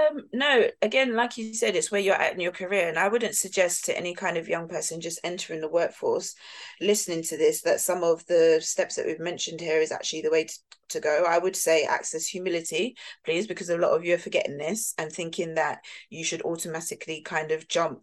Um, 0.09 0.23
no, 0.33 0.69
again, 0.83 1.15
like 1.15 1.37
you 1.37 1.55
said, 1.55 1.77
it's 1.77 1.91
where 1.91 2.01
you're 2.01 2.15
at 2.15 2.33
in 2.33 2.41
your 2.41 2.53
career, 2.53 2.89
and 2.89 2.99
I 2.99 3.09
wouldn't 3.09 3.35
suggest 3.35 3.85
to 3.87 3.97
any 3.97 4.15
kind 4.15 4.37
of 4.37 4.49
young 4.49 4.69
person 4.69 5.01
just 5.01 5.21
entering 5.25 5.61
the 5.61 5.69
workforce, 5.69 6.35
listening 6.81 7.23
to 7.25 7.37
this, 7.37 7.63
that 7.63 7.81
some 7.81 8.03
of 8.05 8.25
the 8.27 8.61
steps 8.63 8.97
that 8.97 9.07
we've 9.07 9.21
mentioned 9.21 9.61
here 9.61 9.81
is 9.81 9.93
actually 9.93 10.23
the 10.23 10.31
way 10.31 10.45
to, 10.45 10.59
to 10.91 11.01
go. 11.01 11.25
I 11.29 11.39
would 11.39 11.57
say 11.57 11.85
access 11.85 12.27
humility, 12.27 12.97
please, 13.25 13.47
because 13.47 13.71
a 13.71 13.79
lot 13.79 13.93
of 13.93 14.05
you 14.05 14.15
are 14.15 14.19
forgetting 14.19 14.57
this 14.57 14.95
and 14.99 15.13
thinking 15.13 15.55
that 15.55 15.81
you 16.11 16.25
should 16.25 16.43
automatically 16.43 17.21
kind 17.23 17.51
of 17.51 17.69
jump 17.69 18.01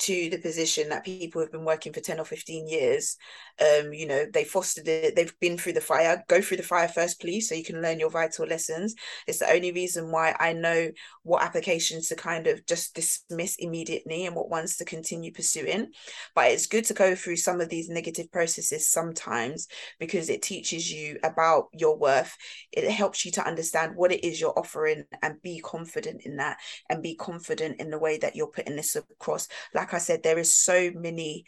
to 0.00 0.30
the 0.30 0.38
position 0.38 0.88
that 0.88 1.04
people 1.04 1.40
have 1.40 1.52
been 1.52 1.64
working 1.64 1.92
for 1.92 2.00
10 2.00 2.18
or 2.18 2.24
15 2.24 2.66
years. 2.68 3.16
Um 3.60 3.92
you 3.92 4.06
know 4.06 4.26
they 4.32 4.44
fostered 4.44 4.88
it 4.88 5.14
they've 5.14 5.38
been 5.40 5.58
through 5.58 5.74
the 5.74 5.80
fire 5.80 6.24
go 6.28 6.40
through 6.40 6.56
the 6.56 6.62
fire 6.62 6.88
first 6.88 7.20
please 7.20 7.48
so 7.48 7.54
you 7.54 7.64
can 7.64 7.82
learn 7.82 8.00
your 8.00 8.10
vital 8.10 8.46
lessons. 8.46 8.94
It's 9.26 9.38
the 9.38 9.50
only 9.50 9.72
reason 9.72 10.10
why 10.10 10.34
i 10.38 10.52
know 10.52 10.90
what 11.22 11.42
applications 11.42 12.08
to 12.08 12.16
kind 12.16 12.46
of 12.46 12.64
just 12.66 12.94
dismiss 12.94 13.56
immediately 13.58 14.26
and 14.26 14.34
what 14.34 14.50
ones 14.50 14.76
to 14.76 14.84
continue 14.84 15.32
pursuing. 15.32 15.88
But 16.34 16.50
it's 16.50 16.66
good 16.66 16.84
to 16.86 16.94
go 16.94 17.14
through 17.14 17.36
some 17.36 17.60
of 17.60 17.68
these 17.68 17.88
negative 17.88 18.30
processes 18.32 18.88
sometimes 18.88 19.68
because 19.98 20.28
it 20.28 20.42
teaches 20.42 20.90
you 20.90 21.18
about 21.22 21.68
your 21.72 21.96
worth. 21.96 22.36
It 22.72 22.90
helps 22.90 23.24
you 23.24 23.32
to 23.32 23.46
understand 23.46 23.94
what 23.96 24.12
it 24.12 24.24
is 24.26 24.40
you're 24.40 24.58
offering 24.58 25.04
and 25.22 25.40
be 25.42 25.60
confident 25.60 26.22
in 26.24 26.36
that 26.36 26.58
and 26.88 27.02
be 27.02 27.14
confident 27.14 27.80
in 27.80 27.90
the 27.90 27.98
way 27.98 28.18
that 28.18 28.36
you're 28.36 28.46
putting 28.46 28.76
this 28.76 28.96
across. 28.96 29.48
like 29.74 29.81
I 29.94 29.98
said, 29.98 30.22
there 30.22 30.38
is 30.38 30.54
so 30.54 30.90
many 30.94 31.44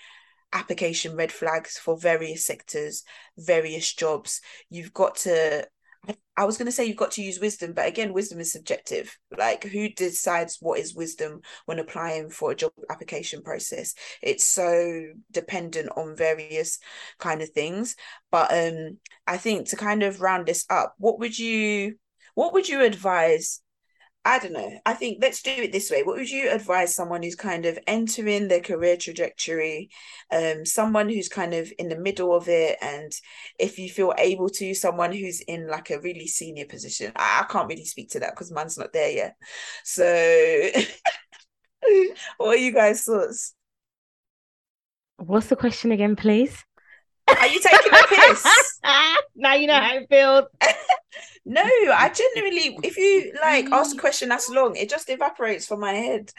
application 0.53 1.17
red 1.17 1.33
flags 1.33 1.79
for 1.79 1.99
various 1.99 2.47
sectors, 2.47 3.03
various 3.37 3.93
jobs. 3.93 4.41
You've 4.71 4.93
got 4.93 5.17
to 5.17 5.67
I, 6.09 6.17
I 6.37 6.45
was 6.45 6.57
going 6.57 6.67
to 6.67 6.73
say 6.73 6.85
you've 6.85 6.97
got 6.97 7.13
to 7.13 7.23
use 7.23 7.41
wisdom, 7.41 7.73
but 7.73 7.87
again, 7.87 8.13
wisdom 8.13 8.41
is 8.41 8.53
subjective. 8.53 9.17
Like, 9.37 9.65
who 9.65 9.89
decides 9.89 10.59
what 10.61 10.79
is 10.79 10.95
wisdom 10.95 11.41
when 11.67 11.79
applying 11.79 12.31
for 12.31 12.51
a 12.51 12.57
job 12.57 12.73
application 12.91 13.43
process? 13.43 13.95
It's 14.23 14.45
so 14.45 15.05
dependent 15.31 15.91
on 15.97 16.17
various 16.17 16.79
kind 17.19 17.43
of 17.43 17.51
things. 17.51 17.97
But 18.31 18.53
um, 18.53 18.99
I 19.27 19.37
think 19.37 19.69
to 19.69 19.77
kind 19.77 20.03
of 20.03 20.21
round 20.21 20.47
this 20.47 20.67
up, 20.71 20.95
what 20.99 21.19
would 21.19 21.39
you, 21.39 21.97
what 22.35 22.53
would 22.53 22.69
you 22.69 22.83
advise 22.83 23.61
I 24.27 24.39
don't 24.39 24.55
know. 24.55 24.79
I 24.87 24.95
think 24.95 25.19
let's 25.21 25.43
do 25.43 25.51
it 25.51 25.71
this 25.71 25.91
way. 25.91 26.03
What 26.03 26.17
would 26.17 26.31
you 26.31 26.51
advise 26.51 26.95
someone 26.95 27.23
who's 27.23 27.35
kind 27.35 27.67
of 27.67 27.79
entering 27.87 28.49
their 28.49 28.61
career 28.61 28.97
trajectory, 28.97 29.91
um, 30.33 30.65
someone 30.65 31.11
who's 31.11 31.29
kind 31.29 31.53
of 31.53 31.71
in 31.79 31.91
the 31.91 31.99
middle 31.99 32.35
of 32.35 32.49
it, 32.49 32.79
and 32.81 33.13
if 33.59 33.79
you 33.79 33.91
feel 33.91 34.15
able 34.17 34.49
to, 34.49 34.75
someone 34.75 35.13
who's 35.13 35.41
in 35.43 35.69
like 35.69 35.91
a 35.91 36.01
really 36.01 36.27
senior 36.27 36.65
position? 36.65 37.13
I, 37.17 37.43
I 37.43 37.53
can't 37.53 37.69
really 37.69 37.85
speak 37.85 38.11
to 38.11 38.21
that 38.21 38.31
because 38.31 38.51
mine's 38.51 38.79
not 38.79 38.95
there 38.95 39.11
yet. 39.11 39.37
So, 39.85 40.05
what 42.39 42.57
are 42.57 42.57
you 42.57 42.73
guys' 42.73 43.03
thoughts? 43.03 43.55
What's 45.19 45.49
the 45.49 45.57
question 45.57 45.93
again, 45.93 46.17
please? 46.17 46.65
Are 47.29 47.47
you 47.47 47.61
taking 47.61 47.93
a 47.93 48.07
piss? 48.07 48.79
now 49.37 49.55
you 49.55 49.67
know 49.67 49.81
how 49.81 49.97
it 49.97 50.09
feels. 50.09 50.45
No, 51.47 51.63
I 51.63 52.09
genuinely, 52.09 52.79
if 52.83 52.97
you 52.97 53.35
like 53.43 53.71
ask 53.71 53.95
a 53.95 53.99
question 54.01 54.31
that's 54.31 54.49
long, 54.49 54.77
it 54.77 54.89
just 54.89 55.11
evaporates 55.11 55.67
from 55.67 55.81
my 55.81 55.93
head. 55.93 56.33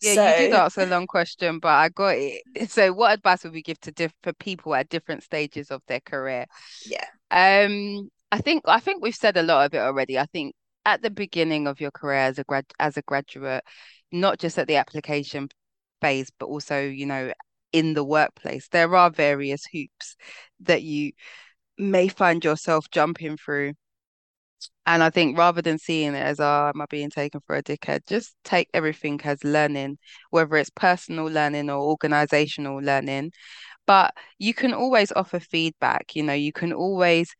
Yeah, 0.00 0.14
so, 0.14 0.28
you 0.28 0.36
did 0.36 0.52
ask 0.52 0.78
a 0.78 0.86
long 0.86 1.08
question, 1.08 1.58
but 1.58 1.68
I 1.68 1.88
got 1.88 2.14
it. 2.16 2.70
So, 2.70 2.92
what 2.92 3.12
advice 3.12 3.42
would 3.42 3.54
we 3.54 3.62
give 3.62 3.80
to 3.80 3.90
diff 3.90 4.12
for 4.22 4.32
people 4.34 4.74
at 4.76 4.88
different 4.88 5.24
stages 5.24 5.72
of 5.72 5.82
their 5.88 5.98
career? 5.98 6.46
Yeah. 6.86 7.04
Um, 7.32 8.08
I 8.30 8.38
think 8.38 8.62
I 8.66 8.78
think 8.78 9.02
we've 9.02 9.14
said 9.14 9.36
a 9.36 9.42
lot 9.42 9.66
of 9.66 9.74
it 9.74 9.78
already. 9.78 10.16
I 10.16 10.26
think 10.26 10.54
at 10.84 11.02
the 11.02 11.10
beginning 11.10 11.66
of 11.66 11.80
your 11.80 11.90
career 11.90 12.18
as 12.18 12.38
a 12.38 12.44
grad 12.44 12.66
as 12.78 12.96
a 12.96 13.02
graduate, 13.02 13.64
not 14.12 14.38
just 14.38 14.58
at 14.58 14.68
the 14.68 14.76
application 14.76 15.48
phase, 16.00 16.30
but 16.38 16.46
also, 16.46 16.80
you 16.80 17.06
know, 17.06 17.32
in 17.72 17.94
the 17.94 18.04
workplace, 18.04 18.68
there 18.68 18.94
are 18.96 19.10
various 19.10 19.64
hoops 19.72 20.16
that 20.60 20.82
you 20.82 21.12
may 21.78 22.08
find 22.08 22.44
yourself 22.44 22.86
jumping 22.90 23.36
through. 23.36 23.74
And 24.86 25.02
I 25.02 25.10
think 25.10 25.38
rather 25.38 25.62
than 25.62 25.78
seeing 25.78 26.14
it 26.14 26.22
as, 26.22 26.40
oh, 26.40 26.70
am 26.74 26.80
I 26.80 26.86
being 26.90 27.10
taken 27.10 27.40
for 27.46 27.56
a 27.56 27.62
dickhead, 27.62 28.06
just 28.06 28.34
take 28.44 28.68
everything 28.74 29.20
as 29.24 29.44
learning, 29.44 29.98
whether 30.30 30.56
it's 30.56 30.70
personal 30.70 31.26
learning 31.26 31.70
or 31.70 31.78
organizational 31.80 32.78
learning. 32.78 33.32
But 33.86 34.14
you 34.38 34.54
can 34.54 34.74
always 34.74 35.12
offer 35.12 35.40
feedback, 35.40 36.16
you 36.16 36.22
know, 36.24 36.34
you 36.34 36.52
can 36.52 36.72
always 36.72 37.34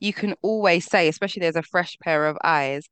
you 0.00 0.12
can 0.12 0.34
always 0.42 0.86
say, 0.86 1.08
especially 1.08 1.40
there's 1.42 1.56
a 1.56 1.62
fresh 1.62 1.96
pair 2.02 2.26
of 2.26 2.36
eyes, 2.44 2.88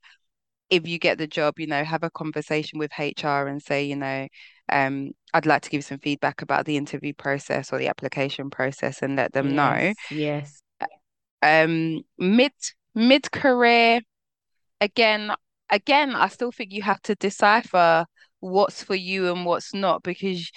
if 0.71 0.87
you 0.87 0.99
get 0.99 1.19
the 1.19 1.27
job, 1.27 1.59
you 1.59 1.67
know, 1.67 1.85
have 1.85 2.05
a 2.05 2.11
conversation 2.11 2.79
with 2.79 2.93
HR 2.99 3.49
and 3.49 3.61
say, 3.63 3.85
you 3.85 3.97
know, 3.97 4.29
um, 4.71 5.13
I'd 5.33 5.47
like 5.47 5.63
to 5.63 5.71
give 5.71 5.85
some 5.85 5.99
feedback 5.99 6.43
about 6.43 6.65
the 6.65 6.77
interview 6.77 7.13
process 7.15 7.73
or 7.73 7.79
the 7.79 7.89
application 7.89 8.51
process 8.51 9.03
and 9.03 9.17
let 9.17 9.33
them 9.33 9.55
know. 9.55 9.93
Yes, 10.11 10.63
yes. 10.81 10.91
Um, 11.43 12.03
mid 12.19 12.53
mid 12.95 13.31
career, 13.31 14.01
again, 14.81 15.33
again, 15.71 16.15
I 16.15 16.29
still 16.29 16.53
think 16.53 16.73
you 16.73 16.83
have 16.83 17.01
to 17.03 17.15
decipher 17.15 18.07
what's 18.41 18.83
for 18.83 18.95
you 18.95 19.33
and 19.33 19.45
what's 19.45 19.75
not 19.75 20.03
because 20.03 20.51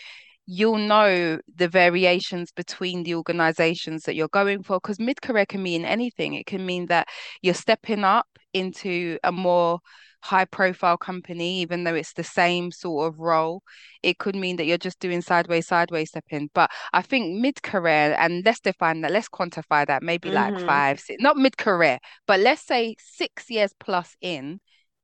you'll 0.46 0.78
know 0.78 1.40
the 1.56 1.68
variations 1.68 2.52
between 2.52 3.04
the 3.04 3.16
organizations 3.16 4.04
that 4.04 4.16
you're 4.16 4.28
going 4.28 4.62
for 4.64 4.78
because 4.78 5.00
mid 5.00 5.22
career 5.22 5.46
can 5.46 5.64
mean 5.64 5.86
anything. 5.86 6.34
It 6.34 6.46
can 6.46 6.66
mean 6.66 6.88
that 6.88 7.08
you're 7.42 7.54
stepping 7.54 8.04
up 8.04 8.28
into 8.54 9.18
a 9.24 9.32
more 9.32 9.80
high 10.24 10.46
profile 10.46 10.98
company, 10.98 11.60
even 11.62 11.84
though 11.84 11.96
it's 11.96 12.14
the 12.14 12.24
same 12.24 12.72
sort 12.72 13.08
of 13.14 13.20
role. 13.20 13.62
It 14.02 14.18
could 14.20 14.36
mean 14.36 14.56
that 14.58 14.66
you're 14.66 14.78
just 14.78 15.00
doing 15.00 15.22
sideways, 15.22 15.68
sideways 15.68 16.10
stepping. 16.10 16.50
But 16.54 16.72
I 16.94 17.02
think 17.02 17.40
mid 17.42 17.62
career, 17.64 18.16
and 18.18 18.44
let's 18.46 18.60
define 18.62 19.02
that, 19.02 19.12
let's 19.12 19.30
quantify 19.30 19.86
that, 19.88 20.04
maybe 20.04 20.32
like 20.32 20.60
Mhm. 20.60 20.60
five, 20.60 21.00
six, 21.00 21.22
not 21.22 21.38
mid 21.38 21.58
career, 21.58 22.00
but 22.28 22.40
let's 22.40 22.62
say 22.64 22.96
six 23.00 23.50
years 23.50 23.74
plus 23.80 24.16
in, 24.22 24.60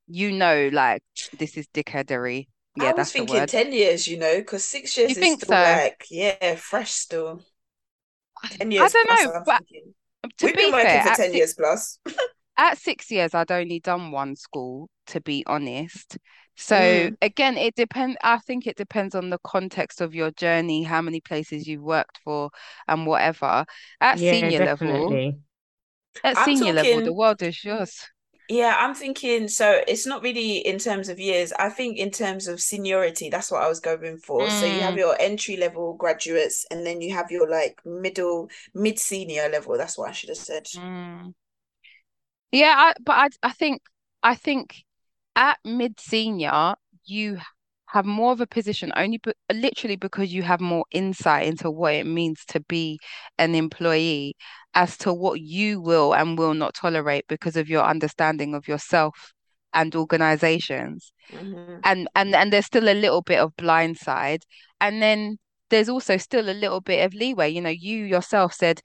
you 0.07 0.32
know, 0.32 0.70
like 0.74 1.03
this 1.38 1.57
is 1.57 1.67
dickheadery. 1.67 2.47
I 2.80 2.91
Yeah, 2.91 2.93
was 2.93 3.07
that's 3.07 3.13
the 3.13 3.26
thinking 3.26 3.26
word. 3.26 3.51
10 3.51 3.74
years, 3.74 4.07
you 4.07 4.17
know, 4.17 4.38
because 4.39 4.65
six 4.65 4.97
years 4.97 5.15
You 5.15 5.15
is 5.17 5.30
think 5.30 5.41
still 5.41 5.55
so? 5.55 5.55
like, 5.57 6.05
yeah, 6.09 6.55
fresh 6.55 6.91
still. 6.91 7.43
10 8.49 8.72
I 8.78 8.89
don't 8.89 9.07
know, 9.26 9.32
but 9.45 9.61
thinking. 9.70 9.93
to 10.39 10.49
We've 10.49 10.55
be 10.55 10.57
been 10.57 10.72
working 10.72 11.01
fair, 11.01 11.01
for 11.01 11.11
10 11.11 11.34
six, 11.34 11.34
years 11.34 11.53
plus. 11.53 11.99
at 12.60 12.78
six 12.78 13.10
years, 13.10 13.34
I'd 13.34 13.51
only 13.51 13.80
done 13.80 14.12
one 14.12 14.36
school, 14.36 14.89
to 15.07 15.22
be 15.22 15.43
honest. 15.47 16.18
So 16.57 17.10
Mm. 17.10 17.18
again, 17.22 17.57
it 17.57 17.76
depends. 17.76 18.18
I 18.22 18.38
think 18.39 18.68
it 18.68 18.76
depends 18.78 19.16
on 19.16 19.30
the 19.30 19.39
context 19.45 20.01
of 20.01 20.14
your 20.14 20.32
journey, 20.32 20.84
how 20.84 21.01
many 21.01 21.22
places 21.22 21.68
you've 21.68 21.82
worked 21.84 22.20
for, 22.24 22.51
and 22.88 23.07
whatever. 23.07 23.66
At 24.01 24.20
Yeah, 24.20 24.32
senior 24.32 24.60
level, 24.60 25.18
at 26.24 26.38
I'm 26.38 26.45
senior 26.45 26.74
level, 26.74 27.01
the 27.01 27.14
talking, 27.14 27.14
world 27.14 27.41
is 27.41 27.64
yours. 27.64 28.07
Yeah, 28.49 28.76
I'm 28.80 28.95
thinking 28.95 29.47
so 29.47 29.82
it's 29.88 30.07
not 30.07 30.24
really 30.24 30.57
in 30.57 30.80
terms 30.80 31.07
of 31.07 31.20
years. 31.20 31.53
I 31.53 31.70
think 31.70 31.97
in 31.99 32.10
terms 32.10 32.47
of 32.47 32.60
seniority, 32.60 33.30
that's 33.30 33.51
what 33.51 33.62
I 33.62 33.68
was 33.68 33.80
going 33.80 34.18
for. 34.18 34.41
Mm. 34.41 34.49
So 34.49 34.66
you 34.66 34.82
have 34.82 34.95
mm. 34.95 34.97
your 34.97 35.16
entry 35.22 35.55
level 35.55 35.93
graduates 35.93 36.66
and 36.72 36.84
then 36.86 36.99
you 36.99 37.14
have 37.14 37.30
your 37.32 37.47
like 37.49 37.80
middle 37.86 38.49
mid 38.74 38.97
senior 38.97 39.49
level. 39.49 39.78
That's 39.78 39.97
what 39.99 40.10
I 40.10 40.14
should 40.14 40.30
have 40.30 40.38
said. 40.39 40.68
Mm. 40.76 41.34
Yeah, 42.51 42.73
I, 42.77 42.93
but 43.03 43.13
I 43.13 43.27
I 43.49 43.51
think 43.51 43.81
I 44.23 44.35
think 44.35 44.83
at 45.35 45.59
mid 45.63 45.99
senior 45.99 46.75
you 47.05 47.37
have 47.87 48.05
more 48.05 48.31
of 48.31 48.41
a 48.41 48.47
position 48.47 48.91
only 48.95 49.19
but 49.23 49.35
literally 49.51 49.95
because 49.95 50.31
you 50.31 50.43
have 50.43 50.61
more 50.61 50.85
insight 50.91 51.47
into 51.47 51.71
what 51.71 51.93
it 51.95 52.05
means 52.05 52.45
to 52.47 52.59
be 52.61 52.99
an 53.39 53.55
employee 53.55 54.35
as 54.75 54.95
to 54.97 55.11
what 55.13 55.39
you 55.41 55.81
will 55.81 56.13
and 56.13 56.37
will 56.37 56.53
not 56.53 56.75
tolerate 56.75 57.25
because 57.27 57.55
of 57.55 57.67
your 57.67 57.83
understanding 57.83 58.53
of 58.53 58.67
yourself 58.67 59.33
and 59.73 59.95
organizations. 59.95 61.11
Mm-hmm. 61.31 61.79
and 61.83 62.07
and 62.15 62.35
and 62.35 62.51
there's 62.53 62.65
still 62.65 62.89
a 62.89 62.93
little 62.93 63.21
bit 63.21 63.39
of 63.39 63.55
blind 63.55 63.97
side. 63.97 64.43
And 64.81 65.01
then 65.01 65.37
there's 65.69 65.89
also 65.89 66.17
still 66.17 66.49
a 66.49 66.53
little 66.53 66.81
bit 66.81 67.05
of 67.05 67.13
leeway. 67.13 67.49
You 67.49 67.61
know 67.61 67.69
you 67.69 68.03
yourself 68.05 68.53
said 68.53 68.81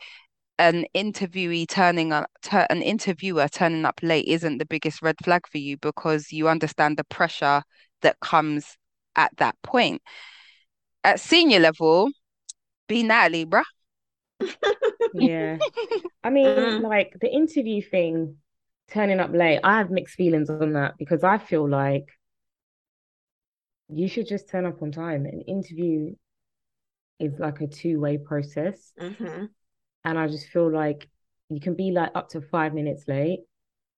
an 0.58 0.86
interviewee 0.94 1.66
turning 1.68 2.12
up 2.12 2.30
ter- 2.42 2.66
an 2.70 2.82
interviewer 2.82 3.48
turning 3.48 3.84
up 3.84 3.98
late 4.02 4.26
isn't 4.26 4.58
the 4.58 4.66
biggest 4.66 5.02
red 5.02 5.16
flag 5.24 5.46
for 5.48 5.58
you 5.58 5.76
because 5.78 6.32
you 6.32 6.48
understand 6.48 6.96
the 6.96 7.04
pressure 7.04 7.62
that 8.02 8.18
comes 8.20 8.76
at 9.16 9.30
that 9.36 9.56
point 9.62 10.00
at 11.02 11.18
senior 11.18 11.58
level 11.58 12.08
be 12.88 13.02
Natalie 13.02 13.46
bruh 13.46 13.64
yeah. 15.14 15.58
I 16.22 16.30
mean, 16.30 16.46
mm. 16.46 16.82
like 16.82 17.16
the 17.20 17.30
interview 17.32 17.82
thing, 17.82 18.36
turning 18.90 19.20
up 19.20 19.32
late, 19.32 19.60
I 19.64 19.78
have 19.78 19.90
mixed 19.90 20.16
feelings 20.16 20.50
on 20.50 20.72
that 20.74 20.94
because 20.98 21.24
I 21.24 21.38
feel 21.38 21.68
like 21.68 22.06
you 23.88 24.08
should 24.08 24.28
just 24.28 24.48
turn 24.48 24.66
up 24.66 24.82
on 24.82 24.92
time. 24.92 25.26
An 25.26 25.42
interview 25.42 26.14
is 27.18 27.38
like 27.38 27.60
a 27.60 27.66
two 27.66 28.00
way 28.00 28.18
process. 28.18 28.92
Mm-hmm. 29.00 29.44
And 30.04 30.18
I 30.18 30.26
just 30.28 30.48
feel 30.48 30.70
like 30.70 31.08
you 31.48 31.60
can 31.60 31.74
be 31.74 31.90
like 31.90 32.10
up 32.14 32.30
to 32.30 32.40
five 32.40 32.74
minutes 32.74 33.04
late, 33.08 33.40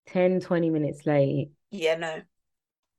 10, 0.08 0.40
20 0.40 0.70
minutes 0.70 1.06
late. 1.06 1.50
Yeah, 1.70 1.96
no. 1.96 2.22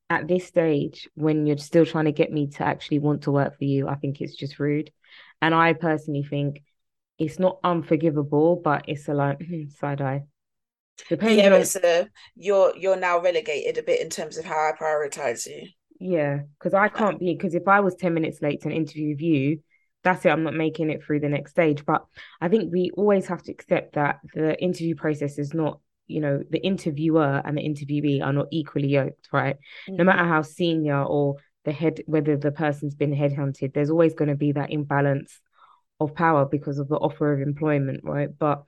At 0.10 0.28
this 0.28 0.46
stage, 0.46 1.10
when 1.16 1.46
you're 1.46 1.58
still 1.58 1.86
trying 1.86 2.06
to 2.06 2.12
get 2.12 2.32
me 2.32 2.48
to 2.48 2.64
actually 2.64 3.00
want 3.00 3.24
to 3.24 3.32
work 3.32 3.58
for 3.58 3.66
you, 3.66 3.88
I 3.88 3.96
think 3.96 4.22
it's 4.22 4.36
just 4.36 4.60
rude. 4.60 4.92
And 5.42 5.54
I 5.54 5.74
personally 5.74 6.24
think 6.24 6.64
it's 7.20 7.40
not 7.40 7.60
unforgivable, 7.64 8.62
but 8.64 8.86
it's 8.88 9.08
a 9.08 9.14
like 9.14 9.42
side 9.80 10.02
eye. 10.02 10.24
Depending 11.10 11.40
yeah, 11.40 11.54
on... 11.54 11.62
it's 11.62 11.76
a 11.76 12.10
you're 12.36 12.76
you're 12.76 12.98
now 12.98 13.20
relegated 13.20 13.78
a 13.78 13.84
bit 13.84 14.02
in 14.02 14.10
terms 14.10 14.38
of 14.38 14.46
how 14.46 14.56
I 14.56 14.72
prioritize 14.80 15.46
you. 15.46 15.68
Yeah, 16.00 16.42
because 16.58 16.74
I 16.74 16.90
can't 16.90 17.20
be 17.20 17.34
because 17.34 17.56
if 17.56 17.68
I 17.68 17.80
was 17.80 17.96
10 17.96 18.14
minutes 18.14 18.42
late 18.42 18.62
to 18.62 18.70
an 18.70 18.74
interview 18.74 19.10
with 19.10 19.22
you, 19.22 19.60
that's 20.08 20.26
it. 20.26 20.30
I'm 20.30 20.44
not 20.44 20.54
making 20.54 20.90
it 20.90 21.04
through 21.04 21.20
the 21.20 21.28
next 21.28 21.52
stage. 21.52 21.86
But 21.86 22.06
I 22.40 22.48
think 22.48 22.72
we 22.72 22.92
always 22.96 23.28
have 23.28 23.44
to 23.44 23.52
accept 23.52 23.96
that 23.96 24.20
the 24.34 24.60
interview 24.62 24.96
process 24.96 25.38
is 25.38 25.54
not, 25.54 25.82
you 26.08 26.22
know, 26.22 26.44
the 26.50 26.66
interviewer 26.66 27.42
and 27.44 27.58
the 27.58 27.62
interviewee 27.62 28.24
are 28.24 28.32
not 28.32 28.48
equally 28.52 28.88
yoked, 28.88 29.28
right? 29.34 29.58
Mm-hmm. 29.90 29.98
No 29.98 30.04
matter 30.06 30.24
how 30.24 30.44
senior 30.44 31.04
or 31.04 31.36
the 31.66 31.74
head, 31.74 32.02
whether 32.06 32.38
the 32.38 32.54
person's 32.54 32.96
been 32.96 33.14
headhunted, 33.14 33.74
there's 33.74 33.90
always 33.90 34.14
going 34.14 34.30
to 34.30 34.36
be 34.36 34.54
that 34.54 34.72
imbalance 34.72 35.42
of 36.00 36.16
power 36.16 36.46
because 36.46 36.80
of 36.80 36.88
the 36.88 36.96
offer 36.96 37.34
of 37.34 37.42
employment, 37.42 38.00
right? 38.04 38.30
But 38.38 38.64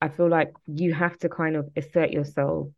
I 0.00 0.08
feel 0.08 0.28
like 0.28 0.52
you 0.66 0.94
have 0.94 1.18
to 1.18 1.28
kind 1.28 1.56
of 1.56 1.68
assert 1.76 2.10
yourself 2.10 2.68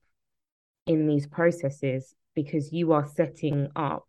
in 0.87 1.07
these 1.07 1.27
processes 1.27 2.14
because 2.35 2.72
you 2.72 2.93
are 2.93 3.07
setting 3.07 3.68
up 3.77 4.06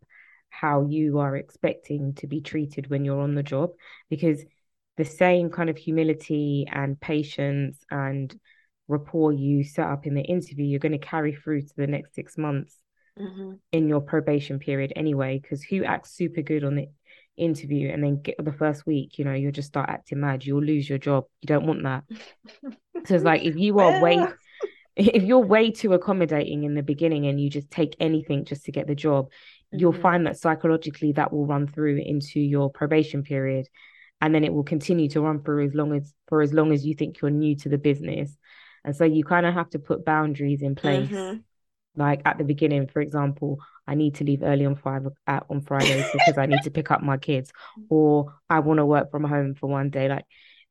how 0.50 0.86
you 0.88 1.20
are 1.20 1.36
expecting 1.36 2.14
to 2.16 2.28
be 2.28 2.42
treated 2.42 2.90
when 2.90 3.06
you're 3.06 3.22
on 3.22 3.36
the 3.36 3.44
job 3.44 3.72
because 4.10 4.44
the 4.98 5.06
same 5.06 5.50
kind 5.50 5.70
of 5.70 5.78
humility 5.78 6.68
and 6.72 7.00
patience 7.00 7.78
and 7.92 8.40
rapport 8.88 9.32
you 9.32 9.64
set 9.64 9.86
up 9.88 10.08
in 10.08 10.16
the 10.16 10.22
interview 10.22 10.66
you're 10.66 10.80
going 10.80 10.92
to 10.92 10.98
carry 10.98 11.36
through 11.36 11.62
to 11.62 11.74
the 11.76 11.86
next 11.86 12.16
six 12.16 12.38
months 12.38 12.78
mm-hmm. 13.20 13.54
in 13.72 13.88
your 13.88 14.02
probation 14.02 14.60
period 14.60 14.94
anyway 14.96 15.40
because 15.40 15.62
who 15.62 15.84
acts 15.84 16.16
super 16.16 16.42
good 16.42 16.64
on 16.64 16.76
the 16.76 16.88
interview 17.38 17.90
and 17.90 18.04
then 18.04 18.22
get 18.22 18.44
the 18.44 18.52
first 18.52 18.86
week, 18.86 19.18
you 19.18 19.26
know, 19.26 19.34
you'll 19.34 19.52
just 19.52 19.68
start 19.68 19.90
acting 19.90 20.20
mad. 20.20 20.46
You'll 20.46 20.64
lose 20.64 20.90
your 20.90 20.98
job. 20.98 21.26
You 21.42 21.48
don't 21.48 21.68
want 21.68 21.84
that. 21.84 22.04
so 23.06 23.16
it's 23.16 23.24
like 23.24 23.44
if 23.44 23.56
you 23.56 23.80
are 23.80 24.02
way 24.02 24.26
if 24.96 25.24
you're 25.24 25.40
way 25.40 25.70
too 25.70 25.94
accommodating 25.94 26.64
in 26.64 26.74
the 26.74 26.82
beginning 26.82 27.28
and 27.28 27.40
you 27.40 27.50
just 27.50 27.70
take 27.70 27.96
anything 28.00 28.46
just 28.46 28.66
to 28.66 28.72
get 28.72 28.88
the 28.88 28.96
job. 28.96 29.30
You'll 29.72 29.94
find 29.94 30.26
that 30.26 30.38
psychologically 30.38 31.12
that 31.14 31.32
will 31.32 31.46
run 31.46 31.68
through 31.68 31.98
into 31.98 32.40
your 32.40 32.70
probation 32.70 33.24
period. 33.24 33.68
And 34.20 34.34
then 34.34 34.44
it 34.44 34.54
will 34.54 34.64
continue 34.64 35.10
to 35.10 35.22
run 35.22 35.44
through 35.44 35.66
as 35.66 35.76
long 35.76 35.96
as 35.96 36.14
for 36.28 36.42
as 36.42 36.54
long 36.54 36.72
as 36.72 36.86
you 36.86 36.96
think 36.96 37.22
you're 37.22 37.30
new 37.30 37.56
to 37.58 37.70
the 37.70 37.78
business. 37.78 38.36
And 38.84 38.96
so 38.96 39.04
you 39.04 39.24
kind 39.24 39.46
of 39.46 39.54
have 39.54 39.70
to 39.72 39.80
put 39.80 40.06
boundaries 40.06 40.62
in 40.62 40.76
place. 40.76 41.10
Mm-hmm. 41.10 41.40
Like 41.96 42.22
at 42.26 42.38
the 42.38 42.44
beginning, 42.44 42.88
for 42.88 43.02
example, 43.02 43.60
I 43.88 43.96
need 43.96 44.16
to 44.16 44.24
leave 44.24 44.44
early 44.44 44.66
on 44.66 44.76
five 44.76 45.08
at, 45.26 45.46
on 45.50 45.62
Fridays 45.62 46.06
because 46.12 46.38
I 46.38 46.46
need 46.46 46.62
to 46.64 46.72
pick 46.72 46.92
up 46.92 47.02
my 47.02 47.18
kids, 47.18 47.52
or 47.90 48.36
I 48.50 48.60
want 48.60 48.78
to 48.78 48.86
work 48.86 49.12
from 49.12 49.24
home 49.24 49.56
for 49.56 49.68
one 49.68 49.90
day. 49.90 50.08
Like 50.08 50.26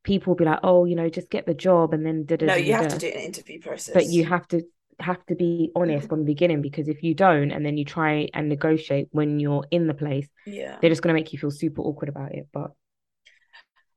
people 0.04 0.34
be 0.34 0.44
like, 0.44 0.60
oh, 0.62 0.84
you 0.84 0.94
know, 0.94 1.08
just 1.08 1.30
get 1.30 1.46
the 1.46 1.54
job 1.54 1.92
and 1.92 2.06
then 2.06 2.26
no, 2.40 2.54
you 2.54 2.74
have 2.74 2.88
to 2.88 2.98
do 2.98 3.08
an 3.08 3.20
interview 3.20 3.60
process, 3.60 3.92
but 3.92 4.06
you 4.06 4.24
have 4.24 4.46
to 4.48 4.62
have 5.00 5.24
to 5.26 5.34
be 5.34 5.70
honest 5.76 6.00
mm-hmm. 6.00 6.08
from 6.08 6.18
the 6.20 6.24
beginning 6.24 6.62
because 6.62 6.88
if 6.88 7.02
you 7.02 7.14
don't 7.14 7.50
and 7.50 7.64
then 7.64 7.76
you 7.76 7.84
try 7.84 8.28
and 8.32 8.48
negotiate 8.48 9.08
when 9.10 9.38
you're 9.38 9.64
in 9.70 9.86
the 9.86 9.94
place, 9.94 10.28
yeah, 10.46 10.78
they're 10.80 10.90
just 10.90 11.02
going 11.02 11.14
to 11.14 11.20
make 11.20 11.32
you 11.32 11.38
feel 11.38 11.50
super 11.50 11.82
awkward 11.82 12.08
about 12.08 12.32
it. 12.32 12.48
But 12.52 12.72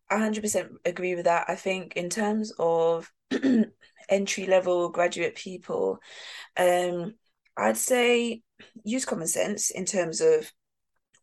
I 0.10 0.18
100% 0.18 0.70
agree 0.86 1.16
with 1.16 1.26
that. 1.26 1.45
I 1.47 1.56
think 1.56 1.95
in 1.95 2.10
terms 2.10 2.52
of 2.58 3.12
entry 4.10 4.45
level 4.47 4.89
graduate 4.89 5.36
people, 5.36 6.00
um, 6.58 7.14
I'd 7.56 7.78
say 7.78 8.41
use 8.84 9.06
common 9.06 9.28
sense 9.28 9.70
in 9.70 9.86
terms 9.86 10.22
of 10.22 10.52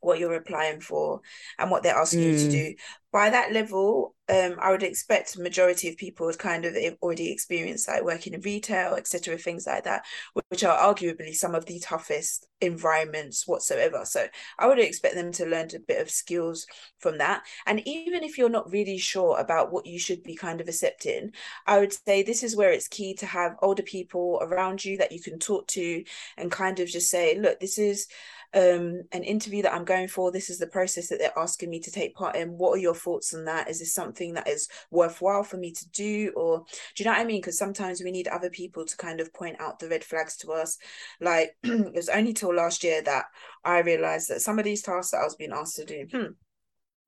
what 0.07 0.21
you're 0.21 0.35
applying 0.35 0.81
for 0.81 1.21
and 1.59 1.71
what 1.71 1.83
they're 1.83 1.97
asking 1.97 2.21
mm. 2.21 2.33
you 2.33 2.39
to 2.39 2.47
mm. 2.47 2.51
do. 2.51 2.75
By 3.13 3.31
that 3.31 3.53
level, 3.53 4.15
um, 4.29 4.57
I 4.61 4.71
would 4.71 4.83
expect 4.83 5.39
majority 5.39 5.89
of 5.89 5.97
people 5.97 6.27
would 6.27 6.39
kind 6.39 6.65
of 6.65 6.77
already 7.01 7.33
experienced 7.33 7.89
like 7.89 8.05
working 8.05 8.35
in 8.35 8.41
retail, 8.41 8.95
etc., 8.95 9.39
things 9.39 9.67
like 9.67 9.85
that, 9.85 10.05
which 10.49 10.65
are 10.65 10.77
arguably 10.77 11.35
some 11.35 11.55
of 11.55 11.65
the 11.67 11.79
toughest 11.79 12.47
environments 12.61 13.47
whatsoever. 13.47 14.05
So 14.05 14.27
I 14.59 14.67
would 14.67 14.79
expect 14.79 15.15
them 15.15 15.33
to 15.33 15.47
learn 15.47 15.69
a 15.75 15.79
bit 15.79 16.03
of 16.03 16.11
skills 16.11 16.67
from 16.99 17.19
that. 17.19 17.43
And 17.67 17.81
even 17.87 18.23
if 18.23 18.37
you're 18.37 18.49
not 18.49 18.71
really 18.71 18.99
sure 18.99 19.39
about 19.39 19.73
what 19.73 19.87
you 19.87 19.99
should 19.99 20.23
be 20.23 20.35
kind 20.35 20.61
of 20.61 20.69
accepting, 20.69 21.33
I 21.67 21.79
would 21.79 21.93
say 21.93 22.23
this 22.23 22.43
is 22.43 22.57
where 22.57 22.73
it's 22.73 22.89
key 22.89 23.15
to 23.15 23.27
have 23.27 23.57
older 23.63 23.83
people 23.83 24.41
around 24.43 24.85
you 24.85 24.99
that 24.99 25.13
you 25.13 25.23
can 25.23 25.39
talk 25.39 25.67
to 25.69 26.05
and 26.37 26.51
kind 26.51 26.81
of 26.81 26.89
just 26.89 27.11
say, 27.11 27.39
look, 27.39 27.61
this 27.61 27.79
is 27.79 28.09
um, 28.55 29.03
an 29.13 29.23
interview 29.23 29.63
that 29.63 29.75
I'm 29.75 29.85
going 29.85 30.09
for. 30.09 30.31
This 30.31 30.51
is 30.51 30.59
the 30.59 30.67
process 30.67 31.09
that 31.09 31.19
they're 31.19 31.39
asking 31.39 31.71
me 31.71 31.81
to 31.81 31.91
take 31.91 32.15
part 32.15 32.37
in. 32.37 32.59
What 32.59 32.73
are 32.73 32.81
your 32.81 32.95
thoughts 32.95 33.35
on 33.35 33.45
that? 33.45 33.69
Is 33.69 33.79
this 33.79 33.93
something 33.93 34.35
that 34.35 34.49
is 34.49 34.69
worthwhile 34.91 35.43
for 35.43 35.57
me 35.57 35.73
to 35.73 35.89
do? 35.91 36.33
Or 36.37 36.65
do 36.95 37.03
you 37.03 37.05
know 37.05 37.13
what 37.13 37.21
I 37.21 37.25
mean? 37.25 37.41
Because 37.41 37.59
sometimes 37.59 38.03
we 38.03 38.11
need 38.11 38.29
other 38.29 38.51
people 38.51 38.85
to 38.85 38.97
kind 38.97 39.21
of 39.21 39.33
point 39.33 39.61
out 39.61 39.79
the 39.79 39.89
red 39.89 40.05
flags 40.05 40.37
to 40.39 40.53
us. 40.53 40.79
Like 41.21 41.57
it 41.63 41.95
was 41.95 42.09
only 42.09 42.33
till 42.33 42.55
last 42.55 42.85
year 42.85 43.03
that 43.03 43.27
I 43.65 43.81
realized 43.81 44.31
that 44.31 44.43
some 44.43 44.59
of 44.59 44.65
these 44.65 44.83
tasks 44.83 45.11
that 45.11 45.19
I 45.19 45.25
was 45.25 45.37
being 45.37 45.53
asked 45.53 45.77
to 45.77 45.85
do, 45.85 46.07
hmm, 46.11 46.33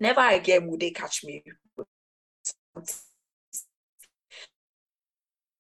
never 0.01 0.29
again 0.29 0.67
will 0.67 0.79
they 0.79 0.91
catch 0.91 1.25
me. 1.25 1.45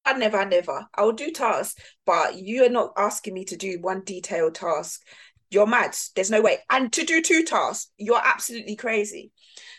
I 0.08 0.14
never, 0.14 0.42
never. 0.46 0.86
I 0.94 1.02
will 1.02 1.12
do 1.12 1.30
tasks, 1.30 1.78
but 2.06 2.36
you 2.36 2.64
are 2.64 2.70
not 2.70 2.94
asking 2.96 3.34
me 3.34 3.44
to 3.44 3.58
do 3.58 3.78
one 3.80 4.04
detailed 4.04 4.54
task 4.54 5.02
you're 5.50 5.66
mad. 5.66 5.96
There's 6.14 6.30
no 6.30 6.42
way. 6.42 6.58
And 6.70 6.92
to 6.92 7.04
do 7.04 7.22
two 7.22 7.44
tasks, 7.44 7.90
you're 7.96 8.20
absolutely 8.22 8.76
crazy. 8.76 9.32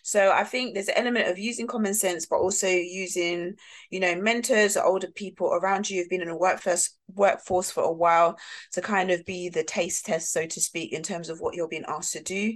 So 0.04 0.32
I 0.32 0.44
think 0.44 0.74
there's 0.74 0.88
an 0.88 0.96
element 0.98 1.28
of 1.28 1.38
using 1.38 1.68
common 1.68 1.94
sense, 1.94 2.26
but 2.26 2.38
also 2.38 2.68
using, 2.68 3.56
you 3.90 4.00
know, 4.00 4.16
mentors 4.16 4.78
or 4.78 4.84
older 4.84 5.08
people 5.14 5.54
around 5.54 5.90
you 5.90 6.00
who've 6.00 6.10
been 6.10 6.22
in 6.22 6.30
a 6.30 6.38
workforce 6.38 6.96
workforce 7.14 7.72
for 7.72 7.84
a 7.84 7.92
while 7.92 8.38
to 8.74 8.82
kind 8.82 9.12
of 9.12 9.26
be 9.26 9.50
the 9.50 9.64
taste 9.64 10.06
test, 10.06 10.32
so 10.32 10.46
to 10.46 10.62
speak, 10.62 10.94
in 10.94 11.04
terms 11.04 11.30
of 11.30 11.40
what 11.40 11.56
you're 11.56 11.68
being 11.68 11.86
asked 11.88 12.14
to 12.14 12.24
do. 12.24 12.56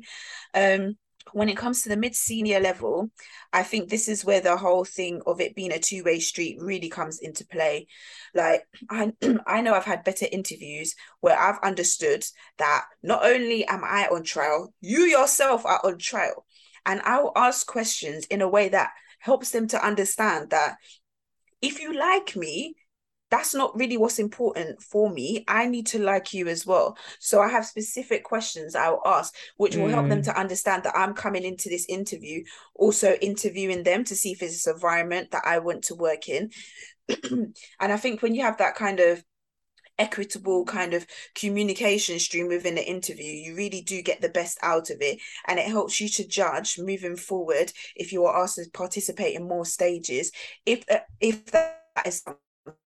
Um, 0.53 0.95
when 1.32 1.49
it 1.49 1.57
comes 1.57 1.82
to 1.82 1.89
the 1.89 1.97
mid 1.97 2.15
senior 2.15 2.59
level, 2.59 3.09
I 3.51 3.63
think 3.63 3.89
this 3.89 4.07
is 4.07 4.26
where 4.26 4.41
the 4.41 4.57
whole 4.57 4.84
thing 4.84 5.21
of 5.26 5.39
it 5.39 5.55
being 5.55 5.71
a 5.71 5.80
two 5.80 6.03
way 6.03 6.19
street 6.19 6.57
really 6.59 6.89
comes 6.89 7.19
into 7.19 7.45
play. 7.45 7.88
Like 8.34 8.65
I, 8.89 9.13
I 9.47 9.61
know 9.61 9.74
I've 9.74 9.86
had 9.86 10.03
better 10.03 10.28
interviews 10.32 10.95
where 11.21 11.38
I've 11.38 11.59
understood 11.63 12.26
that 12.57 12.86
not 13.01 13.26
only 13.26 13.65
am 13.67 13.84
I 13.84 14.07
on 14.11 14.24
trial, 14.24 14.74
you 14.82 15.01
yourself 15.01 15.65
are 15.65 15.82
on 15.84 15.97
trial, 15.97 16.45
and 16.86 17.01
I 17.01 17.21
will 17.21 17.34
ask 17.36 17.65
questions 17.65 18.26
in 18.26 18.41
a 18.41 18.49
way 18.49 18.69
that 18.69 18.91
helps 19.19 19.51
them 19.51 19.67
to 19.69 19.86
understand 19.86 20.49
that 20.49 20.76
if 21.61 21.80
you 21.80 21.97
like 21.97 22.36
me, 22.36 22.76
that's 23.34 23.55
not 23.55 23.75
really 23.75 23.97
what's 23.97 24.19
important 24.19 24.79
for 24.79 25.09
me. 25.09 25.43
I 25.47 25.65
need 25.65 25.88
to 25.88 25.97
like 25.97 26.36
you 26.36 26.47
as 26.47 26.67
well. 26.67 26.95
So 27.19 27.41
I 27.41 27.49
have 27.49 27.65
specific 27.65 28.23
questions 28.23 28.75
I'll 28.75 29.01
ask, 29.03 29.34
which 29.57 29.75
will 29.75 29.88
mm. 29.88 29.93
help 29.93 30.07
them 30.07 30.21
mm. 30.21 30.25
to 30.25 30.39
understand 30.39 30.84
that 30.84 30.95
I'm 30.95 31.15
coming 31.15 31.43
into 31.43 31.67
this 31.67 31.88
interview, 31.89 32.43
also 32.75 33.13
interviewing 33.23 33.81
them 33.81 34.03
to 34.03 34.15
see 34.15 34.34
if 34.34 34.43
it's 34.43 34.67
an 34.67 34.75
environment 34.75 35.31
that 35.31 35.41
I 35.47 35.57
want 35.57 35.86
to 35.86 35.95
work 35.95 36.29
in. 36.29 36.51
and 37.23 37.55
I 37.79 37.97
think 37.97 38.21
when 38.21 38.36
you 38.36 38.43
have 38.43 38.59
that 38.59 38.75
kind 38.75 38.99
of 38.99 39.23
equitable 39.97 40.63
kind 40.65 40.93
of 40.93 41.07
communication 41.34 42.19
stream 42.19 42.47
within 42.47 42.75
the 42.75 42.88
interview, 42.88 43.31
you 43.31 43.55
really 43.55 43.81
do 43.81 44.03
get 44.03 44.21
the 44.21 44.29
best 44.29 44.59
out 44.61 44.91
of 44.91 44.97
it. 45.01 45.17
And 45.47 45.57
it 45.57 45.65
helps 45.65 45.99
you 45.99 46.07
to 46.07 46.27
judge 46.27 46.77
moving 46.77 47.15
forward 47.15 47.71
if 47.95 48.13
you 48.13 48.25
are 48.25 48.43
asked 48.43 48.57
to 48.57 48.65
participate 48.71 49.36
in 49.36 49.47
more 49.47 49.65
stages, 49.65 50.31
if, 50.67 50.84
uh, 50.88 50.99
if 51.19 51.47
that 51.47 51.79
is 52.05 52.23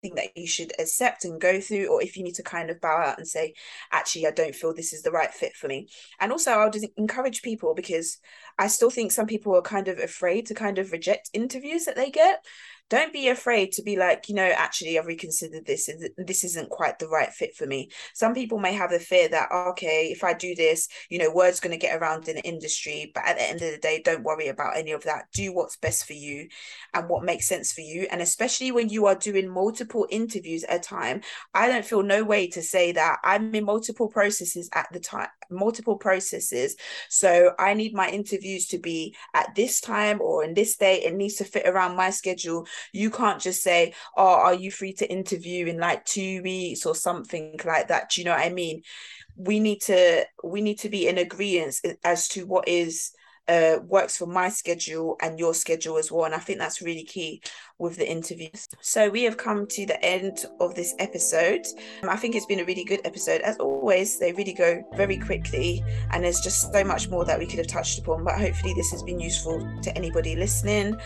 something 0.00 0.16
that 0.16 0.36
you 0.36 0.46
should 0.46 0.72
accept 0.78 1.24
and 1.24 1.40
go 1.40 1.60
through, 1.60 1.86
or 1.86 2.02
if 2.02 2.16
you 2.16 2.22
need 2.22 2.34
to 2.36 2.42
kind 2.42 2.70
of 2.70 2.80
bow 2.80 2.96
out 2.96 3.18
and 3.18 3.26
say, 3.26 3.54
actually, 3.92 4.26
I 4.26 4.30
don't 4.30 4.54
feel 4.54 4.74
this 4.74 4.92
is 4.92 5.02
the 5.02 5.10
right 5.10 5.32
fit 5.32 5.54
for 5.54 5.68
me. 5.68 5.88
And 6.18 6.32
also, 6.32 6.52
I'll 6.52 6.70
just 6.70 6.86
encourage 6.96 7.42
people 7.42 7.74
because 7.74 8.18
I 8.58 8.68
still 8.68 8.90
think 8.90 9.12
some 9.12 9.26
people 9.26 9.54
are 9.56 9.62
kind 9.62 9.88
of 9.88 9.98
afraid 9.98 10.46
to 10.46 10.54
kind 10.54 10.78
of 10.78 10.92
reject 10.92 11.30
interviews 11.32 11.84
that 11.84 11.96
they 11.96 12.10
get 12.10 12.44
don't 12.90 13.12
be 13.12 13.28
afraid 13.28 13.72
to 13.72 13.82
be 13.82 13.96
like 13.96 14.28
you 14.28 14.34
know 14.34 14.52
actually 14.56 14.98
i've 14.98 15.06
reconsidered 15.06 15.64
this 15.64 15.88
this 16.18 16.44
isn't 16.44 16.68
quite 16.68 16.98
the 16.98 17.08
right 17.08 17.32
fit 17.32 17.54
for 17.54 17.66
me. 17.66 17.90
Some 18.14 18.34
people 18.34 18.58
may 18.58 18.72
have 18.74 18.90
the 18.90 19.00
fear 19.00 19.28
that 19.28 19.50
okay 19.52 20.10
if 20.10 20.22
i 20.24 20.34
do 20.34 20.54
this 20.54 20.88
you 21.08 21.18
know 21.18 21.30
word's 21.30 21.60
going 21.60 21.72
to 21.72 21.86
get 21.86 21.96
around 21.96 22.28
in 22.28 22.36
the 22.36 22.42
industry 22.42 23.10
but 23.14 23.24
at 23.24 23.36
the 23.36 23.48
end 23.48 23.62
of 23.62 23.70
the 23.70 23.78
day 23.78 24.02
don't 24.04 24.24
worry 24.24 24.48
about 24.48 24.76
any 24.76 24.92
of 24.92 25.04
that. 25.04 25.26
Do 25.32 25.52
what's 25.54 25.76
best 25.76 26.06
for 26.06 26.12
you 26.12 26.48
and 26.92 27.08
what 27.08 27.24
makes 27.24 27.46
sense 27.46 27.72
for 27.72 27.80
you. 27.80 28.06
And 28.10 28.20
especially 28.20 28.72
when 28.72 28.88
you 28.88 29.06
are 29.06 29.14
doing 29.14 29.48
multiple 29.48 30.06
interviews 30.10 30.64
at 30.64 30.76
a 30.76 30.80
time 30.80 31.20
i 31.54 31.68
don't 31.68 31.84
feel 31.84 32.02
no 32.02 32.24
way 32.24 32.46
to 32.48 32.62
say 32.62 32.92
that 32.92 33.18
i'm 33.24 33.54
in 33.54 33.64
multiple 33.64 34.08
processes 34.08 34.68
at 34.74 34.88
the 34.92 35.00
time 35.00 35.28
multiple 35.50 35.96
processes. 35.96 36.76
So 37.08 37.52
i 37.58 37.74
need 37.74 37.94
my 37.94 38.08
interviews 38.08 38.66
to 38.68 38.78
be 38.78 39.14
at 39.34 39.54
this 39.54 39.80
time 39.80 40.20
or 40.20 40.44
in 40.44 40.54
this 40.54 40.76
day 40.76 41.02
it 41.02 41.14
needs 41.14 41.36
to 41.36 41.44
fit 41.44 41.66
around 41.66 41.96
my 41.96 42.10
schedule 42.10 42.66
you 42.92 43.10
can't 43.10 43.40
just 43.40 43.62
say, 43.62 43.94
Oh, 44.16 44.34
are 44.34 44.54
you 44.54 44.70
free 44.70 44.92
to 44.94 45.10
interview 45.10 45.66
in 45.66 45.78
like 45.78 46.04
two 46.04 46.42
weeks 46.42 46.86
or 46.86 46.94
something 46.94 47.58
like 47.64 47.88
that? 47.88 48.10
Do 48.10 48.20
you 48.20 48.24
know 48.24 48.32
what 48.32 48.46
I 48.46 48.50
mean? 48.50 48.82
We 49.36 49.60
need 49.60 49.80
to 49.82 50.26
we 50.44 50.60
need 50.60 50.78
to 50.80 50.88
be 50.88 51.08
in 51.08 51.18
agreement 51.18 51.80
as 52.04 52.28
to 52.28 52.46
what 52.46 52.68
is 52.68 53.12
uh, 53.48 53.78
works 53.84 54.16
for 54.16 54.26
my 54.26 54.48
schedule 54.48 55.16
and 55.20 55.38
your 55.38 55.54
schedule 55.54 55.96
as 55.96 56.12
well. 56.12 56.24
And 56.24 56.34
I 56.34 56.38
think 56.38 56.58
that's 56.58 56.82
really 56.82 57.04
key 57.04 57.42
with 57.80 57.96
the 57.96 58.08
interviews. 58.08 58.68
So 58.80 59.08
we 59.08 59.22
have 59.24 59.36
come 59.36 59.66
to 59.66 59.86
the 59.86 60.02
end 60.04 60.44
of 60.60 60.74
this 60.74 60.94
episode. 60.98 61.66
I 62.02 62.16
think 62.16 62.34
it's 62.34 62.46
been 62.46 62.60
a 62.60 62.64
really 62.64 62.84
good 62.84 63.00
episode. 63.04 63.40
As 63.40 63.56
always, 63.56 64.18
they 64.18 64.32
really 64.32 64.52
go 64.52 64.84
very 64.94 65.16
quickly, 65.16 65.82
and 66.12 66.22
there's 66.22 66.40
just 66.40 66.72
so 66.72 66.84
much 66.84 67.08
more 67.08 67.24
that 67.24 67.38
we 67.38 67.46
could 67.46 67.58
have 67.58 67.66
touched 67.66 67.98
upon. 67.98 68.22
But 68.22 68.38
hopefully, 68.38 68.74
this 68.74 68.90
has 68.90 69.02
been 69.02 69.18
useful 69.18 69.66
to 69.82 69.96
anybody 69.96 70.36
listening. 70.36 70.96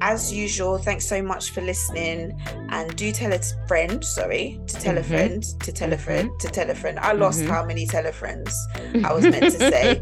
As 0.00 0.32
usual, 0.32 0.78
thanks 0.78 1.06
so 1.06 1.22
much 1.22 1.50
for 1.50 1.62
listening, 1.62 2.38
and 2.68 2.94
do 2.96 3.10
tell 3.10 3.32
a 3.32 3.40
friend. 3.66 4.04
Sorry, 4.04 4.60
to 4.66 4.74
tell 4.74 4.94
mm-hmm. 4.94 5.14
a 5.14 5.16
friend, 5.16 5.42
to 5.42 5.72
tell 5.72 5.92
a 5.92 5.96
mm-hmm. 5.96 6.04
friend, 6.04 6.30
to 6.40 6.48
tell 6.48 6.70
a 6.70 6.74
friend. 6.74 6.98
I 7.00 7.12
lost 7.12 7.40
mm-hmm. 7.40 7.50
how 7.50 7.64
many 7.64 7.86
tell 7.86 8.06
a 8.06 8.12
friends 8.12 8.54
I 9.02 9.12
was 9.12 9.24
meant 9.24 9.44
to 9.44 9.50
say. 9.50 10.00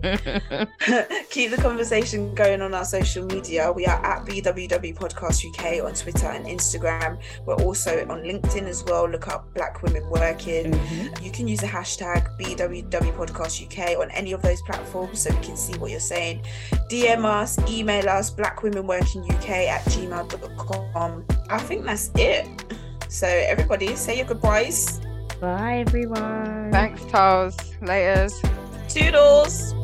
Keep 1.30 1.52
the 1.52 1.58
conversation 1.58 2.34
going 2.34 2.60
on 2.60 2.74
our 2.74 2.84
social 2.84 3.24
media. 3.24 3.70
We 3.70 3.86
are 3.86 4.04
at 4.04 4.26
BWW 4.26 4.96
Podcast 4.96 5.44
UK 5.46 5.84
on 5.84 5.94
Twitter 5.94 6.07
Twitter 6.10 6.28
and 6.28 6.46
Instagram. 6.46 7.18
We're 7.44 7.56
also 7.56 8.00
on 8.08 8.22
LinkedIn 8.22 8.62
as 8.62 8.82
well. 8.84 9.08
Look 9.08 9.28
up 9.28 9.52
Black 9.54 9.82
Women 9.82 10.08
Working. 10.08 10.72
Mm-hmm. 10.72 11.24
You 11.24 11.30
can 11.30 11.46
use 11.46 11.60
the 11.60 11.66
hashtag 11.66 12.38
BWW 12.38 13.14
Podcast 13.14 13.62
UK 13.62 13.98
on 13.98 14.10
any 14.12 14.32
of 14.32 14.40
those 14.40 14.62
platforms 14.62 15.20
so 15.20 15.34
we 15.34 15.44
can 15.44 15.56
see 15.56 15.76
what 15.78 15.90
you're 15.90 16.00
saying. 16.00 16.42
DM 16.90 17.24
us, 17.24 17.58
email 17.68 18.08
us, 18.08 18.30
Black 18.30 18.62
Women 18.62 18.86
Working 18.86 19.22
UK 19.30 19.50
at 19.68 19.82
gmail.com. 19.84 21.26
I 21.50 21.58
think 21.58 21.84
that's 21.84 22.10
it. 22.14 22.46
So, 23.10 23.26
everybody, 23.26 23.94
say 23.94 24.16
your 24.16 24.26
goodbyes. 24.26 25.00
Bye, 25.40 25.84
everyone. 25.86 26.70
Thanks, 26.72 27.04
Charles. 27.06 27.56
Laters. 27.82 28.32
Toodles. 28.88 29.74